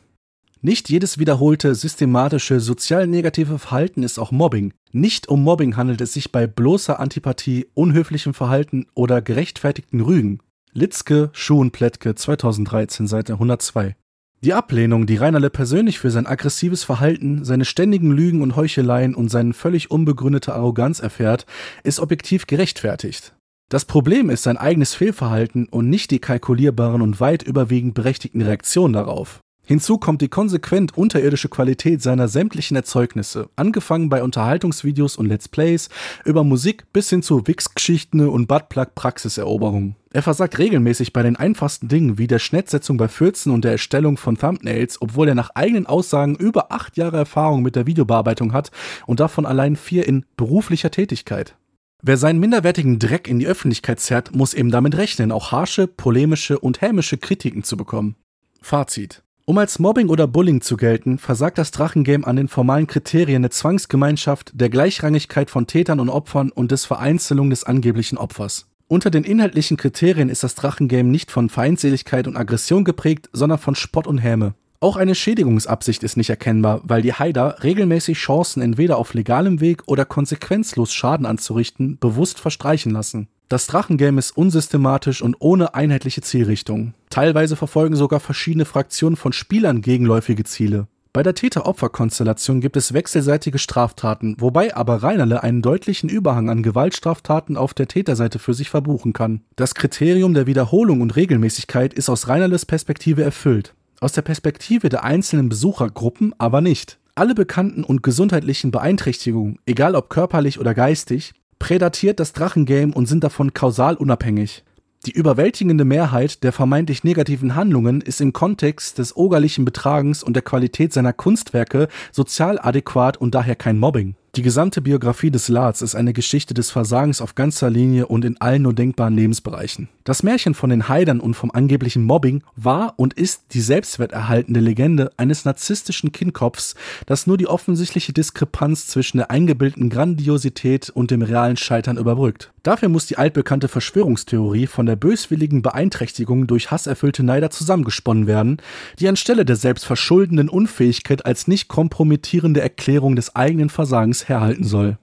Nicht 0.61 0.91
jedes 0.91 1.19
wiederholte, 1.19 1.75
systematische, 1.75 2.61
sozial 2.61 3.07
negative 3.07 3.59
Verhalten 3.59 4.03
ist 4.03 4.19
auch 4.19 4.31
Mobbing. 4.31 4.75
Nicht 4.93 5.29
um 5.29 5.43
Mobbing 5.43 5.77
handelt 5.77 6.01
es 6.03 6.13
sich 6.13 6.31
bei 6.31 6.47
bloßer 6.47 7.01
Antipathie, 7.01 7.67
unhöflichem 7.75 8.35
Verhalten 8.35 8.87
oder 8.95 9.23
gerechtfertigten 9.23 10.03
Rügen. 10.03 10.41
Litzke, 10.75 11.29
Schuh 11.35 11.61
und 11.61 11.73
Plättke, 11.73 12.15
2013, 12.15 13.07
Seite 13.07 13.35
102. 13.35 13.95
Die 14.43 14.55
Ablehnung, 14.55 15.05
die 15.05 15.17
Reinerle 15.17 15.51
persönlich 15.51 15.99
für 15.99 16.11
sein 16.11 16.27
aggressives 16.27 16.83
Verhalten, 16.83 17.45
seine 17.45 17.67
ständigen 17.67 18.11
Lügen 18.11 18.41
und 18.41 18.57
Heucheleien 18.57 19.15
und 19.15 19.29
seine 19.29 19.53
völlig 19.53 19.91
unbegründete 19.91 20.55
Arroganz 20.55 21.01
erfährt, 21.01 21.45
ist 21.85 22.01
objektiv 22.01 22.47
gerechtfertigt. 22.47 23.35
Das 23.69 23.85
Problem 23.85 24.31
ist 24.31 24.45
sein 24.45 24.57
eigenes 24.57 24.95
Fehlverhalten 24.95 25.67
und 25.67 25.91
nicht 25.91 26.11
die 26.11 26.21
kalkulierbaren 26.21 27.03
und 27.03 27.21
weit 27.21 27.43
überwiegend 27.43 27.93
berechtigten 27.93 28.41
Reaktionen 28.41 28.95
darauf. 28.95 29.41
Hinzu 29.65 29.97
kommt 29.99 30.21
die 30.21 30.29
konsequent 30.29 30.97
unterirdische 30.97 31.49
Qualität 31.49 32.03
seiner 32.03 32.27
sämtlichen 32.27 32.77
Erzeugnisse, 32.77 33.49
angefangen 33.55 34.09
bei 34.09 34.25
Unterhaltungsvideos 34.25 35.17
und 35.17 35.27
Let's 35.27 35.49
Plays, 35.49 35.89
über 36.25 36.43
Musik 36.43 36.93
bis 36.93 37.11
hin 37.11 37.23
zu 37.23 37.47
Wix-Geschichten 37.47 38.29
und 38.29 38.49
Buttplug-Praxiseroberungen. 38.49 39.95
Er 40.13 40.23
versagt 40.23 40.59
regelmäßig 40.59 41.13
bei 41.13 41.23
den 41.23 41.37
einfachsten 41.37 41.87
Dingen 41.87 42.19
wie 42.19 42.27
der 42.27 42.41
Schnittsetzung 42.41 42.97
bei 42.97 43.07
Fürzen 43.07 43.53
und 43.53 43.65
der 43.65 43.73
Erstellung 43.73 44.17
von 44.17 44.37
Thumbnails, 44.37 45.01
obwohl 45.01 45.29
er 45.29 45.37
nach 45.37 45.51
eigenen 45.55 45.87
Aussagen 45.87 46.35
über 46.35 46.73
acht 46.73 46.97
Jahre 46.97 47.17
Erfahrung 47.17 47.63
mit 47.63 47.77
der 47.77 47.87
Videobearbeitung 47.87 48.53
hat 48.53 48.73
und 49.07 49.21
davon 49.21 49.47
allein 49.47 49.77
vier 49.77 50.09
in 50.09 50.27
beruflicher 50.37 50.91
Tätigkeit. 50.91 51.57
Wer 52.03 52.17
seinen 52.17 52.41
minderwertigen 52.41 52.99
Dreck 52.99 53.29
in 53.29 53.39
die 53.39 53.47
Öffentlichkeit 53.47 54.01
zerrt, 54.01 54.35
muss 54.35 54.55
eben 54.55 54.73
damit 54.73 54.97
rechnen, 54.97 55.31
auch 55.31 55.53
harsche, 55.53 55.87
polemische 55.87 56.59
und 56.59 56.81
hämische 56.81 57.17
Kritiken 57.17 57.63
zu 57.63 57.77
bekommen. 57.77 58.17
Fazit. 58.61 59.23
Um 59.45 59.59
als 59.59 59.81
Mobbing 59.81 60.09
oder 60.09 60.29
Bullying 60.29 60.61
zu 60.61 60.77
gelten, 60.77 61.19
versagt 61.19 61.59
das 61.59 61.73
Drachengame 61.73 62.25
an 62.25 62.37
den 62.37 62.47
formalen 62.47 62.87
Kriterien 62.87 63.43
der 63.43 63.51
Zwangsgemeinschaft, 63.51 64.53
der 64.55 64.71
Gleichrangigkeit 64.71 65.51
von 65.51 65.67
Tätern 65.67 65.99
und 65.99 66.11
Opfern 66.11 66.53
und 66.53 66.71
des 66.71 66.85
Vereinzelung 66.85 67.51
des 67.51 67.65
angeblichen 67.65 68.19
Opfers. 68.19 68.67
Unter 68.87 69.11
den 69.11 69.25
inhaltlichen 69.25 69.77
Kriterien 69.77 70.29
ist 70.29 70.45
das 70.45 70.55
Drachengame 70.55 71.09
nicht 71.09 71.33
von 71.33 71.49
Feindseligkeit 71.49 72.29
und 72.29 72.37
Aggression 72.37 72.85
geprägt, 72.85 73.31
sondern 73.33 73.59
von 73.59 73.75
Spott 73.75 74.07
und 74.07 74.19
Häme. 74.19 74.55
Auch 74.79 74.97
eine 74.97 75.17
Schädigungsabsicht 75.17 76.05
ist 76.05 76.17
nicht 76.17 76.31
erkennbar, 76.31 76.81
weil 76.85 77.03
die 77.03 77.15
Haider 77.15 77.65
regelmäßig 77.65 78.19
Chancen 78.19 78.63
entweder 78.63 78.97
auf 78.97 79.13
legalem 79.13 79.61
Weg 79.61 79.83
oder 79.87 80.05
konsequenzlos 80.05 80.93
Schaden 80.93 81.27
anzurichten 81.27 81.99
bewusst 81.99 82.39
verstreichen 82.39 82.93
lassen. 82.93 83.29
Das 83.53 83.67
Drachengame 83.67 84.19
ist 84.19 84.35
unsystematisch 84.35 85.21
und 85.21 85.37
ohne 85.39 85.75
einheitliche 85.75 86.23
Zielrichtung. 86.23 86.95
Teilweise 87.11 87.55
verfolgen 87.55 87.97
sogar 87.97 88.19
verschiedene 88.19 88.65
Fraktionen 88.65 89.15
von 89.15 89.35
Spielern 89.35 89.83
gegenläufige 89.83 90.45
Ziele. 90.45 90.87
Bei 91.13 91.23
der 91.23 91.35
Täter-Opfer-Konstellation 91.35 92.63
gibt 92.63 92.79
es 92.79 92.95
wechselseitige 92.95 93.59
Straftaten, 93.59 94.37
wobei 94.39 94.75
aber 94.75 95.03
Reinerle 95.03 95.43
einen 95.43 95.61
deutlichen 95.61 96.09
Überhang 96.09 96.49
an 96.49 96.63
Gewaltstraftaten 96.63 97.59
auf 97.59 97.75
der 97.75 97.89
Täterseite 97.89 98.39
für 98.39 98.55
sich 98.55 98.71
verbuchen 98.71 99.13
kann. 99.13 99.43
Das 99.57 99.75
Kriterium 99.75 100.33
der 100.33 100.47
Wiederholung 100.47 101.03
und 101.03 101.15
Regelmäßigkeit 101.15 101.93
ist 101.93 102.09
aus 102.09 102.29
Reinerles 102.29 102.65
Perspektive 102.65 103.23
erfüllt. 103.23 103.75
Aus 104.01 104.13
der 104.13 104.23
Perspektive 104.23 104.89
der 104.89 105.05
einzelnen 105.05 105.51
Besuchergruppen 105.51 106.35
aber 106.39 106.63
nicht. 106.63 106.99
Alle 107.15 107.35
bekannten 107.35 107.85
und 107.85 108.03
gesundheitlichen 108.03 108.71
Beeinträchtigungen, 108.71 109.59
egal 109.67 109.95
ob 109.95 110.09
körperlich 110.09 110.59
oder 110.59 110.73
geistig, 110.73 111.35
prädatiert 111.63 112.19
das 112.19 112.33
Drachengame 112.33 112.93
und 112.93 113.07
sind 113.07 113.23
davon 113.23 113.55
kausal 113.55 113.95
unabhängig. 113.95 114.65
Die 115.07 115.13
überwältigende 115.13 115.85
Mehrheit 115.85 116.43
der 116.43 116.51
vermeintlich 116.51 117.05
negativen 117.05 117.55
Handlungen 117.55 118.01
ist 118.01 118.21
im 118.21 118.33
Kontext 118.33 118.99
des 118.99 119.17
ogerlichen 119.17 119.65
Betragens 119.65 120.25
und 120.25 120.35
der 120.35 120.43
Qualität 120.43 120.93
seiner 120.93 121.13
Kunstwerke 121.13 121.87
sozial 122.11 122.59
adäquat 122.61 123.17
und 123.17 123.37
daher 123.37 123.55
kein 123.55 123.79
Mobbing. 123.79 124.17
Die 124.35 124.41
gesamte 124.41 124.81
Biografie 124.81 125.31
des 125.31 125.49
Larz 125.49 125.83
ist 125.83 125.95
eine 125.95 126.15
Geschichte 126.15 126.55
des 126.55 126.71
Versagens 126.71 127.21
auf 127.21 127.35
ganzer 127.35 127.69
Linie 127.69 128.07
und 128.07 128.25
in 128.25 128.41
allen 128.41 128.63
nur 128.63 128.73
denkbaren 128.73 129.15
Lebensbereichen. 129.15 129.91
Das 130.05 130.23
Märchen 130.23 130.55
von 130.55 130.71
den 130.71 130.89
Heidern 130.89 131.21
und 131.21 131.35
vom 131.35 131.51
angeblichen 131.51 132.03
Mobbing 132.03 132.43
war 132.57 132.95
und 132.97 133.13
ist 133.13 133.43
die 133.53 133.61
selbstwerterhaltende 133.61 134.61
Legende 134.61 135.13
eines 135.19 135.45
narzisstischen 135.45 136.13
Kindkopfs, 136.13 136.77
das 137.05 137.27
nur 137.27 137.37
die 137.37 137.47
offensichtliche 137.47 138.15
Diskrepanz 138.15 138.87
zwischen 138.87 139.19
der 139.19 139.31
eingebildeten 139.31 139.91
Grandiosität 139.91 140.89
und 140.89 141.11
dem 141.11 141.21
realen 141.21 141.59
Scheitern 141.59 141.99
überbrückt. 141.99 142.53
Dafür 142.63 142.89
muss 142.89 143.07
die 143.07 143.19
altbekannte 143.19 143.69
Verschwörungstheorie 143.69 144.67
von 144.67 144.87
der 144.87 144.97
böswilligen 144.97 145.63
Beeinträchtigung 145.63 146.47
durch 146.47 146.71
hasserfüllte 146.71 147.23
Neider 147.23 147.51
zusammengesponnen 147.51 148.27
werden, 148.27 148.59
die 148.99 149.09
anstelle 149.09 149.45
der 149.45 149.57
selbstverschuldenden 149.57 150.49
Unfähigkeit 150.49 151.27
als 151.27 151.49
nicht 151.49 151.69
kompromittierende 151.69 152.61
Erklärung 152.61 153.15
des 153.15 153.37
eigenen 153.37 153.69
Versagens 153.69 154.22
herhalten 154.29 154.65
soll. 154.65 154.99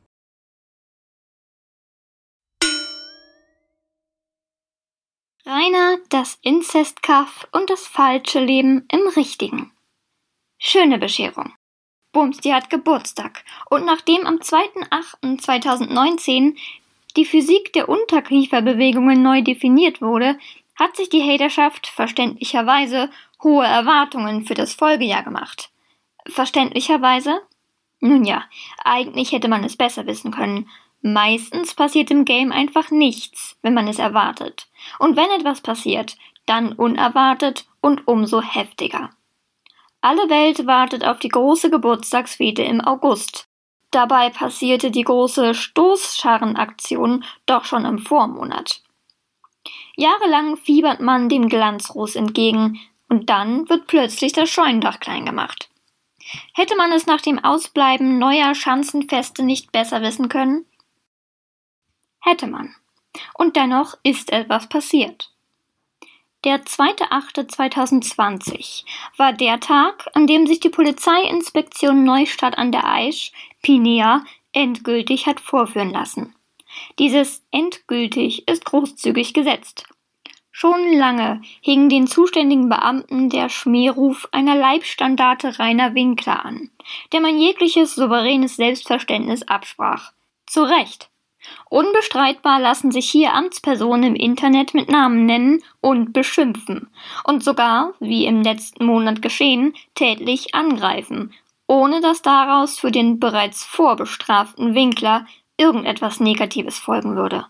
Rainer, 5.45 5.97
das 6.09 6.37
Inzestkaff 6.41 7.47
und 7.51 7.69
das 7.69 7.87
falsche 7.87 8.39
Leben 8.39 8.85
im 8.91 9.07
Richtigen. 9.15 9.71
Schöne 10.59 10.97
Bescherung. 10.99 11.53
Bumsti 12.11 12.49
hat 12.49 12.69
Geburtstag 12.69 13.43
und 13.69 13.85
nachdem 13.85 14.27
am 14.27 14.37
2.8.2019 14.37 16.57
die 17.15 17.25
Physik 17.25 17.73
der 17.73 17.89
Unterkieferbewegungen 17.89 19.23
neu 19.23 19.41
definiert 19.41 20.01
wurde, 20.01 20.37
hat 20.75 20.95
sich 20.95 21.09
die 21.09 21.23
Haterschaft 21.23 21.87
verständlicherweise 21.87 23.09
hohe 23.43 23.65
Erwartungen 23.65 24.45
für 24.45 24.53
das 24.53 24.73
Folgejahr 24.73 25.23
gemacht. 25.23 25.71
Verständlicherweise? 26.27 27.41
Nun 27.99 28.23
ja, 28.25 28.43
eigentlich 28.83 29.31
hätte 29.31 29.47
man 29.47 29.63
es 29.63 29.75
besser 29.75 30.05
wissen 30.05 30.31
können. 30.31 30.69
Meistens 31.01 31.73
passiert 31.73 32.11
im 32.11 32.25
Game 32.25 32.51
einfach 32.51 32.91
nichts, 32.91 33.57
wenn 33.61 33.73
man 33.73 33.87
es 33.87 33.99
erwartet. 33.99 34.67
Und 34.99 35.15
wenn 35.15 35.29
etwas 35.31 35.61
passiert, 35.61 36.17
dann 36.45 36.73
unerwartet 36.73 37.65
und 37.81 38.07
umso 38.07 38.41
heftiger. 38.41 39.11
Alle 40.01 40.29
Welt 40.29 40.65
wartet 40.65 41.05
auf 41.05 41.19
die 41.19 41.27
große 41.29 41.69
Geburtstagsfete 41.69 42.63
im 42.63 42.81
August. 42.81 43.47
Dabei 43.91 44.29
passierte 44.29 44.91
die 44.91 45.03
große 45.03 45.53
Stoßscharrenaktion 45.53 47.25
doch 47.45 47.65
schon 47.65 47.85
im 47.85 47.99
Vormonat. 47.99 48.81
Jahrelang 49.95 50.57
fiebert 50.57 51.01
man 51.01 51.27
dem 51.27 51.49
Glanzros 51.49 52.15
entgegen, 52.15 52.79
und 53.09 53.29
dann 53.29 53.67
wird 53.69 53.87
plötzlich 53.87 54.33
das 54.33 54.49
Scheunendach 54.49 54.99
klein 54.99 55.25
gemacht. 55.25 55.68
Hätte 56.53 56.75
man 56.75 56.91
es 56.91 57.05
nach 57.05 57.21
dem 57.21 57.39
Ausbleiben 57.39 58.19
neuer 58.19 58.53
Schanzenfeste 58.55 59.43
nicht 59.43 59.71
besser 59.71 60.01
wissen 60.01 60.27
können? 60.29 60.65
Hätte 62.19 62.47
man. 62.47 62.75
Und 63.33 63.55
dennoch 63.55 63.95
ist 64.03 64.31
etwas 64.31 64.67
passiert. 64.69 65.31
Der 66.45 66.63
2.8.2020 66.63 68.85
war 69.17 69.33
der 69.33 69.59
Tag, 69.59 70.07
an 70.13 70.25
dem 70.25 70.47
sich 70.47 70.61
die 70.61 70.69
Polizeiinspektion 70.69 72.05
Neustadt 72.05 72.57
an 72.57 72.71
der 72.71 72.85
Aisch, 72.85 73.33
Pinea, 73.61 74.23
endgültig 74.53 75.27
hat 75.27 75.41
vorführen 75.41 75.89
lassen. 75.89 76.33
Dieses 76.97 77.43
endgültig 77.51 78.47
ist 78.47 78.63
großzügig 78.63 79.33
gesetzt. 79.33 79.83
Schon 80.61 80.91
lange 80.91 81.39
hing 81.61 81.87
den 81.87 82.05
zuständigen 82.05 82.67
Beamten 82.67 83.29
der 83.29 83.47
Schmähruf 83.47 84.27
einer 84.33 84.55
Leibstandarte 84.55 85.57
Rainer 85.57 85.95
Winkler 85.95 86.43
an, 86.45 86.69
der 87.13 87.21
man 87.21 87.39
jegliches 87.39 87.95
souveränes 87.95 88.57
Selbstverständnis 88.57 89.47
absprach. 89.47 90.11
Zu 90.47 90.63
Recht. 90.63 91.09
Unbestreitbar 91.69 92.59
lassen 92.59 92.91
sich 92.91 93.09
hier 93.09 93.35
Amtspersonen 93.35 94.03
im 94.03 94.15
Internet 94.15 94.73
mit 94.73 94.91
Namen 94.91 95.25
nennen 95.25 95.63
und 95.79 96.11
beschimpfen 96.11 96.89
und 97.23 97.41
sogar, 97.41 97.93
wie 98.01 98.25
im 98.25 98.41
letzten 98.41 98.83
Monat 98.83 99.21
geschehen, 99.21 99.73
tätlich 99.95 100.55
angreifen, 100.55 101.33
ohne 101.67 102.01
dass 102.01 102.21
daraus 102.21 102.77
für 102.77 102.91
den 102.91 103.17
bereits 103.17 103.63
vorbestraften 103.63 104.75
Winkler 104.75 105.25
irgendetwas 105.55 106.19
Negatives 106.19 106.79
folgen 106.79 107.15
würde. 107.15 107.45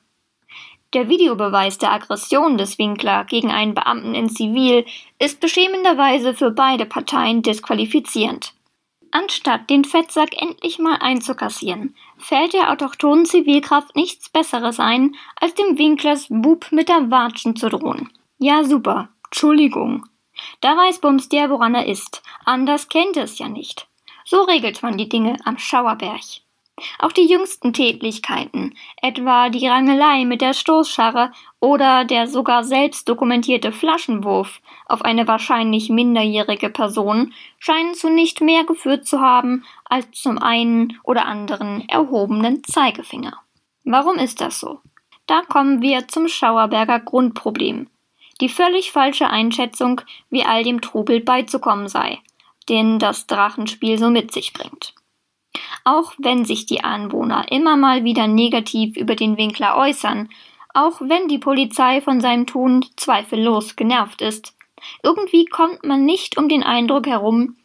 Der 0.93 1.07
Videobeweis 1.07 1.77
der 1.77 1.91
Aggression 1.91 2.57
des 2.57 2.79
Winkler 2.79 3.23
gegen 3.25 3.51
einen 3.51 3.75
Beamten 3.75 4.15
in 4.15 4.29
Zivil 4.29 4.85
ist 5.19 5.39
beschämenderweise 5.39 6.33
für 6.33 6.49
beide 6.49 6.85
Parteien 6.85 7.43
disqualifizierend. 7.43 8.53
Anstatt 9.11 9.69
den 9.69 9.85
Fettsack 9.85 10.39
endlich 10.39 10.79
mal 10.79 10.97
einzukassieren, 10.99 11.95
fällt 12.17 12.53
der 12.53 12.71
autochthonen 12.71 13.25
Zivilkraft 13.25 13.95
nichts 13.95 14.29
Besseres 14.29 14.79
ein, 14.79 15.15
als 15.39 15.53
dem 15.53 15.77
Winklers 15.77 16.27
Bub 16.29 16.71
mit 16.71 16.89
der 16.89 17.09
Watschen 17.11 17.55
zu 17.55 17.69
drohen. 17.69 18.09
Ja, 18.39 18.63
super. 18.63 19.09
Entschuldigung. 19.25 20.05
Da 20.61 20.75
weiß 20.75 21.01
Bums 21.01 21.29
der, 21.29 21.49
woran 21.49 21.75
er 21.75 21.85
ist. 21.85 22.23
Anders 22.45 22.87
kennt 22.87 23.17
er 23.17 23.23
es 23.23 23.37
ja 23.37 23.47
nicht. 23.47 23.87
So 24.25 24.41
regelt 24.43 24.81
man 24.81 24.97
die 24.97 25.09
Dinge 25.09 25.37
am 25.43 25.57
Schauerberg. 25.57 26.21
Auch 26.99 27.11
die 27.11 27.27
jüngsten 27.27 27.73
Tätlichkeiten, 27.73 28.75
etwa 29.01 29.49
die 29.49 29.67
Rangelei 29.67 30.25
mit 30.25 30.41
der 30.41 30.53
Stoßscharre 30.53 31.32
oder 31.59 32.05
der 32.05 32.27
sogar 32.27 32.63
selbst 32.63 33.07
dokumentierte 33.09 33.71
Flaschenwurf 33.71 34.61
auf 34.88 35.03
eine 35.03 35.27
wahrscheinlich 35.27 35.89
minderjährige 35.89 36.69
Person, 36.69 37.34
scheinen 37.57 37.93
zu 37.93 38.09
nicht 38.09 38.41
mehr 38.41 38.63
geführt 38.63 39.05
zu 39.05 39.19
haben 39.19 39.65
als 39.86 40.09
zum 40.11 40.38
einen 40.38 40.99
oder 41.03 41.25
anderen 41.25 41.88
erhobenen 41.89 42.63
Zeigefinger. 42.63 43.38
Warum 43.84 44.15
ist 44.15 44.41
das 44.41 44.59
so? 44.59 44.80
Da 45.25 45.41
kommen 45.41 45.82
wir 45.82 46.07
zum 46.07 46.27
Schauerberger 46.27 46.99
Grundproblem. 46.99 47.88
Die 48.41 48.49
völlig 48.49 48.91
falsche 48.91 49.30
Einschätzung, 49.30 50.01
wie 50.30 50.43
all 50.43 50.63
dem 50.63 50.82
Trubel 50.82 51.19
beizukommen 51.19 51.88
sei, 51.88 52.19
den 52.69 52.99
das 52.99 53.27
Drachenspiel 53.27 53.97
so 53.97 54.09
mit 54.09 54.32
sich 54.32 54.53
bringt. 54.53 54.93
Auch 55.84 56.14
wenn 56.18 56.45
sich 56.45 56.66
die 56.66 56.84
Anwohner 56.84 57.52
immer 57.52 57.78
mal 57.78 58.04
wieder 58.04 58.28
negativ 58.28 58.95
über 58.95 59.16
den 59.16 59.38
Winkler 59.38 59.76
äußern, 59.78 60.30
auch 60.74 61.02
wenn 61.02 61.28
die 61.28 61.39
Polizei 61.39 62.02
von 62.02 62.22
seinem 62.22 62.45
Tun 62.45 62.86
zweifellos 62.95 63.76
genervt 63.76 64.22
ist, 64.22 64.54
irgendwie 65.04 65.45
kommt 65.45 65.84
man 65.84 66.06
nicht 66.06 66.38
um 66.38 66.47
den 66.47 66.64
Eindruck 66.64 67.08
herum, 67.08 67.58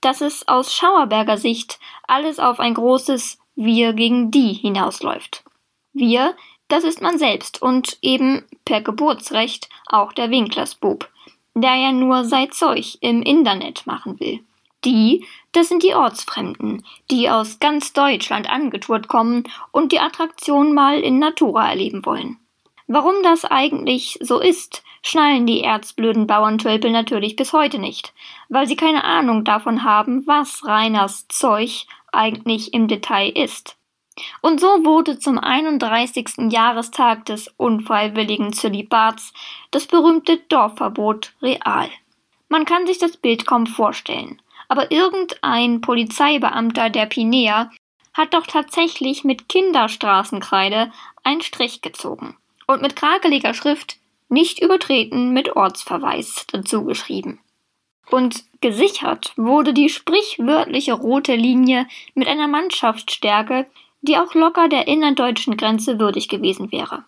dass 0.00 0.20
es 0.20 0.46
aus 0.48 0.74
Schauerberger 0.74 1.36
Sicht 1.36 1.78
alles 2.06 2.38
auf 2.38 2.60
ein 2.60 2.74
großes 2.74 3.38
Wir 3.54 3.92
gegen 3.92 4.30
die 4.30 4.52
hinausläuft. 4.52 5.44
Wir, 5.92 6.34
das 6.68 6.84
ist 6.84 7.02
man 7.02 7.18
selbst 7.18 7.60
und 7.60 7.98
eben 8.00 8.44
per 8.64 8.80
Geburtsrecht 8.80 9.68
auch 9.86 10.12
der 10.12 10.30
Winklersbub, 10.30 11.08
der 11.54 11.74
ja 11.74 11.92
nur 11.92 12.24
sei 12.24 12.46
Zeug 12.46 12.98
im 13.00 13.22
Internet 13.22 13.86
machen 13.86 14.20
will. 14.20 14.40
Die, 14.84 15.26
das 15.52 15.68
sind 15.68 15.82
die 15.82 15.94
Ortsfremden, 15.94 16.84
die 17.10 17.28
aus 17.28 17.58
ganz 17.58 17.92
Deutschland 17.92 18.48
angetourt 18.48 19.08
kommen 19.08 19.44
und 19.72 19.92
die 19.92 20.00
Attraktion 20.00 20.74
mal 20.74 21.00
in 21.00 21.18
Natura 21.18 21.70
erleben 21.70 22.04
wollen. 22.06 22.38
Warum 22.86 23.22
das 23.22 23.44
eigentlich 23.44 24.18
so 24.20 24.40
ist, 24.40 24.82
schnallen 25.02 25.46
die 25.46 25.62
erzblöden 25.62 26.26
Bauerntölpel 26.26 26.90
natürlich 26.90 27.36
bis 27.36 27.52
heute 27.52 27.78
nicht, 27.78 28.12
weil 28.48 28.66
sie 28.66 28.76
keine 28.76 29.04
Ahnung 29.04 29.44
davon 29.44 29.84
haben, 29.84 30.26
was 30.26 30.64
Reiners 30.66 31.26
Zeug 31.28 31.86
eigentlich 32.12 32.74
im 32.74 32.88
Detail 32.88 33.30
ist. 33.30 33.76
Und 34.42 34.60
so 34.60 34.84
wurde 34.84 35.18
zum 35.18 35.38
31. 35.38 36.50
Jahrestag 36.50 37.24
des 37.24 37.48
unfreiwilligen 37.56 38.52
Zölibats 38.52 39.32
das 39.70 39.86
berühmte 39.86 40.38
Dorfverbot 40.48 41.32
real. 41.40 41.88
Man 42.48 42.64
kann 42.64 42.86
sich 42.86 42.98
das 42.98 43.16
Bild 43.16 43.46
kaum 43.46 43.66
vorstellen 43.66 44.42
aber 44.70 44.92
irgendein 44.92 45.80
Polizeibeamter 45.80 46.90
der 46.90 47.06
Pinea 47.06 47.72
hat 48.14 48.34
doch 48.34 48.46
tatsächlich 48.46 49.24
mit 49.24 49.48
Kinderstraßenkreide 49.48 50.92
einen 51.24 51.42
Strich 51.42 51.82
gezogen 51.82 52.36
und 52.68 52.80
mit 52.80 52.94
krakeliger 52.94 53.52
Schrift 53.52 53.98
nicht 54.28 54.62
übertreten 54.62 55.32
mit 55.32 55.56
Ortsverweis 55.56 56.46
dazu 56.52 56.84
geschrieben. 56.84 57.40
Und 58.12 58.44
gesichert 58.60 59.32
wurde 59.36 59.74
die 59.74 59.88
sprichwörtliche 59.88 60.92
rote 60.92 61.34
Linie 61.34 61.88
mit 62.14 62.28
einer 62.28 62.46
Mannschaftsstärke, 62.46 63.66
die 64.02 64.18
auch 64.18 64.34
locker 64.34 64.68
der 64.68 64.86
innerdeutschen 64.86 65.56
Grenze 65.56 65.98
würdig 65.98 66.28
gewesen 66.28 66.70
wäre. 66.70 67.04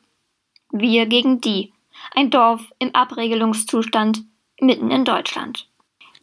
Wir 0.73 1.07
gegen 1.07 1.41
die, 1.41 1.73
ein 2.13 2.31
Dorf 2.31 2.73
im 2.81 2.93
Abregelungszustand 2.93 4.25
mitten 4.59 4.91
in 4.91 5.05
Deutschland. 5.05 5.69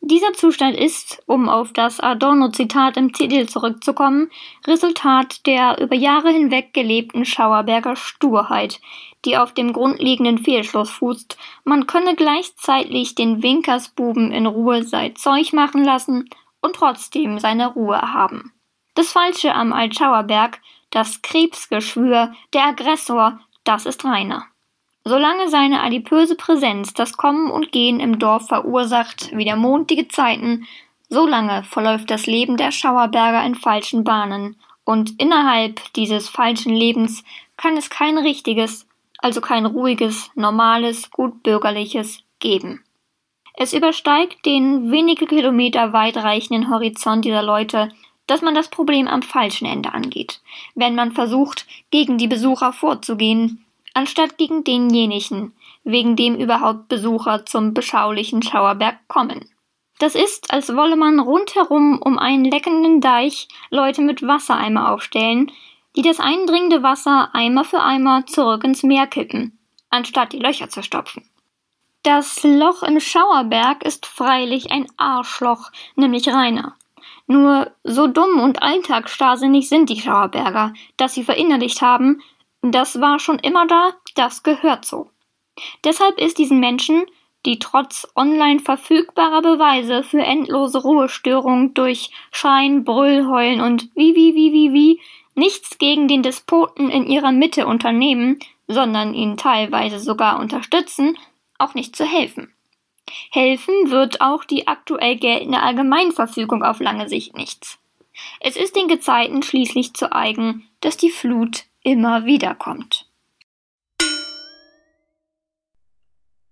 Dieser 0.01 0.31
Zustand 0.33 0.77
ist, 0.77 1.21
um 1.25 1.49
auf 1.49 1.73
das 1.73 1.99
Adorno-Zitat 1.99 2.95
im 2.95 3.11
Titel 3.11 3.47
zurückzukommen, 3.47 4.31
Resultat 4.65 5.45
der 5.45 5.79
über 5.81 5.95
Jahre 5.95 6.31
hinweg 6.31 6.73
gelebten 6.73 7.25
Schauerberger 7.25 7.95
Sturheit, 7.97 8.79
die 9.25 9.37
auf 9.37 9.53
dem 9.53 9.73
grundlegenden 9.73 10.37
Fehlschluss 10.37 10.89
fußt, 10.89 11.37
man 11.65 11.85
könne 11.85 12.15
gleichzeitig 12.15 13.15
den 13.15 13.43
Winkersbuben 13.43 14.31
in 14.31 14.45
Ruhe 14.45 14.83
sein 14.83 15.15
Zeug 15.17 15.51
machen 15.51 15.83
lassen 15.83 16.29
und 16.61 16.75
trotzdem 16.75 17.37
seine 17.39 17.67
Ruhe 17.67 18.01
haben. 18.01 18.53
Das 18.95 19.11
Falsche 19.11 19.53
am 19.53 19.73
Altschauerberg, 19.73 20.61
das 20.91 21.21
Krebsgeschwür, 21.21 22.33
der 22.53 22.65
Aggressor, 22.65 23.39
das 23.65 23.85
ist 23.85 24.05
Rainer. 24.05 24.45
Solange 25.03 25.49
seine 25.49 25.81
adipöse 25.81 26.35
Präsenz 26.35 26.93
das 26.93 27.17
Kommen 27.17 27.49
und 27.49 27.71
Gehen 27.71 27.99
im 27.99 28.19
Dorf 28.19 28.47
verursacht 28.47 29.35
wie 29.35 29.45
der 29.45 29.55
Mond 29.55 29.89
die 29.89 29.95
Gezeiten, 29.95 30.67
solange 31.09 31.63
verläuft 31.63 32.11
das 32.11 32.27
Leben 32.27 32.57
der 32.57 32.71
Schauerberger 32.71 33.45
in 33.45 33.55
falschen 33.55 34.03
Bahnen, 34.03 34.55
und 34.83 35.21
innerhalb 35.21 35.93
dieses 35.93 36.29
falschen 36.29 36.73
Lebens 36.73 37.23
kann 37.57 37.77
es 37.77 37.91
kein 37.91 38.17
richtiges, 38.17 38.87
also 39.19 39.39
kein 39.39 39.67
ruhiges, 39.67 40.31
normales, 40.33 41.11
gutbürgerliches 41.11 42.23
geben. 42.39 42.83
Es 43.53 43.73
übersteigt 43.73 44.45
den 44.45 44.89
wenige 44.91 45.27
Kilometer 45.27 45.93
weitreichenden 45.93 46.71
Horizont 46.71 47.25
dieser 47.25 47.43
Leute, 47.43 47.89
dass 48.25 48.41
man 48.41 48.55
das 48.55 48.69
Problem 48.69 49.07
am 49.07 49.21
falschen 49.21 49.65
Ende 49.65 49.93
angeht, 49.93 50.41
wenn 50.75 50.95
man 50.95 51.11
versucht, 51.11 51.67
gegen 51.91 52.17
die 52.17 52.27
Besucher 52.27 52.73
vorzugehen, 52.73 53.65
anstatt 53.93 54.37
gegen 54.37 54.63
denjenigen, 54.63 55.53
wegen 55.83 56.15
dem 56.15 56.35
überhaupt 56.35 56.87
Besucher 56.87 57.45
zum 57.45 57.73
beschaulichen 57.73 58.41
Schauerberg 58.41 58.97
kommen. 59.07 59.49
Das 59.99 60.15
ist, 60.15 60.51
als 60.51 60.75
wolle 60.75 60.95
man 60.95 61.19
rundherum 61.19 62.01
um 62.01 62.17
einen 62.17 62.45
leckenden 62.45 63.01
Deich 63.01 63.47
Leute 63.69 64.01
mit 64.01 64.25
Wassereimer 64.25 64.91
aufstellen, 64.91 65.51
die 65.95 66.01
das 66.01 66.19
eindringende 66.19 66.83
Wasser 66.83 67.29
Eimer 67.33 67.65
für 67.65 67.81
Eimer 67.81 68.25
zurück 68.25 68.63
ins 68.63 68.83
Meer 68.83 69.07
kippen, 69.07 69.57
anstatt 69.89 70.31
die 70.31 70.39
Löcher 70.39 70.69
zu 70.69 70.83
stopfen. 70.83 71.29
Das 72.03 72.43
Loch 72.43 72.83
im 72.83 73.01
Schauerberg 73.01 73.83
ist 73.83 74.05
freilich 74.05 74.71
ein 74.71 74.87
Arschloch, 74.95 75.71
nämlich 75.95 76.29
Rainer. 76.29 76.75
Nur 77.27 77.71
so 77.83 78.07
dumm 78.07 78.39
und 78.39 78.63
alltagsstarrsinnig 78.63 79.67
sind 79.67 79.89
die 79.89 79.99
Schauerberger, 79.99 80.73
dass 80.95 81.13
sie 81.13 81.23
verinnerlicht 81.23 81.81
haben, 81.81 82.21
das 82.61 82.99
war 82.99 83.19
schon 83.19 83.39
immer 83.39 83.67
da, 83.67 83.93
das 84.15 84.43
gehört 84.43 84.85
so. 84.85 85.09
Deshalb 85.83 86.19
ist 86.19 86.37
diesen 86.37 86.59
Menschen, 86.59 87.05
die 87.45 87.59
trotz 87.59 88.07
online 88.15 88.59
verfügbarer 88.59 89.41
Beweise 89.41 90.03
für 90.03 90.21
endlose 90.21 90.81
Ruhestörung 90.81 91.73
durch 91.73 92.11
Schein, 92.31 92.83
Brüll, 92.83 93.27
Heulen 93.27 93.61
und 93.61 93.89
wie, 93.95 94.15
wie, 94.15 94.35
wie, 94.35 94.51
wie, 94.51 94.73
wie 94.73 95.01
nichts 95.35 95.77
gegen 95.77 96.07
den 96.07 96.21
Despoten 96.21 96.89
in 96.89 97.07
ihrer 97.07 97.31
Mitte 97.31 97.65
unternehmen, 97.65 98.39
sondern 98.67 99.13
ihn 99.13 99.37
teilweise 99.37 99.99
sogar 99.99 100.39
unterstützen, 100.39 101.17
auch 101.57 101.73
nicht 101.73 101.95
zu 101.95 102.05
helfen. 102.05 102.53
Helfen 103.31 103.89
wird 103.89 104.21
auch 104.21 104.43
die 104.43 104.67
aktuell 104.67 105.15
geltende 105.15 105.61
Allgemeinverfügung 105.61 106.63
auf 106.63 106.79
lange 106.79 107.09
Sicht 107.09 107.35
nichts. 107.35 107.79
Es 108.39 108.57
ist 108.57 108.75
den 108.75 108.87
Gezeiten 108.87 109.41
schließlich 109.43 109.93
zu 109.93 110.13
eigen, 110.13 110.67
dass 110.81 110.97
die 110.97 111.09
Flut 111.09 111.63
immer 111.89 112.25
wieder 112.25 112.55
kommt. 112.55 113.09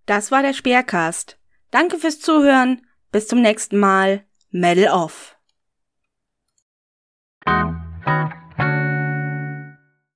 Das 0.05 0.31
war 0.31 0.41
der 0.41 0.53
Speercast. 0.53 1.37
Danke 1.69 1.97
fürs 1.97 2.19
Zuhören. 2.19 2.81
Bis 3.11 3.27
zum 3.27 3.41
nächsten 3.41 3.77
Mal. 3.77 4.25
Medal 4.51 4.87
off. 4.93 5.37